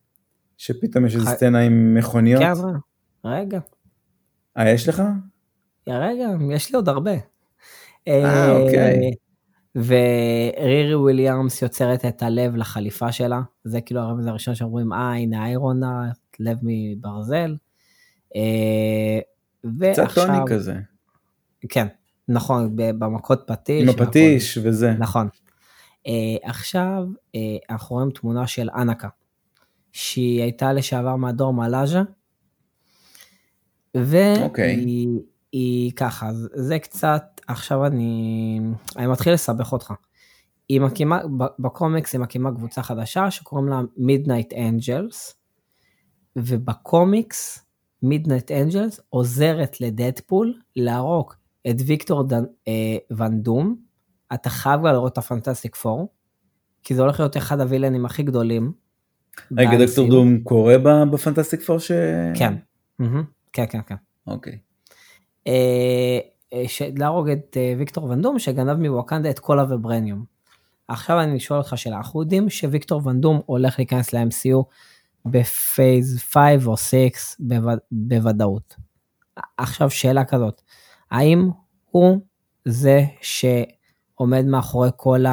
שפתאום 0.56 1.06
יש 1.06 1.14
איזה 1.14 1.26
סצנה 1.26 1.60
עם 1.60 1.94
מכוניות? 1.94 2.42
כן, 2.42 2.52
רגע. 3.24 3.58
אה, 4.58 4.70
יש 4.70 4.88
לך? 4.88 5.02
רגע, 5.88 6.26
יש 6.50 6.70
לי 6.70 6.76
עוד 6.76 6.88
הרבה. 6.88 7.14
אה, 8.08 8.50
אוקיי. 8.52 9.10
ורירי 9.74 10.94
וויליאמס 10.94 11.62
יוצרת 11.62 12.04
את 12.04 12.22
הלב 12.22 12.56
לחליפה 12.56 13.12
שלה, 13.12 13.40
זה 13.64 13.80
כאילו 13.80 14.00
הרמז 14.00 14.26
הראשון 14.26 14.54
שאומרים, 14.54 14.92
אה, 14.92 15.12
הנה 15.12 15.46
איירונה, 15.46 16.10
לב 16.40 16.58
מברזל. 16.62 17.56
ועכשיו... 19.64 20.06
קצת 20.06 20.14
טוני 20.14 20.38
כזה. 20.46 20.74
כן, 21.68 21.86
נכון, 22.28 22.76
במכות 22.76 23.44
פטיש. 23.46 23.82
עם 23.82 23.88
הפטיש 23.88 24.58
נכון, 24.58 24.70
וזה. 24.70 24.94
נכון. 24.98 25.28
Uh, 25.98 26.10
עכשיו 26.42 27.04
uh, 27.26 27.38
אנחנו 27.70 27.96
רואים 27.96 28.10
תמונה 28.10 28.46
של 28.46 28.68
אנקה, 28.76 29.08
שהיא 29.92 30.42
הייתה 30.42 30.72
לשעבר 30.72 31.16
מהדור 31.16 31.52
מלאז'ה, 31.52 32.02
והיא 33.94 34.46
okay. 34.46 34.86
היא 35.52 35.92
ככה, 35.92 36.30
זה 36.54 36.78
קצת, 36.78 37.40
עכשיו 37.48 37.86
אני, 37.86 38.60
אני 38.96 39.06
מתחיל 39.06 39.32
לסבך 39.32 39.72
אותך. 39.72 39.92
היא 40.68 40.80
מקימה, 40.80 41.20
בקומיקס 41.58 42.12
היא 42.12 42.20
מקימה 42.20 42.54
קבוצה 42.54 42.82
חדשה 42.82 43.30
שקוראים 43.30 43.68
לה 43.68 43.80
Midnight 43.98 44.52
Angels, 44.52 45.34
ובקומיקס 46.36 47.67
מידנט 48.02 48.50
אנג'לס 48.50 49.00
עוזרת 49.08 49.80
לדדפול 49.80 50.54
להרוג 50.76 51.32
את 51.70 51.76
ויקטור 51.86 52.22
דן, 52.22 52.44
אה, 52.68 52.96
ון 53.16 53.42
דום. 53.42 53.76
אתה 54.34 54.50
חייב 54.50 54.80
כבר 54.80 54.92
לראות 54.92 55.12
את 55.12 55.18
ה 55.18 55.24
Fantastic 55.24 55.76
Four, 55.76 56.08
כי 56.82 56.94
זה 56.94 57.02
הולך 57.02 57.20
להיות 57.20 57.36
אחד 57.36 57.60
הווילנים 57.60 58.06
הכי 58.06 58.22
גדולים. 58.22 58.72
רגע, 59.56 59.86
דוקטור 59.86 60.08
דום 60.08 60.40
קורה 60.40 60.78
ב 61.12 61.17
Fantastic 61.17 61.60
Four 61.60 61.78
ש... 61.78 61.92
כן, 62.34 62.54
כן, 63.52 63.64
כן, 63.70 63.80
כן. 63.86 63.94
אוקיי. 64.26 64.58
אה, 65.46 66.18
אה, 66.52 66.64
להרוג 66.96 67.28
את 67.28 67.56
אה, 67.56 67.74
ויקטור 67.78 68.04
ון 68.04 68.22
דום 68.22 68.38
שגנב 68.38 68.88
מווקנדה 68.88 69.30
את 69.30 69.38
כל 69.38 69.74
הוויברניום. 69.74 70.24
עכשיו 70.88 71.20
אני 71.20 71.40
שואל 71.40 71.58
אותך 71.58 71.72
שאלה, 71.76 71.96
אנחנו 71.96 72.22
יודעים 72.22 72.50
שוויקטור 72.50 73.02
ון 73.04 73.20
דום 73.20 73.40
הולך 73.46 73.78
להיכנס 73.78 74.12
ל-MCU 74.12 74.62
ב 75.26 75.42
Phase 75.42 76.18
5 76.32 76.66
או 76.66 76.76
6 76.76 77.10
בווד... 77.38 77.78
בוודאות. 77.92 78.76
עכשיו 79.56 79.90
שאלה 79.90 80.24
כזאת, 80.24 80.62
האם 81.10 81.50
הוא 81.90 82.20
זה 82.64 83.04
שעומד 83.20 84.44
מאחורי 84.44 84.88
כל 84.96 85.24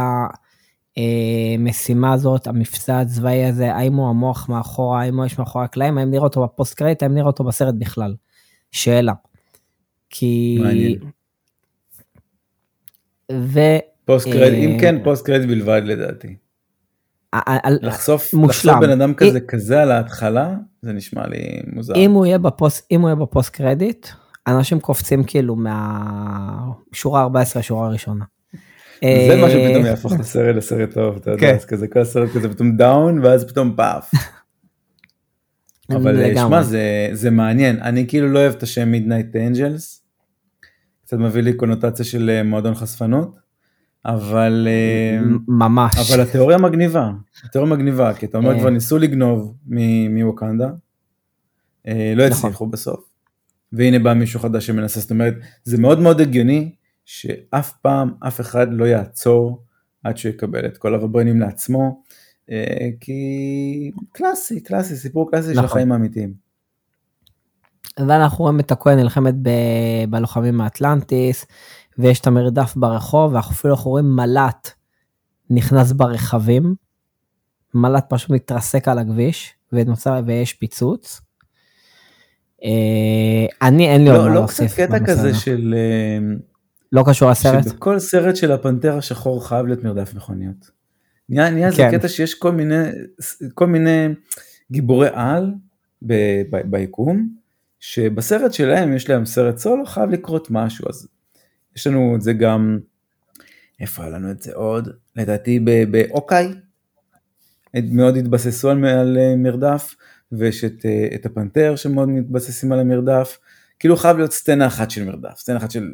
המשימה 0.97 2.13
הזאת, 2.13 2.47
המבצע 2.47 2.99
הצבאי 2.99 3.45
הזה, 3.45 3.73
האם 3.73 3.93
הוא 3.93 4.09
המוח 4.09 4.49
מאחורה, 4.49 5.01
האם 5.01 5.17
הוא 5.17 5.25
יש 5.25 5.39
מאחורי 5.39 5.65
הקלעים, 5.65 5.97
האם 5.97 6.11
נראה 6.11 6.23
אותו 6.23 6.43
ב 6.43 6.49
post 6.49 6.73
credit, 6.73 7.03
האם 7.03 7.13
נראה 7.13 7.27
אותו 7.27 7.43
בסרט 7.43 7.75
בכלל? 7.77 8.15
שאלה. 8.71 9.13
כי... 10.09 10.57
מעניין. 10.61 10.99
ו... 13.31 13.59
post 14.05 14.27
credit, 14.27 14.69
אם 14.69 14.77
כן, 14.81 15.03
post 15.03 15.25
credit 15.25 15.49
בלבד 15.49 15.81
לדעתי. 15.85 16.35
לחשוף, 17.81 18.33
לחשוף 18.33 18.73
בן 18.81 18.89
אדם 18.89 19.13
כזה 19.13 19.39
כזה 19.39 19.81
על 19.81 19.91
ההתחלה, 19.91 20.55
זה 20.81 20.93
נשמע 20.93 21.27
לי 21.27 21.61
מוזר. 21.73 21.95
אם 21.95 22.11
הוא 22.11 22.25
יהיה 22.25 22.37
בפוסט, 22.37 22.87
אם 22.91 23.01
הוא 23.01 23.09
יהיה 23.09 23.15
ב 23.15 23.22
post 23.22 23.49
credit, 23.49 24.07
אנשים 24.47 24.79
קופצים 24.79 25.23
כאילו 25.23 25.55
מהשורה 25.55 27.21
14 27.21 27.59
לשורה 27.59 27.87
הראשונה. 27.87 28.25
זה 29.01 29.37
מה 29.41 29.49
שפתאום 29.49 29.85
יהפוך 29.85 30.13
את 30.13 30.19
הסרט 30.19 30.55
לסרט 30.55 30.93
טוב, 30.93 31.15
אתה 31.15 31.31
יודע, 31.31 31.41
כן. 31.41 31.55
אז 31.55 31.65
כזה 31.65 31.87
כל 31.87 31.99
הסרט 31.99 32.29
כזה 32.35 32.49
פתאום 32.49 32.77
down 32.77 33.19
ואז 33.23 33.45
פתאום 33.45 33.73
פאף. 33.75 34.11
אבל 35.95 36.35
שמע 36.35 36.63
זה, 36.63 37.09
זה 37.11 37.31
מעניין, 37.31 37.81
אני 37.81 38.07
כאילו 38.07 38.27
לא 38.27 38.39
אוהב 38.39 38.53
את 38.53 38.63
השם 38.63 38.89
Midnight 38.89 39.35
Angels, 39.35 40.05
קצת 41.05 41.17
מביא 41.17 41.41
לי 41.41 41.53
קונוטציה 41.53 42.05
של 42.05 42.29
אה, 42.29 42.43
מועדון 42.43 42.75
חשפנות, 42.75 43.39
אבל 44.05 44.67
אה, 44.69 45.19
ממש, 45.47 46.13
אבל 46.13 46.21
התיאוריה 46.21 46.57
מגניבה, 46.57 47.11
התיאוריה 47.43 47.73
מגניבה, 47.73 48.13
כי 48.13 48.25
אתה 48.25 48.37
אומר 48.37 48.53
אה. 48.53 48.59
כבר 48.59 48.69
ניסו 48.69 48.97
לגנוב 48.97 49.55
מווקנדה, 50.09 50.69
לא 51.85 52.27
נכון. 52.29 52.49
הצליחו 52.49 52.67
בסוף, 52.67 53.09
והנה 53.73 53.99
בא 53.99 54.13
מישהו 54.13 54.39
חדש 54.39 54.67
שמנסה, 54.67 54.99
זאת 54.99 55.11
אומרת, 55.11 55.33
זה 55.63 55.77
מאוד 55.77 55.99
מאוד 55.99 56.21
הגיוני 56.21 56.71
שאף 57.05 57.73
פעם 57.81 58.11
אף 58.27 58.41
אחד 58.41 58.67
לא 58.71 58.85
יעצור 58.85 59.63
עד 60.03 60.17
שהוא 60.17 60.29
יקבל 60.29 60.65
את 60.65 60.77
כל 60.77 60.95
הווברנים 60.95 61.39
לעצמו, 61.39 62.01
אה, 62.51 62.89
כי 62.99 63.91
קלאסי, 64.11 64.63
קלאסי, 64.63 64.95
סיפור 64.95 65.31
קלאסי 65.31 65.51
נכון. 65.51 65.61
של 65.61 65.65
החיים 65.65 65.91
האמיתיים. 65.91 66.45
ואנחנו 67.99 68.43
רואים 68.43 68.59
את 68.59 68.71
הכהן 68.71 68.99
נלחמת 68.99 69.33
ב... 69.41 69.49
בלוחמים 70.09 70.57
מאטלנטיס, 70.57 71.45
ויש 71.97 72.19
את 72.19 72.27
המרדף 72.27 72.75
ברחוב, 72.75 73.33
ואנחנו 73.33 73.51
אפילו 73.51 73.75
רואים 73.75 74.15
מל"ט 74.15 74.69
נכנס 75.49 75.91
ברכבים, 75.91 76.75
מל"ט 77.73 78.05
פשוט 78.09 78.29
מתרסק 78.29 78.87
על 78.87 78.99
הכביש, 78.99 79.53
ונוצר, 79.73 80.21
ויש 80.25 80.53
פיצוץ. 80.53 81.21
אה, 82.63 83.67
אני 83.67 83.89
אין 83.89 84.03
לי 84.03 84.09
עוד 84.09 84.19
לא, 84.19 84.23
מה 84.23 84.29
לא 84.29 84.35
להוסיף. 84.35 84.79
לא 84.79 84.85
קצת 84.85 84.95
קטע 84.95 85.05
כזה 85.05 85.33
של... 85.33 85.75
אה, 85.77 86.35
לא 86.91 87.03
קשור 87.07 87.31
לסרט? 87.31 87.63
שבכל 87.63 87.99
סרט 87.99 88.35
של 88.35 88.51
הפנתר 88.51 88.97
השחור 88.97 89.47
חייב 89.47 89.65
להיות 89.65 89.83
מרדף 89.83 90.13
מכוניות. 90.13 90.71
נהיה, 91.29 91.49
נהיה 91.49 91.71
כן. 91.71 91.75
זה 91.91 91.97
קטע 91.97 92.07
שיש 92.07 92.33
כל 92.33 92.51
מיני, 92.51 92.83
כל 93.53 93.67
מיני 93.67 94.07
גיבורי 94.71 95.07
על 95.13 95.53
ב, 96.01 96.13
ב, 96.49 96.61
ביקום, 96.65 97.29
שבסרט 97.79 98.53
שלהם 98.53 98.95
יש 98.95 99.09
להם 99.09 99.25
סרט 99.25 99.57
סולו, 99.57 99.85
חייב 99.85 100.09
לקרות 100.09 100.47
משהו, 100.51 100.85
אז 100.89 101.07
יש 101.75 101.87
לנו 101.87 102.15
את 102.15 102.21
זה 102.21 102.33
גם, 102.33 102.79
איפה 103.79 104.03
היה 104.03 104.11
לנו 104.11 104.31
את 104.31 104.41
זה 104.41 104.53
עוד? 104.53 104.89
לדעתי 105.15 105.59
בהוקאיי, 105.91 106.53
מאוד 107.83 108.17
התבססו 108.17 108.69
על, 108.69 108.85
על 108.85 109.17
אה, 109.17 109.35
מרדף, 109.35 109.95
ויש 110.31 110.63
את, 110.63 110.85
אה, 110.85 111.07
את 111.15 111.25
הפנתר 111.25 111.75
שמאוד 111.75 112.09
מתבססים 112.09 112.71
על 112.71 112.79
המרדף, 112.79 113.37
כאילו 113.79 113.97
חייב 113.97 114.17
להיות 114.17 114.31
סצנה 114.31 114.67
אחת 114.67 114.91
של 114.91 115.03
מרדף, 115.03 115.37
סצנה 115.37 115.57
אחת 115.57 115.71
של 115.71 115.91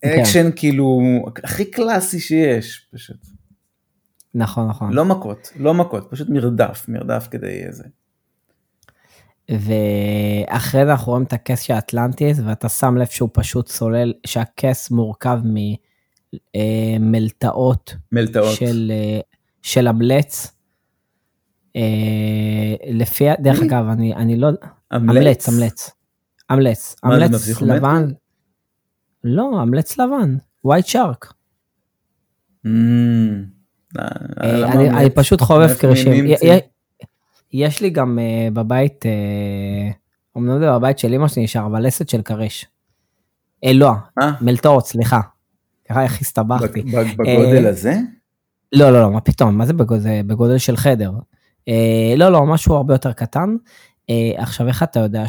כן. 0.00 0.20
אקשן 0.20 0.50
כאילו 0.56 1.00
הכי 1.44 1.64
קלאסי 1.64 2.20
שיש 2.20 2.88
פשוט. 2.94 3.16
נכון 4.34 4.68
נכון. 4.68 4.92
לא 4.92 5.04
מכות, 5.04 5.52
לא 5.56 5.74
מכות, 5.74 6.06
פשוט 6.10 6.28
מרדף, 6.28 6.84
מרדף 6.88 7.28
כדי 7.30 7.64
איזה. 7.66 7.84
ואחרי 9.50 10.84
זה 10.84 10.92
אנחנו 10.92 11.12
רואים 11.12 11.24
את 11.24 11.32
הכס 11.32 11.60
של 11.60 11.74
אטלנטיס 11.74 12.40
ואתה 12.44 12.68
שם 12.68 12.96
לב 12.96 13.06
שהוא 13.06 13.28
פשוט 13.32 13.68
סולל, 13.68 14.12
שהכס 14.26 14.90
מורכב 14.90 15.38
ממלטעות 16.54 17.90
אה, 17.90 17.96
מלטעות. 18.12 18.54
של, 18.54 18.92
אה, 18.94 19.20
של 19.62 19.88
אמלץ. 19.88 20.52
אה, 21.76 22.74
לפי, 22.92 23.24
דרך 23.38 23.62
אגב, 23.62 23.88
אני, 23.88 24.14
אני 24.14 24.36
לא, 24.36 24.48
אמלץ, 24.96 25.48
אמלץ, 25.48 25.90
אמלץ, 26.52 26.96
אמלץ 27.04 27.62
לבן, 27.62 28.12
לא, 29.24 29.62
אמלץ 29.62 29.98
לבן, 29.98 30.36
white 30.66 30.88
shark. 30.88 31.32
Mm. 32.66 32.68
אני 34.40 35.10
פשוט 35.14 35.40
חובב 35.40 35.74
קרשים. 35.78 36.24
יש 37.54 37.80
לי 37.80 37.90
גם 37.90 38.18
אה, 38.18 38.48
בבית, 38.52 39.06
אה, 39.06 39.90
אמנם 40.36 40.58
זה 40.58 40.72
בבית 40.72 40.98
של 40.98 41.14
אמא 41.14 41.28
שלי 41.28 41.44
נשאר, 41.44 41.66
אבל 41.66 41.86
לסת 41.86 42.08
של 42.08 42.22
כריש. 42.22 42.66
לא, 43.74 43.90
מלטעות, 44.40 44.86
סליחה. 44.86 45.20
ככה 45.88 46.02
איך 46.02 46.20
הסתבכתי. 46.20 46.82
בגודל 46.82 47.66
הזה? 47.66 47.94
לא, 48.72 48.90
לא, 48.90 49.02
לא, 49.02 49.10
מה 49.10 49.20
פתאום, 49.20 49.58
מה 49.58 49.66
זה 49.66 49.72
בגודל 50.26 50.58
של 50.58 50.76
חדר? 50.76 51.12
לא, 52.16 52.28
לא, 52.28 52.46
משהו 52.46 52.74
הרבה 52.74 52.94
יותר 52.94 53.12
קטן. 53.12 53.56
עכשיו, 54.36 54.68
איך 54.68 54.82
אתה 54.82 55.00
יודע 55.00 55.24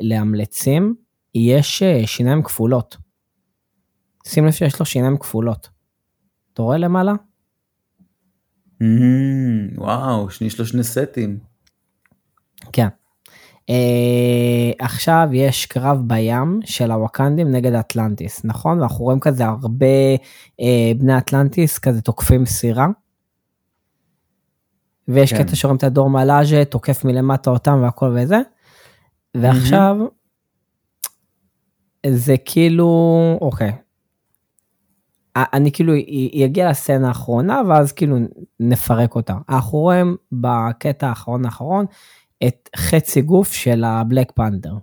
שלאמלצים 0.00 0.94
יש 1.34 1.82
שיניים 2.06 2.42
כפולות? 2.42 2.96
שים 4.26 4.46
לב 4.46 4.52
שיש 4.52 4.80
לו 4.80 4.86
שיניים 4.86 5.16
כפולות. 5.16 5.68
אתה 6.52 6.62
רואה 6.62 6.78
למעלה? 6.78 7.12
Mm, 8.82 8.84
וואו, 9.76 10.28
יש 10.40 10.58
לו 10.58 10.66
שני 10.66 10.84
סטים. 10.84 11.38
כן. 12.72 12.88
Uh, 13.70 14.74
עכשיו 14.78 15.28
יש 15.32 15.66
קרב 15.66 16.02
בים 16.06 16.60
של 16.64 16.90
הווקנדים 16.90 17.50
נגד 17.50 17.72
אטלנטיס, 17.72 18.44
נכון? 18.44 18.80
ואנחנו 18.80 19.04
רואים 19.04 19.20
כזה 19.20 19.44
הרבה 19.44 20.14
uh, 20.60 20.64
בני 20.98 21.18
אטלנטיס 21.18 21.78
כזה 21.78 22.02
תוקפים 22.02 22.46
סירה. 22.46 22.86
ויש 25.08 25.32
כן. 25.32 25.42
קטע 25.42 25.56
שרואים 25.56 25.76
את 25.76 25.84
הדור 25.84 26.10
מלאז'ה 26.10 26.64
תוקף 26.64 27.04
מלמטה 27.04 27.50
אותם 27.50 27.78
והכל 27.82 28.16
וזה. 28.16 28.38
ועכשיו 29.34 29.96
mm-hmm. 30.00 32.10
זה 32.10 32.36
כאילו 32.44 32.88
אוקיי 33.40 33.72
אני 35.52 35.72
כאילו 35.72 35.92
יגיע 36.32 36.70
לסצנה 36.70 37.08
האחרונה 37.08 37.62
ואז 37.68 37.92
כאילו 37.92 38.16
נפרק 38.60 39.14
אותה. 39.14 39.34
אנחנו 39.48 39.78
רואים 39.78 40.16
בקטע 40.32 41.08
האחרון 41.08 41.44
האחרון 41.44 41.86
את 42.46 42.68
חצי 42.76 43.22
גוף 43.22 43.52
של 43.52 43.84
הבלק 43.84 44.32
פנדר. 44.32 44.74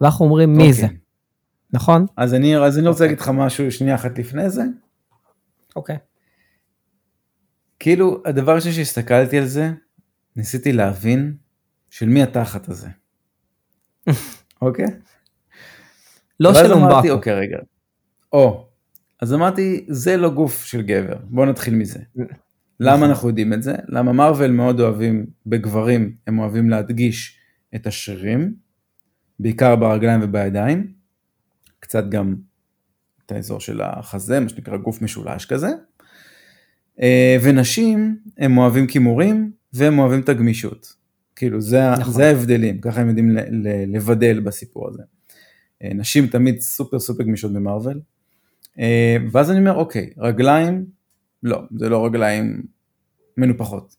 ואנחנו 0.00 0.24
אומרים 0.24 0.56
מי 0.56 0.68
okay. 0.68 0.72
זה, 0.72 0.82
אוקיי. 0.84 0.98
נכון? 1.72 2.06
אז 2.16 2.34
אני, 2.34 2.56
אז 2.56 2.78
אני 2.78 2.88
רוצה 2.88 3.04
להגיד 3.04 3.20
לך 3.20 3.28
משהו 3.28 3.72
שנייה 3.72 3.94
אחת 3.94 4.18
לפני 4.18 4.50
זה. 4.50 4.62
אוקיי. 5.76 5.96
Okay. 5.96 5.98
כאילו 7.78 8.22
הדבר 8.24 8.52
הראשון 8.52 8.72
שהסתכלתי 8.72 9.38
על 9.38 9.46
זה, 9.46 9.70
ניסיתי 10.36 10.72
להבין 10.72 11.36
של 11.90 12.08
מי 12.08 12.22
התחת 12.22 12.68
הזה. 12.68 12.88
אוקיי? 14.62 14.86
לא 16.40 16.54
של 16.54 16.72
אומבקו. 16.72 17.10
אוקיי 17.10 17.34
רגע. 17.34 17.58
או, 18.32 18.67
אז 19.22 19.34
אמרתי, 19.34 19.84
זה 19.88 20.16
לא 20.16 20.30
גוף 20.30 20.64
של 20.64 20.82
גבר, 20.82 21.16
בוא 21.24 21.46
נתחיל 21.46 21.74
מזה. 21.74 22.00
למה. 22.80 23.06
אנחנו 23.06 23.28
יודעים 23.28 23.52
את 23.52 23.62
זה? 23.62 23.74
למה 23.88 24.12
מרוויל 24.12 24.50
מאוד 24.50 24.80
אוהבים, 24.80 25.26
בגברים 25.46 26.16
הם 26.26 26.38
אוהבים 26.38 26.70
להדגיש 26.70 27.38
את 27.74 27.86
השרירים, 27.86 28.54
בעיקר 29.40 29.76
ברגליים 29.76 30.20
ובידיים, 30.22 30.92
קצת 31.80 32.08
גם 32.08 32.36
את 33.26 33.32
האזור 33.32 33.60
של 33.60 33.80
החזה, 33.80 34.40
מה 34.40 34.48
שנקרא 34.48 34.76
גוף 34.76 35.02
משולש 35.02 35.46
כזה. 35.46 35.68
אה, 37.02 37.36
ונשים 37.42 38.18
הם 38.38 38.58
אוהבים 38.58 38.86
כימורים 38.86 39.52
והם 39.72 39.98
אוהבים 39.98 40.20
את 40.20 40.28
הגמישות. 40.28 40.94
כאילו 41.36 41.60
זה, 41.60 41.90
נכון. 41.98 42.12
זה 42.12 42.26
ההבדלים, 42.26 42.80
ככה 42.80 43.00
הם 43.00 43.08
יודעים 43.08 43.36
לבדל 43.86 44.40
בסיפור 44.40 44.88
הזה. 44.88 45.02
אה, 45.82 45.94
נשים 45.94 46.26
תמיד 46.26 46.60
סופר 46.60 46.98
סופר 46.98 47.22
גמישות 47.22 47.52
במרוויל, 47.52 48.00
ואז 49.32 49.50
אני 49.50 49.58
אומר, 49.58 49.74
אוקיי, 49.74 50.10
רגליים, 50.18 50.86
לא, 51.42 51.62
זה 51.78 51.88
לא 51.88 52.06
רגליים 52.06 52.62
מנופחות. 53.36 53.96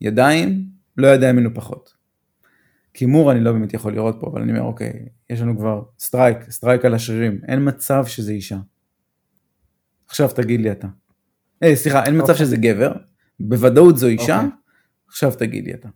ידיים, 0.00 0.64
לא 0.96 1.06
ידיים 1.06 1.36
מנופחות. 1.36 1.94
כימור 2.94 3.32
אני 3.32 3.40
לא 3.40 3.52
באמת 3.52 3.74
יכול 3.74 3.92
לראות 3.92 4.16
פה, 4.20 4.26
אבל 4.26 4.42
אני 4.42 4.52
אומר, 4.52 4.62
אוקיי, 4.62 5.08
יש 5.30 5.40
לנו 5.40 5.58
כבר 5.58 5.82
סטרייק, 5.98 6.50
סטרייק 6.50 6.84
על 6.84 6.94
השרירים, 6.94 7.40
אין 7.48 7.68
מצב 7.68 8.06
שזה 8.06 8.32
אישה. 8.32 8.58
עכשיו 10.08 10.28
תגיד 10.28 10.60
לי 10.60 10.72
אתה. 10.72 10.88
אה, 11.62 11.76
סליחה, 11.76 12.04
אין 12.04 12.14
מצב 12.14 12.30
אוקיי. 12.30 12.36
שזה 12.36 12.56
גבר, 12.56 12.92
בוודאות 13.40 13.96
זו 13.96 14.06
אישה, 14.06 14.36
אוקיי. 14.36 14.50
עכשיו 15.08 15.32
תגיד 15.38 15.64
לי 15.64 15.74
אתה. 15.74 15.88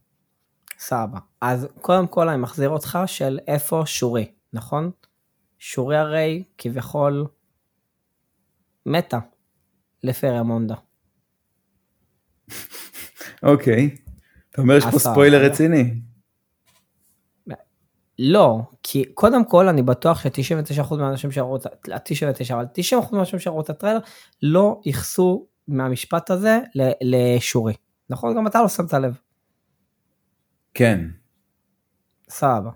סבבה. 0.79 1.19
אז 1.41 1.69
קודם 1.81 2.07
כל 2.07 2.29
אני 2.29 2.43
מחזיר 2.43 2.69
אותך 2.69 2.99
של 3.07 3.39
איפה 3.49 3.83
שורי, 3.87 4.33
נכון? 4.53 4.91
שורי 5.59 5.97
הרי 5.97 6.45
כביכול 6.59 7.27
מתה 8.87 9.19
לפרמונדה. 10.03 10.75
אוקיי, 13.43 13.97
אתה 14.51 14.63
אומר 14.63 14.77
יש 14.77 14.85
פה 14.93 14.99
ספוילר 14.99 15.45
רציני. 15.45 16.01
לא, 18.19 18.61
כי 18.83 19.05
קודם 19.15 19.45
כל 19.45 19.69
אני 19.69 19.83
בטוח 19.83 20.23
ש-99% 20.23 20.97
מהאנשים 20.97 21.33
שראו 21.33 21.57
את 21.57 21.67
ה... 21.67 21.99
99, 21.99 22.55
אבל 22.55 22.65
90% 23.03 23.13
מהאנשים 23.13 23.39
שראו 23.39 23.61
את 23.61 23.71
הטריילר 23.71 24.01
לא 24.43 24.81
ייחסו 24.85 25.47
מהמשפט 25.69 26.31
הזה 26.31 26.59
לשורי. 27.03 27.75
נכון? 28.11 28.37
גם 28.37 28.47
אתה 28.47 28.63
לא 28.63 28.69
שמת 28.69 28.93
לב. 28.93 29.19
כן. 30.75 31.01
סבבה. 32.29 32.71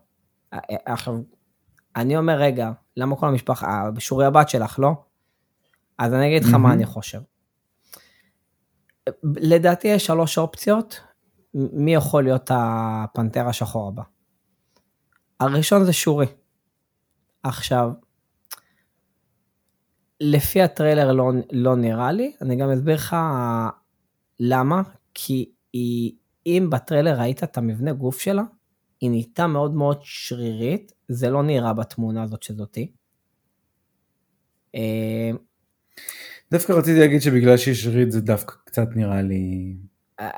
עכשיו, 0.86 1.14
אני 1.96 2.16
אומר, 2.16 2.36
רגע, 2.38 2.70
למה 2.96 3.16
כל 3.16 3.28
המשפחה, 3.28 3.88
שורי 3.98 4.26
הבת 4.26 4.48
שלך, 4.48 4.78
לא? 4.78 4.92
אז 5.98 6.14
אני 6.14 6.26
אגיד 6.26 6.44
לך 6.44 6.54
מה 6.54 6.72
אני 6.72 6.86
חושב. 6.86 7.20
לדעתי 9.24 9.88
יש 9.88 10.06
שלוש 10.06 10.38
אופציות, 10.38 11.00
מי 11.54 11.94
יכול 11.94 12.24
להיות 12.24 12.50
הפנתר 12.54 13.48
השחור 13.48 13.88
הבא. 13.88 14.02
הראשון 15.40 15.84
זה 15.84 15.92
שורי. 15.92 16.26
עכשיו, 17.42 17.90
לפי 20.20 20.62
הטריילר 20.62 21.12
לא, 21.12 21.30
לא 21.52 21.76
נראה 21.76 22.12
לי, 22.12 22.32
אני 22.42 22.56
גם 22.56 22.70
אסביר 22.70 22.94
לך 22.94 23.16
למה, 24.40 24.82
כי 25.14 25.52
היא, 25.72 26.12
אם 26.46 26.68
בטריילר 26.72 27.18
ראית 27.18 27.44
את 27.44 27.58
המבנה 27.58 27.92
גוף 27.92 28.18
שלה, 28.18 28.42
היא 29.00 29.10
נהייתה 29.10 29.46
מאוד 29.46 29.74
מאוד 29.74 29.98
שרירית, 30.02 30.92
זה 31.08 31.30
לא 31.30 31.42
נראה 31.42 31.72
בתמונה 31.72 32.22
הזאת 32.22 32.42
שזאתי. 32.42 32.92
אה, 35.98 36.50
דווקא 36.50 36.72
רציתי 36.72 37.00
להגיד 37.00 37.22
שבגלל 37.22 37.56
שהיא 37.56 37.74
שרירית 37.74 38.12
זה 38.12 38.20
דווקא 38.20 38.54
קצת 38.64 38.88
נראה 38.96 39.22
לי, 39.22 39.74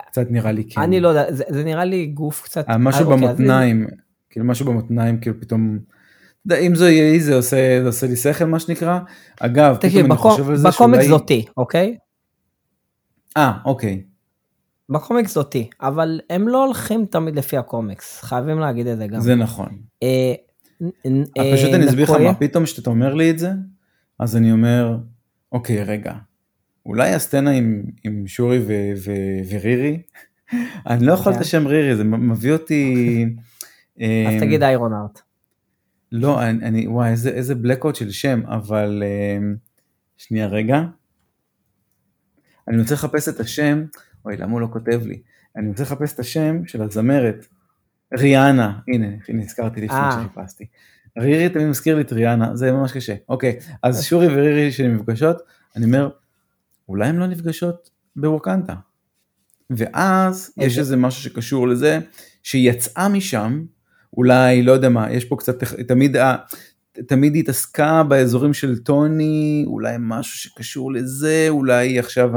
קצת 0.07 0.27
נראה 0.31 0.53
לי 0.53 0.65
כן. 0.71 0.81
אני 0.81 1.01
לא 1.01 1.09
יודע, 1.09 1.33
זה, 1.33 1.45
זה 1.49 1.65
נראה 1.65 1.85
לי 1.85 2.07
גוף 2.07 2.43
קצת... 2.43 2.69
אה, 2.69 2.79
משהו 2.79 3.05
אוקיי, 3.05 3.17
במותניים, 3.17 3.85
אז... 3.85 3.91
כאילו 4.31 4.47
משהו 4.47 4.67
במותניים, 4.67 5.21
כאילו 5.21 5.41
פתאום... 5.41 5.79
אם 6.61 6.75
זו 6.75 6.89
יהיה 6.89 7.21
זה 7.23 7.35
עושה, 7.35 7.79
זה 7.83 7.87
עושה 7.87 8.07
לי 8.07 8.17
שכל 8.17 8.45
מה 8.45 8.61
שנקרא. 8.61 8.99
אגב, 9.41 9.77
תקשיב, 9.77 10.05
פתאום 10.05 10.19
בקום, 10.19 10.31
אני 10.31 10.37
חושב 10.37 10.51
על 10.51 10.57
זה 10.57 10.69
בקומיקס 10.69 11.05
שאולי... 11.05 11.19
זאתי, 11.19 11.45
אוקיי? 11.57 11.97
אה, 13.37 13.53
אוקיי. 13.65 14.03
בקומיקס 14.89 15.35
זאתי, 15.35 15.71
אבל 15.81 16.21
הם 16.31 16.49
לא 16.49 16.65
הולכים 16.65 17.07
תמיד 17.07 17.37
לפי 17.37 17.57
הקומיקס, 17.57 18.21
חייבים 18.23 18.59
להגיד 18.59 18.87
את 18.87 18.99
זה 18.99 19.07
גם. 19.07 19.21
זה 19.21 19.35
נכון. 19.35 19.69
אה, 20.03 20.35
אה, 21.39 21.53
פשוט 21.55 21.75
אני 21.75 21.89
אסביר 21.89 22.05
לך 22.05 22.21
מה 22.21 22.35
פתאום 22.35 22.67
שאתה 22.67 22.91
אומר 22.91 23.15
לי 23.15 23.31
את 23.31 23.39
זה, 23.39 23.51
אז 24.19 24.37
אני 24.37 24.53
אומר, 24.53 24.97
אוקיי, 25.53 25.83
רגע, 25.85 26.13
אולי 26.87 27.15
הסצנה 27.15 27.51
עם, 27.51 27.83
עם 28.05 28.27
שורי 28.27 28.59
ו, 28.59 28.73
ו, 29.05 29.13
ורירי, 29.51 30.03
אני 30.91 31.07
לא 31.07 31.13
יכול 31.13 31.33
את 31.33 31.37
כן. 31.37 31.43
השם 31.43 31.67
רירי, 31.67 31.97
זה 31.97 32.05
מביא 32.05 32.53
אותי... 32.53 33.25
אז 33.99 34.35
אמ, 34.35 34.41
תגיד 34.41 34.63
איירון 34.63 34.93
ארט. 34.93 35.21
לא, 36.13 36.43
אני, 36.43 36.67
אני 36.67 36.87
וואי, 36.89 37.11
איזה, 37.11 37.31
איזה 37.31 37.55
בלקאוט 37.55 37.95
של 37.95 38.11
שם, 38.11 38.41
אבל 38.47 39.03
אמ, 39.07 39.57
שנייה 40.17 40.47
רגע. 40.47 40.83
אני 42.69 42.79
רוצה 42.79 42.95
לחפש 42.95 43.29
את 43.29 43.41
השם, 43.41 43.85
אוי, 44.25 44.37
למה 44.37 44.53
הוא 44.53 44.61
לא 44.61 44.69
כותב 44.73 45.01
לי? 45.05 45.23
אני 45.57 45.69
רוצה 45.69 45.83
לחפש 45.83 46.15
את 46.15 46.19
השם 46.19 46.67
של 46.67 46.83
הזמרת, 46.83 47.47
ריאנה, 48.19 48.79
הנה, 48.89 49.07
הנה, 49.29 49.43
הזכרתי 49.43 49.81
לפני 49.81 49.99
אה. 49.99 50.11
שחיפשתי. 50.13 50.67
רירי 51.19 51.49
תמיד 51.49 51.67
מזכיר 51.67 51.97
לי 51.97 52.01
את 52.01 52.13
ריאנה, 52.13 52.57
זה 52.57 52.73
ממש 52.73 52.93
קשה. 52.93 53.15
אוקיי, 53.29 53.59
אז 53.83 53.99
אה. 53.99 54.03
שורי 54.03 54.27
ורירי 54.27 54.73
שנפגשות, 54.73 55.37
אני 55.77 55.85
אומר, 55.85 56.09
אולי 56.89 57.09
הן 57.09 57.17
לא 57.17 57.27
נפגשות 57.27 57.91
בווקנטה. 58.17 58.75
ואז 59.71 60.53
יש 60.57 60.79
איזה 60.79 60.97
משהו 60.97 61.23
שקשור 61.23 61.69
לזה, 61.69 61.99
שיצאה 62.43 63.09
משם, 63.09 63.65
אולי, 64.17 64.63
לא 64.63 64.73
יודע 64.73 64.89
מה, 64.89 65.13
יש 65.13 65.25
פה 65.25 65.37
קצת, 65.37 65.65
תמיד, 65.65 66.17
תמיד 66.93 67.35
היא 67.35 67.43
התעסקה 67.43 68.03
באזורים 68.03 68.55
של 68.55 68.79
טוני, 68.79 69.65
אולי 69.67 69.97
משהו 69.99 70.39
שקשור 70.39 70.93
לזה, 70.93 71.47
אולי 71.49 71.99
עכשיו, 71.99 72.31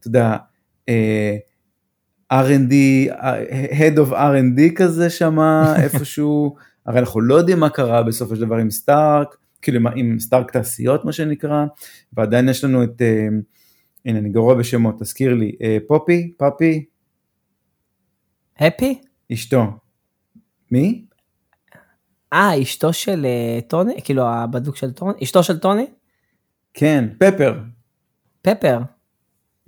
אתה 0.00 0.08
יודע, 0.08 0.36
אה, 0.88 1.36
R&D, 2.32 2.72
Head 3.72 3.98
of 3.98 4.12
R&D 4.12 4.74
כזה 4.76 5.10
שמה 5.10 5.74
איפשהו, 5.82 6.56
הרי 6.86 6.98
אנחנו 6.98 7.20
לא 7.20 7.34
יודעים 7.34 7.60
מה 7.60 7.70
קרה 7.70 8.02
בסופו 8.02 8.36
של 8.36 8.40
דבר 8.40 8.56
עם 8.56 8.70
סטארק, 8.70 9.36
כאילו 9.62 9.90
עם 9.96 10.18
סטארק 10.18 10.50
תעשיות 10.50 11.04
מה 11.04 11.12
שנקרא, 11.12 11.64
ועדיין 12.12 12.48
יש 12.48 12.64
לנו 12.64 12.84
את, 12.84 13.02
אה, 13.02 13.28
הנה 14.04 14.18
אני 14.18 14.28
גרוע 14.28 14.54
בשמות, 14.54 15.00
תזכיר 15.00 15.34
לי, 15.34 15.52
אה, 15.62 15.78
פופי, 15.86 16.32
פאפי? 16.36 16.84
הפי? 18.58 19.00
אשתו. 19.32 19.64
מי? 20.70 21.04
אה, 22.32 22.62
אשתו 22.62 22.92
של 22.92 23.26
טוני? 23.68 23.94
כאילו 24.04 24.28
הבדוק 24.28 24.76
של 24.76 24.92
טוני? 24.92 25.12
אשתו 25.22 25.42
של 25.42 25.58
טוני? 25.58 25.86
כן, 26.74 27.08
פפר. 27.18 27.58
פפר. 28.42 28.78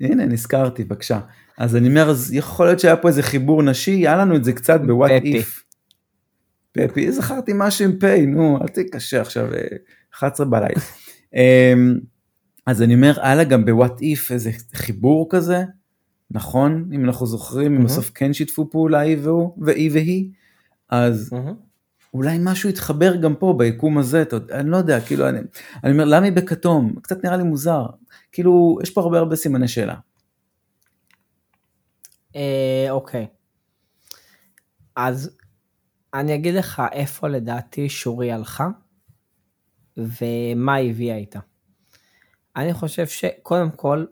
הנה, 0.00 0.26
נזכרתי, 0.26 0.84
בבקשה. 0.84 1.20
אז 1.58 1.76
אני 1.76 1.88
אומר, 1.88 2.10
אז 2.10 2.32
יכול 2.32 2.66
להיות 2.66 2.80
שהיה 2.80 2.96
פה 2.96 3.08
איזה 3.08 3.22
חיבור 3.22 3.62
נשי, 3.62 3.90
היה 3.90 4.16
לנו 4.16 4.36
את 4.36 4.44
זה 4.44 4.52
קצת 4.52 4.80
בוואט 4.86 5.10
איף. 5.24 5.67
פפי, 6.86 7.12
זכרתי 7.12 7.52
משהו 7.54 7.84
עם 7.84 7.98
פיי, 7.98 8.26
נו, 8.26 8.58
אל 8.62 8.68
תהיה 8.68 8.86
קשה 8.92 9.20
עכשיו, 9.20 9.48
11 10.14 10.46
אה, 10.46 10.50
בלילה. 10.50 10.80
אמ, 11.34 11.98
אז 12.66 12.82
אני 12.82 12.94
אומר, 12.94 13.18
לה 13.34 13.44
גם 13.44 13.64
בוואט 13.64 14.00
איף 14.00 14.32
איזה 14.32 14.50
חיבור 14.74 15.26
כזה, 15.30 15.64
נכון? 16.30 16.90
אם 16.92 17.04
אנחנו 17.04 17.26
זוכרים, 17.26 17.76
אם 17.76 17.84
בסוף 17.84 18.10
כן 18.14 18.32
שיתפו 18.32 18.70
פעולה 18.70 18.98
היא 18.98 19.16
והוא, 19.22 19.56
והיא 19.58 19.90
והיא, 19.92 20.30
אז 20.88 21.30
אולי 22.14 22.38
משהו 22.40 22.68
יתחבר 22.68 23.16
גם 23.16 23.34
פה 23.34 23.54
ביקום 23.58 23.98
הזה, 23.98 24.24
אני 24.52 24.70
לא 24.70 24.76
יודע, 24.76 25.00
כאילו, 25.00 25.28
אני, 25.28 25.38
אני 25.84 25.92
אומר, 25.92 26.04
למה 26.04 26.24
היא 26.24 26.32
בכתום? 26.32 26.94
קצת 27.02 27.24
נראה 27.24 27.36
לי 27.36 27.42
מוזר. 27.42 27.86
כאילו, 28.32 28.78
יש 28.82 28.90
פה 28.90 29.00
הרבה 29.00 29.18
הרבה 29.18 29.36
סימני 29.36 29.68
שאלה. 29.68 29.94
אה, 32.36 32.86
אוקיי. 32.90 33.26
אז 34.96 35.37
אני 36.14 36.34
אגיד 36.34 36.54
לך 36.54 36.82
איפה 36.92 37.28
לדעתי 37.28 37.88
שורי 37.88 38.32
הלכה, 38.32 38.68
ומה 39.96 40.74
היא 40.74 40.90
הביאה 40.90 41.16
איתה. 41.16 41.40
אני 42.56 42.72
חושב 42.74 43.06
שקודם 43.06 43.70
כל, 43.70 44.04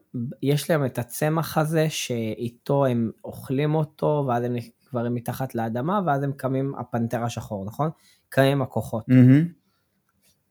יש 0.42 0.70
להם 0.70 0.86
את 0.86 0.98
הצמח 0.98 1.58
הזה 1.58 1.90
שאיתו 1.90 2.86
הם 2.86 3.10
אוכלים 3.24 3.74
אותו, 3.74 4.24
ואז 4.28 4.44
הם 4.44 4.52
נקברים 4.54 5.14
מתחת 5.14 5.54
לאדמה, 5.54 6.00
ואז 6.06 6.22
הם 6.22 6.32
קמים 6.32 6.74
הפנתר 6.74 7.24
השחור, 7.24 7.64
נכון? 7.64 7.90
קמים 8.28 8.62
הכוחות. 8.62 9.04
Mm-hmm. 9.08 9.66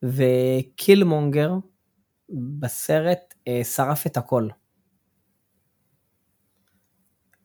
וקילמונגר 0.04 1.54
בסרט 2.60 3.34
אה, 3.48 3.64
שרף 3.64 4.08
את 4.08 4.18
הכל. 4.18 4.48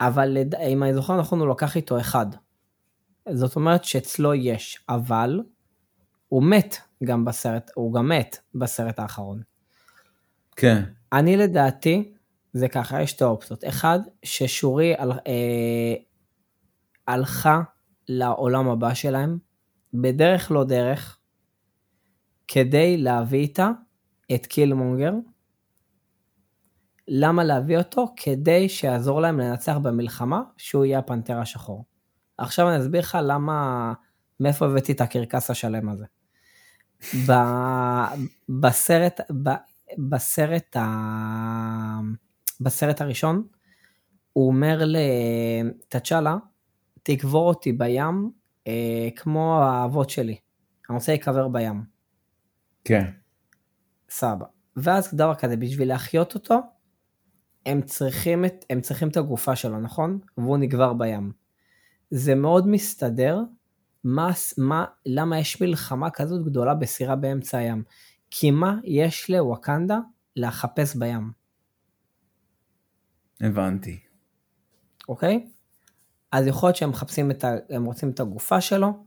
אבל 0.00 0.36
אם 0.68 0.82
אני 0.82 0.94
זוכר 0.94 1.20
נכון 1.20 1.40
הוא 1.40 1.48
לקח 1.48 1.76
איתו 1.76 2.00
אחד. 2.00 2.26
זאת 3.28 3.56
אומרת 3.56 3.84
שאצלו 3.84 4.34
יש, 4.34 4.84
אבל 4.88 5.40
הוא 6.28 6.42
מת 6.42 6.76
גם 7.04 7.24
בסרט, 7.24 7.70
הוא 7.74 7.94
גם 7.94 8.08
מת 8.08 8.36
בסרט 8.54 8.98
האחרון. 8.98 9.42
כן. 10.56 10.82
אני 11.12 11.36
לדעתי, 11.36 12.12
זה 12.52 12.68
ככה, 12.68 13.02
יש 13.02 13.10
שתי 13.10 13.24
אופציות. 13.24 13.64
אחד, 13.64 13.98
ששורי 14.22 14.94
על, 14.94 15.12
אה, 15.12 15.94
הלכה 17.06 17.62
לעולם 18.08 18.68
הבא 18.68 18.94
שלהם, 18.94 19.38
בדרך 19.94 20.50
לא 20.50 20.64
דרך, 20.64 21.18
כדי 22.48 22.96
להביא 22.96 23.38
איתה 23.38 23.70
את 24.34 24.46
קילמונגר. 24.46 25.12
למה 27.08 27.44
להביא 27.44 27.78
אותו? 27.78 28.06
כדי 28.16 28.68
שיעזור 28.68 29.20
להם 29.20 29.40
לנצח 29.40 29.76
במלחמה, 29.76 30.42
שהוא 30.56 30.84
יהיה 30.84 30.98
הפנתר 30.98 31.38
השחור. 31.38 31.84
עכשיו 32.40 32.68
אני 32.68 32.78
אסביר 32.78 33.00
לך 33.00 33.18
למה, 33.22 33.92
מאיפה 34.40 34.66
הבאתי 34.66 34.92
את 34.92 35.00
הקרקס 35.00 35.50
השלם 35.50 35.88
הזה. 35.88 36.04
ב, 37.28 37.32
בסרט, 38.48 39.20
ב, 39.42 39.50
בסרט, 39.98 40.76
ה, 40.76 40.86
בסרט 42.60 43.00
הראשון, 43.00 43.46
הוא 44.32 44.46
אומר 44.46 44.82
לתצ'אלה, 44.84 46.36
תקבור 47.02 47.48
אותי 47.48 47.72
בים 47.72 48.30
אה, 48.66 49.08
כמו 49.16 49.62
האבות 49.62 50.10
שלי. 50.10 50.36
אני 50.90 50.96
רוצה 50.96 51.12
להיקבר 51.12 51.48
בים. 51.48 51.84
כן. 52.84 53.04
סבא. 54.10 54.46
ואז 54.76 55.14
דבר 55.14 55.34
כזה, 55.34 55.56
בשביל 55.56 55.88
להחיות 55.88 56.34
אותו, 56.34 56.60
הם 57.66 57.82
צריכים 57.82 58.44
את, 58.44 58.64
הם 58.70 58.80
צריכים 58.80 59.08
את 59.08 59.16
הגופה 59.16 59.56
שלו, 59.56 59.80
נכון? 59.80 60.18
והוא 60.38 60.58
נגבר 60.58 60.92
בים. 60.92 61.39
זה 62.10 62.34
מאוד 62.34 62.68
מסתדר, 62.68 63.40
מה, 64.04 64.30
מה, 64.58 64.84
למה 65.06 65.38
יש 65.38 65.60
מלחמה 65.60 66.10
כזאת 66.10 66.44
גדולה 66.44 66.74
בסירה 66.74 67.16
באמצע 67.16 67.58
הים. 67.58 67.82
כי 68.30 68.50
מה 68.50 68.78
יש 68.84 69.30
לווקנדה 69.30 69.98
לחפש 70.36 70.96
בים? 70.96 71.30
הבנתי. 73.40 74.00
אוקיי? 75.08 75.48
אז 76.32 76.46
יכול 76.46 76.66
להיות 76.66 76.76
שהם 76.76 76.90
מחפשים 76.90 77.30
את 77.30 77.44
ה... 77.44 77.52
הם 77.70 77.84
רוצים 77.84 78.10
את 78.10 78.20
הגופה 78.20 78.60
שלו, 78.60 79.04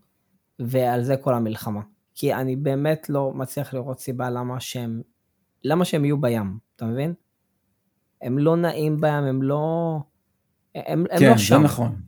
ועל 0.59 1.03
זה 1.03 1.17
כל 1.17 1.33
המלחמה. 1.33 1.81
כי 2.15 2.33
אני 2.33 2.55
באמת 2.55 3.09
לא 3.09 3.31
מצליח 3.35 3.73
לראות 3.73 3.99
סיבה 3.99 4.29
למה 4.29 4.59
שהם, 4.59 5.01
למה 5.63 5.85
שהם 5.85 6.05
יהיו 6.05 6.21
בים, 6.21 6.57
אתה 6.75 6.85
מבין? 6.85 7.13
הם 8.21 8.37
לא 8.37 8.57
נעים 8.57 9.01
בהם, 9.01 9.23
הם 9.23 9.43
לא... 9.43 9.97
הם, 10.75 11.05
הם 11.11 11.19
כן, 11.19 11.29
לא 11.29 11.37
שם. 11.37 11.57
זה 11.57 11.63
נכון. 11.63 12.01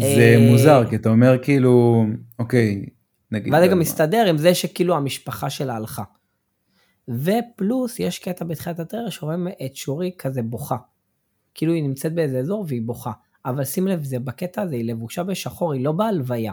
זה 0.00 0.34
אה, 0.36 0.50
מוזר, 0.50 0.90
כי 0.90 0.96
אתה 0.96 1.08
אומר 1.08 1.36
כאילו, 1.42 2.04
אוקיי, 2.38 2.86
נגיד... 3.30 3.52
ואז 3.52 3.62
זה 3.62 3.66
לא 3.66 3.72
גם 3.72 3.78
מה. 3.78 3.82
מסתדר 3.82 4.26
עם 4.28 4.38
זה 4.38 4.54
שכאילו 4.54 4.96
המשפחה 4.96 5.50
שלה 5.50 5.76
הלכה. 5.76 6.02
ופלוס 7.08 8.00
יש 8.00 8.18
קטע 8.18 8.44
בתחילת 8.44 8.78
הטרר 8.78 9.10
שרואים 9.10 9.48
את 9.66 9.76
שורי 9.76 10.10
כזה 10.18 10.42
בוכה. 10.42 10.76
כאילו 11.54 11.72
היא 11.72 11.82
נמצאת 11.82 12.14
באיזה 12.14 12.38
אזור 12.38 12.64
והיא 12.68 12.82
בוכה. 12.82 13.12
אבל 13.44 13.64
שים 13.64 13.88
לב, 13.88 14.04
זה 14.04 14.18
בקטע 14.18 14.62
הזה, 14.62 14.74
היא 14.74 14.84
לבושה 14.84 15.24
בשחור, 15.24 15.72
היא 15.72 15.84
לא 15.84 15.92
בהלוויה. 15.92 16.52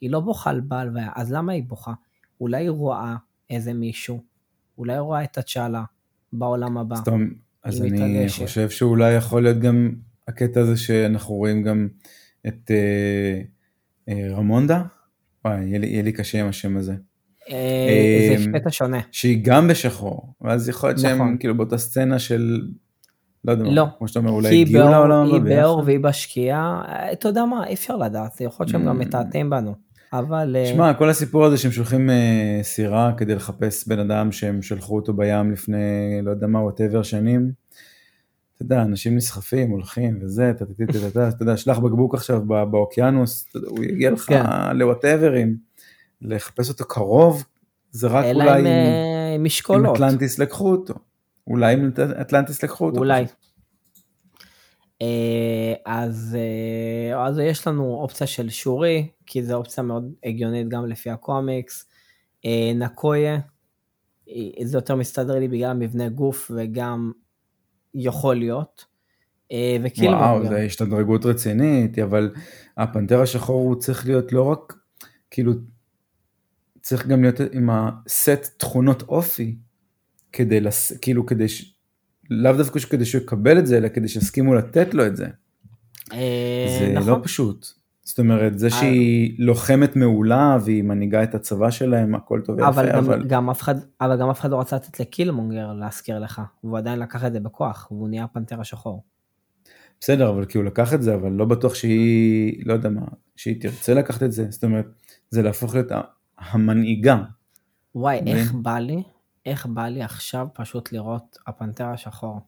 היא 0.00 0.10
לא 0.10 0.20
בוכה 0.20 0.52
בהלוויה, 0.62 1.08
אז 1.16 1.32
למה 1.32 1.52
היא 1.52 1.62
בוכה? 1.66 1.92
אולי 2.40 2.62
היא 2.62 2.70
רואה 2.70 3.16
איזה 3.50 3.72
מישהו, 3.72 4.22
אולי 4.78 4.92
היא 4.92 5.00
רואה 5.00 5.24
את 5.24 5.38
הצ'אלה 5.38 5.82
בעולם 6.32 6.78
הבא. 6.78 6.96
סתם, 6.96 7.28
אז 7.62 7.80
אני 7.80 7.90
מתרגשת. 7.90 8.42
חושב 8.42 8.70
שאולי 8.70 9.12
יכול 9.12 9.42
להיות 9.42 9.58
גם 9.58 9.92
הקטע 10.28 10.60
הזה 10.60 10.76
שאנחנו 10.76 11.34
רואים 11.34 11.62
גם 11.62 11.88
את 12.46 12.70
אה, 12.70 13.40
אה, 14.08 14.28
רמונדה. 14.36 14.82
וואי, 15.44 15.64
יהיה 15.64 15.78
לי, 15.78 15.86
יהיה 15.86 16.02
לי 16.02 16.12
קשה 16.12 16.40
עם 16.40 16.46
השם 16.48 16.76
הזה. 16.76 16.94
אה, 17.50 18.36
זה 18.38 18.44
אמ, 18.46 18.58
קטע 18.58 18.70
שונה. 18.70 19.00
שהיא 19.12 19.40
גם 19.44 19.68
בשחור, 19.68 20.34
ואז 20.40 20.68
יכול 20.68 20.88
להיות 20.88 20.98
שהם 20.98 21.14
נכון. 21.16 21.36
כאילו 21.40 21.56
באותה 21.56 21.78
סצנה 21.78 22.18
של, 22.18 22.60
לא 23.44 23.52
יודע, 23.52 23.64
לא. 23.64 23.86
כמו 23.98 24.08
שאתה 24.08 24.18
אומר, 24.18 24.30
אולי 24.30 24.48
היא 24.48 24.60
הגיעו 24.66 24.82
באור- 24.82 24.90
לעולם 24.92 25.26
היא 25.26 25.34
הבא 25.36 25.44
ביחד. 25.44 25.60
באור 25.62 25.82
והיא 25.86 25.98
בשקיעה, 26.00 26.82
אתה 27.12 27.28
יודע 27.28 27.44
מה, 27.44 27.66
אי 27.66 27.74
אפשר 27.74 27.96
לדעת, 27.96 28.40
יכול 28.40 28.64
להיות 28.64 28.72
שהם 28.72 28.84
גם 28.86 28.96
Mm. 29.00 29.04
מתעתעים 29.04 29.50
בנו. 29.50 29.74
אבל... 30.12 30.56
שמע, 30.74 30.94
כל 30.94 31.10
הסיפור 31.10 31.44
הזה 31.44 31.56
שהם 31.56 31.72
שולחים 31.72 32.10
אה, 32.10 32.58
סירה 32.62 33.12
כדי 33.16 33.34
לחפש 33.34 33.88
בן 33.88 33.98
אדם 33.98 34.32
שהם 34.32 34.62
שלחו 34.62 34.96
אותו 34.96 35.12
בים 35.12 35.52
לפני, 35.52 35.76
לא 36.22 36.30
יודע 36.30 36.46
מה, 36.46 36.58
ווטאבר 36.64 37.02
שנים. 37.02 37.52
אתה 38.60 38.74
יודע, 38.74 38.82
אנשים 38.82 39.16
נסחפים, 39.16 39.70
הולכים 39.70 40.18
וזה, 40.22 40.50
אתה 40.50 40.64
יודע, 41.42 41.56
שלח 41.56 41.78
בקבוק 41.78 42.14
עכשיו 42.14 42.42
בא- 42.46 42.64
באוקיינוס, 42.64 43.46
הוא 43.66 43.84
יגיע 43.84 44.10
לך 44.10 44.20
כן. 44.22 44.42
לווטאברים. 44.76 45.56
לחפש 46.22 46.68
אותו 46.68 46.84
קרוב, 46.88 47.44
זה 47.90 48.06
רק 48.08 48.24
אלא 48.24 48.42
אולי 48.44 48.50
עם 48.60 48.66
אם- 48.66 48.66
אה, 48.66 49.32
אם 49.36 49.44
משקולות. 49.44 49.96
אטלנטיס 49.96 50.38
לקחו 50.38 50.70
אותו. 50.70 50.94
אולי 51.46 51.74
אם 51.74 51.90
אטלנטיס 52.20 52.62
לקחו 52.64 52.86
אותו. 52.86 52.98
אולי. 52.98 53.24
אה, 55.02 55.74
אז, 55.86 56.36
אה, 56.40 57.26
אז 57.26 57.38
יש 57.38 57.66
לנו 57.66 57.94
אופציה 57.94 58.26
של 58.26 58.50
שורי, 58.50 59.06
כי 59.26 59.42
זו 59.42 59.54
אופציה 59.54 59.82
מאוד 59.82 60.12
הגיונית 60.24 60.68
גם 60.68 60.86
לפי 60.86 61.10
הקומיקס. 61.10 61.86
נקויה, 62.74 63.38
זה 64.64 64.78
יותר 64.78 64.94
מסתדר 64.96 65.38
לי 65.38 65.48
בגלל 65.48 65.70
המבנה 65.70 66.08
גוף 66.08 66.50
וגם 66.54 67.12
יכול 67.94 68.36
להיות. 68.36 68.84
אה. 69.52 69.76
וואו, 69.98 70.48
זה 70.48 70.62
השתדרגות 70.62 71.24
רצינית, 71.24 71.98
אבל 71.98 72.34
הפנתר 72.76 73.20
השחור 73.20 73.68
הוא 73.68 73.76
צריך 73.76 74.06
להיות 74.06 74.32
לא 74.32 74.42
רק, 74.42 74.74
כאילו, 75.30 75.52
צריך 76.82 77.06
גם 77.06 77.22
להיות 77.22 77.40
עם 77.52 77.70
הסט 77.72 78.50
תכונות 78.56 79.02
אופי, 79.02 79.56
כדי, 80.32 80.60
לס... 80.60 80.92
כאילו, 80.92 81.26
כדי 81.26 81.48
ש... 81.48 81.74
לאו 82.30 82.52
דווקא 82.52 82.80
כדי 82.80 83.04
שהוא 83.04 83.22
יקבל 83.22 83.58
את 83.58 83.66
זה, 83.66 83.76
אלא 83.76 83.88
כדי 83.88 84.08
שיסכימו 84.08 84.54
לתת 84.54 84.94
לו 84.94 85.06
את 85.06 85.16
זה. 85.16 85.26
אה, 86.12 86.76
זה 86.80 86.92
נכון. 86.94 87.08
לא 87.12 87.18
פשוט. 87.22 87.79
זאת 88.02 88.18
אומרת, 88.18 88.58
זה 88.58 88.70
שהיא 88.70 89.36
לוחמת 89.38 89.96
מעולה 89.96 90.56
והיא 90.64 90.82
מנהיגה 90.82 91.22
את 91.22 91.34
הצבא 91.34 91.70
שלהם, 91.70 92.14
הכל 92.14 92.40
טוב 92.44 92.60
אבל 92.60 92.84
ויפה, 92.84 92.96
גם, 92.96 93.04
אבל... 93.04 93.24
גם 93.26 93.50
אף 93.50 93.62
אחד, 93.62 93.74
אבל 94.00 94.20
גם 94.20 94.30
אף 94.30 94.40
אחד 94.40 94.50
לא 94.50 94.60
רצה 94.60 94.76
לתת 94.76 95.00
לקילמונגר 95.00 95.72
להזכיר 95.72 96.18
לך, 96.18 96.42
והוא 96.64 96.78
עדיין 96.78 96.98
לקח 96.98 97.24
את 97.24 97.32
זה 97.32 97.40
בכוח, 97.40 97.88
והוא 97.90 98.08
נהיה 98.08 98.26
פנתר 98.26 98.60
השחור. 98.60 99.04
בסדר, 100.00 100.30
אבל 100.30 100.44
כי 100.44 100.58
הוא 100.58 100.64
לקח 100.64 100.94
את 100.94 101.02
זה, 101.02 101.14
אבל 101.14 101.32
לא 101.32 101.44
בטוח 101.44 101.74
שהיא, 101.74 102.62
לא 102.66 102.72
יודע 102.72 102.88
מה, 102.88 103.06
שהיא 103.36 103.60
תרצה 103.60 103.94
לקחת 103.94 104.22
את 104.22 104.32
זה. 104.32 104.46
זאת 104.50 104.64
אומרת, 104.64 104.86
זה 105.30 105.42
להפוך 105.42 105.74
להיות 105.74 105.88
המנהיגה. 106.38 107.22
וואי, 107.94 108.20
מבין? 108.20 108.36
איך 108.36 108.52
בא 108.52 108.78
לי, 108.78 109.02
איך 109.46 109.66
בא 109.66 109.86
לי 109.86 110.02
עכשיו 110.02 110.46
פשוט 110.54 110.92
לראות 110.92 111.38
הפנתר 111.46 111.86
השחור. 111.86 112.40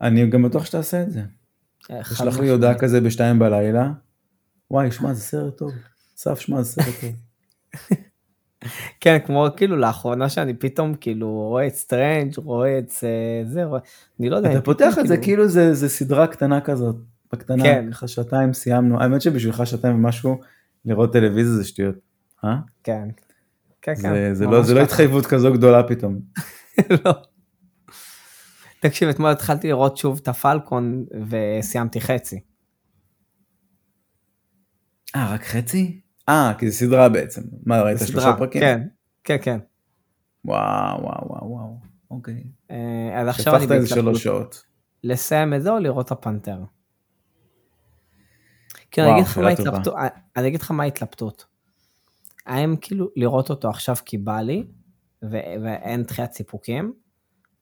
אני 0.00 0.30
גם 0.30 0.42
בטוח 0.42 0.64
שתעשה 0.64 1.02
את 1.02 1.10
זה. 1.10 1.22
תשלח 2.10 2.38
לי. 2.38 2.50
הודעה 2.50 2.74
כזה 2.78 3.00
בשתיים 3.00 3.38
בלילה, 3.38 3.90
וואי, 4.70 4.90
שמע, 4.90 5.12
זה 5.14 5.20
סרט 5.20 5.56
טוב. 5.56 5.72
אסף, 6.18 6.38
שמע, 6.38 6.62
זה 6.62 6.72
סרט 6.72 6.94
טוב. 7.00 7.10
כן, 9.00 9.18
כמו 9.26 9.46
כאילו 9.56 9.76
לאחרונה 9.76 10.28
שאני 10.28 10.54
פתאום 10.54 10.94
כאילו 10.94 11.28
רואה 11.30 11.66
את 11.66 11.74
סטרנג', 11.74 12.32
רואה 12.38 12.78
את 12.78 12.88
זה, 12.90 13.08
זה, 13.46 13.64
רואה, 13.64 13.80
אני 14.20 14.28
לא 14.30 14.36
יודע. 14.36 14.52
אתה 14.52 14.60
פותח 14.60 14.98
את 14.98 15.06
זה 15.06 15.16
כאילו 15.16 15.48
זה 15.48 15.74
זה 15.74 15.88
סדרה 15.88 16.26
קטנה 16.26 16.60
כזאת, 16.60 16.96
בקטנה, 17.32 17.62
כן. 17.62 17.88
ככה 17.92 18.08
שעתיים 18.08 18.52
סיימנו. 18.52 19.00
האמת 19.00 19.22
שבשבילך 19.22 19.66
שעתיים 19.66 19.94
ומשהו, 19.94 20.40
לראות 20.84 21.12
טלוויזיה 21.12 21.52
זה 21.56 21.64
שטויות. 21.64 21.94
אה? 22.44 22.56
כן. 22.84 23.08
כן, 23.82 23.94
זה- 23.94 24.02
כן. 24.02 24.34
זה 24.34 24.44
לא- 24.44 24.50
ממש 24.50 24.66
זה 24.66 24.74
לא. 24.74 24.80
התחייבות 24.80 25.26
כזו 25.26 25.52
גדולה 25.52 25.82
פתאום. 25.82 26.18
לא. 27.04 27.12
תקשיב, 28.82 29.08
אתמול 29.08 29.30
התחלתי 29.30 29.68
לראות 29.68 29.96
שוב 29.96 30.20
את 30.22 30.28
הפלקון 30.28 31.04
וסיימתי 31.28 32.00
חצי. 32.00 32.40
אה, 35.16 35.34
רק 35.34 35.44
חצי? 35.44 36.00
אה, 36.28 36.52
כי 36.58 36.70
זה 36.70 36.76
סדרה 36.76 37.08
בעצם. 37.08 37.42
מה, 37.66 37.82
ראית 37.82 37.98
שלושה 38.06 38.36
פרקים? 38.38 38.60
כן, 38.60 38.82
כן, 39.24 39.36
כן. 39.42 39.58
וואו, 40.44 41.02
וואו, 41.02 41.28
וואו, 41.28 41.50
וואו. 41.50 41.76
אוקיי. 42.10 42.44
אה, 42.70 43.20
אז 43.20 43.28
עכשיו 43.28 43.54
אני 43.54 43.62
שפכת 43.62 43.74
איזה. 43.74 43.86
שלוש 43.86 44.22
שעות. 44.22 44.62
לסיים 45.04 45.54
את 45.54 45.62
זה 45.62 45.70
או 45.70 45.78
לראות 45.78 46.06
את 46.06 46.12
הפנתר? 46.12 46.58
כי 48.90 49.02
אני 49.02 49.12
אגיד 49.12 49.24
לך 49.24 49.38
מה. 49.38 49.48
ההתלבטות, 49.48 49.94
אני 50.36 50.48
אגיד 50.48 50.60
לך 50.60 50.70
מה 50.70 50.82
ההתלבטות. 50.82 51.46
האם 52.46 52.76
כאילו 52.80 53.08
לראות 53.16 53.50
אותו 53.50 53.68
עכשיו 53.68 53.96
כי 54.04 54.18
בא 54.18 54.40
לי, 54.40 54.66
ואין 55.22 56.02
דחיית 56.02 56.32
סיפוקים, 56.32 56.92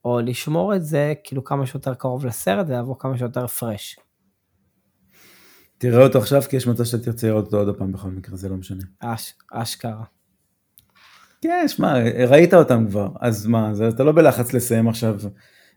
או 0.05 0.21
לשמור 0.21 0.77
את 0.77 0.85
זה 0.85 1.15
כאילו 1.25 1.45
כמה 1.45 1.67
שיותר 1.67 1.95
קרוב 1.95 2.27
לסרט 2.27 2.67
ולבוא 2.69 2.95
כמה 2.99 3.19
שיותר 3.19 3.47
פרש. 3.47 3.97
תראה 5.79 6.07
אותו 6.07 6.19
עכשיו, 6.19 6.43
כי 6.43 6.57
יש 6.57 6.67
מצב 6.67 6.85
שאתה 6.85 7.05
תרצה 7.05 7.27
לראות 7.27 7.45
אותו 7.45 7.59
עוד 7.59 7.79
פעם 7.79 7.93
בכל 7.93 8.09
מקרה, 8.09 8.37
זה 8.37 8.49
לא 8.49 8.57
משנה. 8.57 8.83
אש, 9.01 9.35
אשכרה. 9.53 10.05
כן, 11.41 11.65
שמע, 11.69 11.95
ראית 12.29 12.55
אותם 12.55 12.87
כבר, 12.89 13.09
אז 13.21 13.47
מה, 13.47 13.71
אז 13.71 13.83
אתה 13.83 14.05
לא 14.05 14.13
בלחץ 14.13 14.53
לסיים 14.53 14.89
עכשיו 14.89 15.17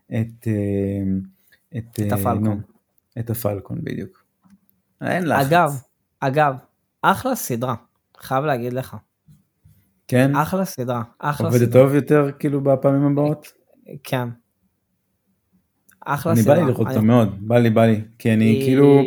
את... 0.06 0.46
אה, 0.46 1.02
את, 1.78 1.84
את 2.00 2.12
אה, 2.12 2.14
הפלקון. 2.14 2.44
נו, 2.44 2.60
את 3.18 3.30
הפלקון, 3.30 3.78
בדיוק. 3.84 4.24
אין 5.00 5.28
לחץ. 5.28 5.46
אגב, 5.46 5.70
אגב, 6.20 6.54
אחלה 7.02 7.34
סדרה, 7.34 7.74
חייב 8.16 8.44
להגיד 8.44 8.72
לך. 8.72 8.96
כן? 10.08 10.36
אחלה 10.36 10.64
סדרה, 10.64 11.02
אחלה 11.18 11.46
עובדת 11.46 11.68
סדרה. 11.68 11.82
טוב 11.82 11.94
יותר 11.94 12.30
כאילו 12.38 12.60
בפעמים 12.60 13.06
הבאות? 13.06 13.63
כן. 14.04 14.28
אחלה 16.06 16.32
אני 16.32 16.42
סדרה. 16.42 16.54
בא 16.54 16.60
לי 16.60 16.66
לראות 16.66 16.86
אני- 16.86 16.94
אותה 16.96 17.06
מאוד, 17.06 17.48
בא 17.48 17.58
לי, 17.58 17.70
בא 17.70 17.86
לי, 17.86 18.00
כי 18.18 18.34
אני 18.34 18.44
היא- 18.44 18.64
כאילו, 18.64 19.02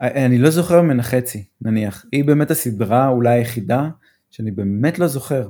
אני 0.00 0.38
לא 0.38 0.50
זוכר 0.50 0.82
ממנה 0.82 1.02
חצי, 1.02 1.44
נניח. 1.62 2.04
היא 2.12 2.24
באמת 2.24 2.50
הסדרה 2.50 3.08
אולי 3.08 3.30
היחידה 3.38 3.88
שאני 4.30 4.50
באמת 4.50 4.98
לא 4.98 5.06
זוכר. 5.06 5.48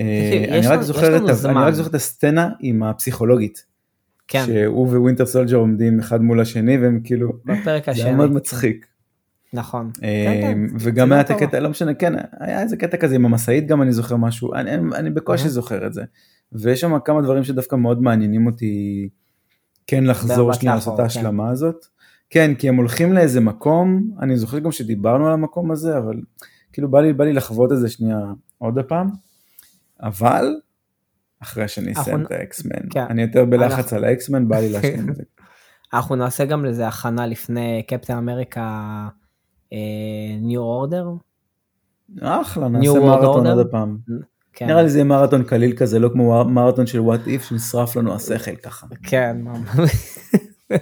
אה, 0.00 0.44
אני 0.58 0.66
רק 0.66 0.80
זוכר 0.82 1.16
את 1.16 1.22
אני 1.46 1.54
את 1.86 1.94
הסצנה 1.94 2.48
עם 2.60 2.82
הפסיכולוגית. 2.82 3.64
כן, 4.28 4.44
שהוא 4.46 4.88
Winter 4.88 5.26
Soldier 5.26 5.56
עומדים 5.56 5.98
אחד 5.98 6.22
מול 6.22 6.40
השני 6.40 6.78
והם 6.78 7.00
כאילו, 7.04 7.32
בפרק 7.44 7.84
זה 7.84 7.90
השני. 7.90 8.04
היה 8.04 8.16
מאוד 8.16 8.32
מצחיק. 8.32 8.86
נכון. 9.52 9.90
אה, 10.02 10.38
כן, 10.42 10.58
וגם 10.80 11.06
סדרה 11.06 11.16
היה 11.16 11.20
את 11.20 11.28
טובה. 11.28 11.44
הקטע, 11.44 11.60
לא 11.60 11.70
משנה, 11.70 11.94
כן, 11.94 12.12
היה 12.40 12.62
איזה 12.62 12.76
קטע 12.76 12.96
כזה 12.96 13.14
עם 13.14 13.24
המשאית 13.24 13.66
גם 13.66 13.82
אני 13.82 13.92
זוכר 13.92 14.16
משהו, 14.16 14.54
אני, 14.54 14.74
אני- 14.74 14.94
אני 14.96 15.10
בקושי. 15.10 15.48
זוכר 15.48 15.86
את 15.86 15.94
זה. 15.94 16.02
ויש 16.54 16.80
שם 16.80 16.98
כמה 17.04 17.22
דברים 17.22 17.44
שדווקא 17.44 17.76
מאוד 17.76 18.02
מעניינים 18.02 18.46
אותי 18.46 19.08
כן 19.86 20.04
לחזור 20.04 20.52
שנייה 20.52 20.74
לעשות 20.74 20.94
את 20.94 21.00
ההשלמה 21.00 21.50
הזאת. 21.50 21.86
כן, 22.30 22.54
כי 22.54 22.68
הם 22.68 22.76
הולכים 22.76 23.12
לאיזה 23.12 23.40
מקום, 23.40 24.10
אני 24.20 24.36
זוכר 24.36 24.58
גם 24.58 24.72
שדיברנו 24.72 25.26
על 25.26 25.32
המקום 25.32 25.70
הזה, 25.70 25.98
אבל 25.98 26.20
כאילו 26.72 26.90
בא 26.90 27.00
לי, 27.00 27.12
בא 27.12 27.24
לי 27.24 27.32
לחוות 27.32 27.72
את 27.72 27.78
זה 27.80 27.88
שנייה 27.88 28.18
עוד 28.58 28.78
הפעם, 28.78 29.10
אבל 30.02 30.54
אחרי 31.42 31.68
שאני 31.68 31.92
אסיים 31.92 32.16
אנחנו- 32.20 32.34
את 32.36 32.40
האקסמן, 32.40 32.88
כן. 32.90 33.04
אני 33.10 33.22
יותר 33.22 33.44
בלחץ 33.44 33.78
אנחנו- 33.78 33.96
על 33.96 34.04
האקסמן, 34.04 34.48
בא 34.48 34.56
לי 34.58 34.68
להשלים 34.72 35.08
את 35.10 35.16
זה. 35.16 35.22
אנחנו 35.94 36.16
נעשה 36.16 36.44
גם 36.44 36.64
לזה 36.64 36.88
הכנה 36.88 37.26
לפני 37.26 37.82
קפטן 37.88 38.16
אמריקה 38.16 39.08
ניו 40.40 40.60
אורדר. 40.60 41.06
אחלה, 42.20 42.68
נעשה 42.68 43.00
מרתון? 43.00 43.46
עוד 43.46 43.66
הפעם. 43.66 43.98
כן, 44.54 44.66
נראה 44.66 44.82
לי 44.82 44.88
זה 44.88 45.04
מרתון 45.04 45.44
קליל 45.44 45.76
כזה, 45.76 45.98
לא 45.98 46.08
כמו 46.12 46.44
מרתון 46.44 46.86
של 46.86 47.00
וואט 47.00 47.26
איף 47.26 47.42
שנשרף 47.42 47.96
לנו 47.96 48.14
השכל 48.14 48.56
ככה. 48.56 48.86
כן, 49.02 49.36
ממש. 49.40 49.90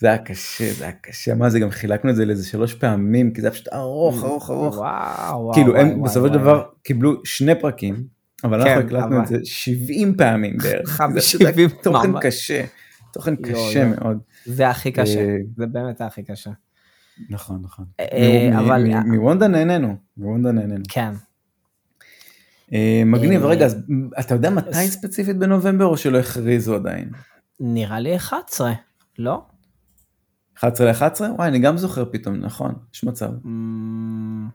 זה 0.00 0.06
היה 0.08 0.18
קשה, 0.18 0.72
זה 0.72 0.84
היה 0.84 0.92
קשה, 0.92 1.34
מה 1.34 1.50
זה 1.50 1.60
גם 1.60 1.70
חילקנו 1.70 2.10
את 2.10 2.16
זה 2.16 2.24
לאיזה 2.24 2.46
שלוש 2.48 2.74
פעמים, 2.74 3.32
כי 3.32 3.40
זה 3.40 3.46
היה 3.46 3.54
פשוט 3.54 3.68
ארוך, 3.72 4.24
ארוך, 4.24 4.50
ארוך. 4.50 4.76
וואו, 4.76 5.40
וואו. 5.40 5.52
כאילו 5.54 5.72
וואי, 5.72 5.80
הם 5.82 5.88
וואי, 5.88 6.02
בסופו 6.10 6.26
של. 6.28 6.32
דבר 6.34 6.62
קיבלו 6.82 7.12
שני 7.24 7.60
פרקים, 7.60 8.04
אבל 8.44 8.64
כן, 8.64 8.68
אנחנו 8.70 8.86
הקלטנו 8.86 9.06
אבל- 9.16 9.22
את 9.22 9.26
זה 9.26 9.36
70 9.44 10.14
פעמים 10.16 10.56
בערך. 10.56 10.88
זה, 10.98 11.04
אתה 11.04 11.12
יודע, 11.12 11.20
70 11.20 11.68
תוכן 11.82 12.10
ממש. 12.10 12.22
קשה, 12.26 12.64
תוכן 13.12 13.34
לא, 13.40 13.48
קשה 13.52 13.84
לא. 13.84 13.90
מאוד. 13.90 14.18
זה 14.46 14.68
הכי 14.68 14.92
קשה, 14.92 15.18
אה, 15.20 15.36
זה 15.56 15.66
באמת 15.66 16.00
הכי 16.00 16.22
קשה. 16.22 16.50
נכון, 17.30 17.58
נכון. 17.62 17.84
אה, 18.00 18.50
אבל- 18.58 18.86
מוונדה 19.06 19.48
נהנינו, 19.48 19.96
מוונדה 20.16 20.52
נהנינו. 20.52 20.84
כן. 20.88 21.10
אה, 22.72 23.02
מגניב, 23.06 23.42
אה, 23.42 23.48
רגע, 23.48 23.66
אז 23.66 23.84
אתה 24.20 24.34
יודע 24.34 24.50
מתי 24.50 24.88
ספציפית 24.88 25.38
בנובמבר 25.38 25.84
או 25.84 25.96
שלא 25.96 26.18
הכריזו 26.18 26.74
עדיין? 26.74 27.10
נראה 27.60 28.00
לי 28.00 28.16
11, 28.16 28.72
לא? 29.18 29.42
11 30.58 30.86
ל-11? 30.86 31.20
וואי, 31.20 31.48
אני 31.48 31.58
גם 31.58 31.76
זוכר 31.76 32.04
פתאום, 32.12 32.36
נכון, 32.36 32.74
יש 32.94 33.04
מצב. 33.04 33.30
אמ, 33.44 34.48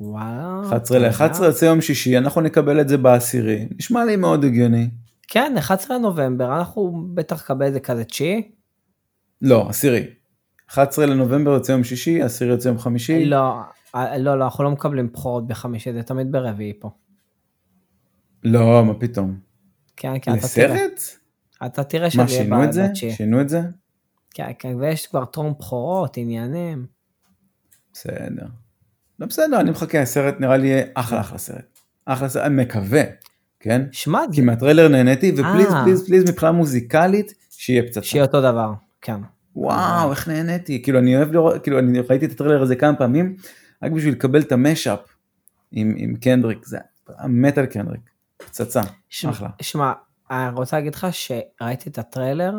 וואלה. 0.00 0.60
11 0.66 0.98
אתה 0.98 1.08
ל-11 1.08 1.34
יודע? 1.34 1.46
יוצא 1.46 1.64
יום 1.64 1.80
שישי, 1.80 2.18
אנחנו 2.18 2.40
נקבל 2.40 2.80
את 2.80 2.88
זה 2.88 2.96
בעשירי, 2.96 3.68
נשמע 3.78 4.04
לי 4.04 4.16
מאוד 4.16 4.44
הגיוני. 4.44 4.88
כן, 5.28 5.54
11 5.58 5.96
לנובמבר, 5.96 6.58
אנחנו 6.58 7.06
בטח 7.14 7.42
נקבל 7.42 7.68
את 7.68 7.72
זה 7.72 7.80
כזה 7.80 8.04
תשיעי. 8.04 8.50
לא, 9.42 9.66
עשירי. 9.68 10.06
11 10.70 11.06
לנובמבר 11.06 11.50
יוצא 11.50 11.72
יום 11.72 11.84
שישי, 11.84 12.22
עשירי 12.22 12.50
יוצא 12.50 12.68
יום 12.68 12.78
חמישי. 12.78 13.24
לא, 13.24 13.54
לא, 14.18 14.38
לא, 14.38 14.44
אנחנו 14.44 14.64
לא 14.64 14.70
מקבלים 14.70 15.12
בכורות 15.12 15.46
בחמישי, 15.46 15.92
זה 15.92 16.02
תמיד 16.02 16.32
ברביעי 16.32 16.72
פה. 16.80 16.90
לא, 18.44 18.84
מה 18.84 18.94
פתאום. 18.94 19.38
כן, 19.96 20.12
כן, 20.22 20.34
אתה 20.38 20.48
תראה. 20.54 20.74
לסרט? 20.74 21.00
אתה 21.66 21.84
תראה 21.84 22.04
מה, 22.04 22.10
שזה 22.10 22.28
שינו 22.28 22.56
יהיה 22.56 22.64
את 22.64 22.72
זה? 22.72 22.86
שינו 22.94 23.40
את 23.40 23.48
זה? 23.48 23.60
כן, 24.34 24.50
כן, 24.58 24.74
ויש 24.80 25.06
כבר 25.06 25.24
טרום 25.24 25.54
בכורות, 25.58 26.16
עניינים. 26.16 26.86
בסדר. 27.92 28.46
לא 29.18 29.26
בסדר, 29.26 29.60
אני 29.60 29.70
מחכה, 29.70 30.02
הסרט 30.02 30.34
נראה 30.40 30.56
לי 30.56 30.72
אחלה 30.94 31.20
אחלה 31.20 31.38
סרט. 31.38 31.78
אחלה 32.04 32.28
סרט, 32.28 32.44
אני 32.44 32.62
מקווה, 32.62 33.02
כן? 33.60 33.82
שמע, 33.92 34.20
כי 34.32 34.40
מהטריילר 34.40 34.88
נהניתי, 34.88 35.32
ופליז 35.32 35.72
אה. 35.72 35.84
פליז 35.84 36.06
פליז 36.06 36.30
מבחינה 36.30 36.52
מוזיקלית, 36.52 37.34
שיהיה 37.50 37.82
פצצה. 37.82 38.02
שיהיה 38.02 38.24
אותו 38.24 38.40
דבר, 38.40 38.72
כן. 39.00 39.20
וואו, 39.56 40.10
איך 40.10 40.28
נהניתי. 40.28 40.82
כאילו, 40.82 40.98
אני 40.98 41.16
אוהב 41.16 41.32
לראות, 41.32 41.62
כאילו, 41.62 41.78
אני 41.78 42.00
ראיתי 42.00 42.26
את 42.26 42.30
הטריילר 42.30 42.62
הזה 42.62 42.76
כמה 42.76 42.96
פעמים, 42.96 43.36
רק 43.86 43.92
בשביל 43.92 44.14
לקבל 44.14 44.40
את 44.40 44.52
ה 44.52 44.59
mashup 44.59 45.00
עם, 45.72 45.94
עם 45.96 46.16
קנדריק, 46.16 46.64
זה 46.64 46.78
מת 47.28 47.58
על 47.58 47.66
קנדריק. 47.66 48.10
פצצה, 48.36 48.80
ש- 49.08 49.24
אחלה. 49.24 49.48
שמע, 49.62 49.92
אני 50.30 50.54
רוצה 50.54 50.76
להגיד 50.76 50.94
לך 50.94 51.06
שראיתי 51.10 51.90
את 51.90 51.98
הטריילר, 51.98 52.54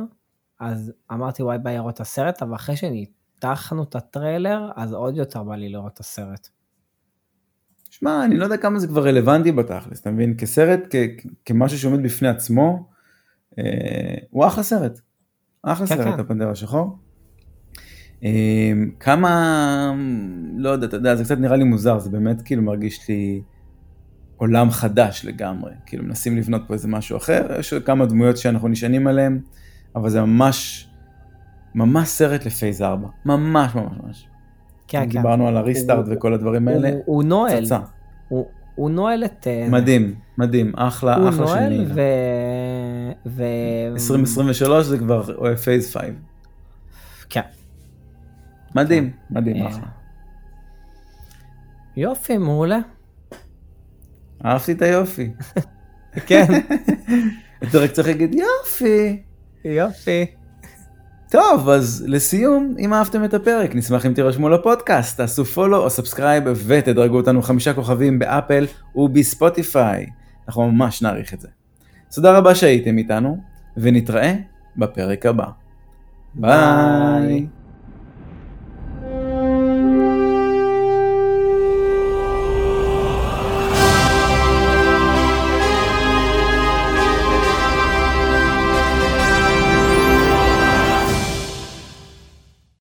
אז 0.60 0.94
אמרתי 1.12 1.44
וואי 1.44 1.58
בא 1.58 1.66
לי 1.66 1.76
לראות 1.76 1.94
את 1.96 2.00
הסרט, 2.00 2.42
אבל 2.42 2.56
אחרי 2.56 2.76
שניתחנו 2.78 3.84
את 3.84 3.96
הטריילר, 3.96 4.72
אז 4.76 4.94
עוד 4.94 5.16
יותר 5.18 5.44
בא 5.44 5.56
לי 5.56 5.70
לראות 5.70 5.94
את 5.94 6.00
הסרט. 6.00 6.48
שמע, 7.90 8.26
אני 8.26 8.38
לא 8.38 8.44
יודע 8.44 8.58
כמה 8.58 8.80
זה 8.80 8.88
כבר 8.88 9.08
רלוונטי 9.08 9.52
בתכלס, 9.52 10.02
אתה 10.02 10.12
מבין? 10.12 10.38
כסרט, 10.38 10.80
כ- 10.90 11.26
כמשהו 11.46 11.80
שעומד 11.80 12.04
בפני 12.04 12.28
עצמו, 12.28 12.90
אה, 13.60 13.64
הוא 14.30 14.48
אחלה 14.48 14.64
סרט. 14.64 15.00
אחלה 15.64 15.88
כן, 15.88 15.96
סרט, 15.96 16.14
כן. 16.16 16.20
הפנתר 16.20 16.50
השחור. 16.50 17.00
אה, 18.24 18.30
כמה, 18.99 19.93
לא 20.57 20.70
יודע, 20.70 20.88
אתה 20.88 20.95
יודע, 20.97 21.15
זה 21.15 21.24
קצת 21.24 21.38
נראה 21.39 21.55
לי 21.55 21.63
מוזר, 21.63 21.99
זה 21.99 22.09
באמת 22.09 22.41
כאילו 22.41 22.61
מרגיש 22.61 23.09
לי 23.09 23.41
עולם 24.38 24.70
חדש 24.72 25.26
לגמרי. 25.26 25.72
כאילו 25.86 26.03
מנסים 26.03 26.38
לבנות 26.38 26.61
פה 26.68 26.74
איזה 26.74 26.88
משהו 26.88 27.18
אחר, 27.18 27.47
יש 27.59 27.74
כמה 27.74 28.05
דמויות 28.05 28.38
שאנחנו 28.38 28.68
נשענים 28.68 29.07
עליהן, 29.07 29.39
אבל 29.95 30.09
זה 30.09 30.22
ממש, 30.22 30.88
ממש 31.76 32.07
סרט 32.07 32.45
לפייס 32.45 32.82
4. 32.82 33.07
ממש 33.26 33.76
ממש 33.76 33.91
ממש. 34.03 34.28
כן, 34.88 34.99
כן. 35.03 35.09
דיברנו 35.09 35.47
על 35.47 35.57
הריסטארט 35.57 36.05
הוא- 36.07 36.15
וכל 36.18 36.34
הדברים 36.34 36.68
האלה, 36.68 36.89
הוא- 36.89 37.01
הוא 37.05 37.24
נועל, 37.24 37.61
פצצה. 37.61 37.80
הוא- 38.30 38.45
הוא 38.76 38.89
נועל 38.89 39.26
את... 39.26 39.47
אה, 39.47 39.68
מדהים, 39.72 40.15
מדהים, 40.38 40.72
אחלה, 40.76 41.15
הוא 41.15 41.30
אחלה 41.30 41.47
של 41.47 41.53
נועל 41.53 41.70
נעילה. 41.70 41.93
ו... 41.95 42.01
ו... 43.26 43.43
2023 43.93 44.86
זה 44.86 44.97
כבר 44.97 45.24
Phase 45.56 45.95
5. 45.97 46.05
כן. 47.30 47.41
מדהים, 48.78 49.12
מדהים, 49.30 49.56
אה. 49.56 49.68
אחלה. 49.68 49.88
יופי, 51.98 52.38
מעולה. 52.38 52.80
אהבתי 54.46 54.72
את 54.72 54.82
היופי. 54.82 55.32
כן, 56.28 56.46
אתה 57.64 57.78
רק 57.78 57.92
צריך 57.92 58.08
להגיד 58.08 58.36
יופי. 58.36 59.24
יופי. 59.66 60.26
טוב, 61.32 61.70
אז 61.70 62.06
לסיום, 62.08 62.76
אם 62.80 62.94
אהבתם 62.94 63.24
את 63.24 63.34
הפרק, 63.34 63.76
נשמח 63.76 64.06
אם 64.06 64.14
תירשמו 64.14 64.50
לפודקאסט, 64.50 65.18
תעשו 65.18 65.46
follow 65.45 65.78
או 65.78 65.90
subscribe 65.89 66.43
ותדרגו 66.68 67.18
אותנו 67.18 67.42
חמישה 67.42 67.74
כוכבים 67.74 68.20
באפל 68.20 68.66
ובספוטיפיי. 68.96 70.06
אנחנו 70.48 70.72
ממש 70.72 71.02
נעריך 71.02 71.34
את 71.34 71.42
זה. 71.42 71.48
תודה 72.16 72.38
רבה 72.38 72.56
שהייתם 72.56 72.98
איתנו, 72.98 73.38
ונתראה 73.78 74.36
בפרק 74.78 75.26
הבא. 75.26 75.46
ביי. 76.36 77.48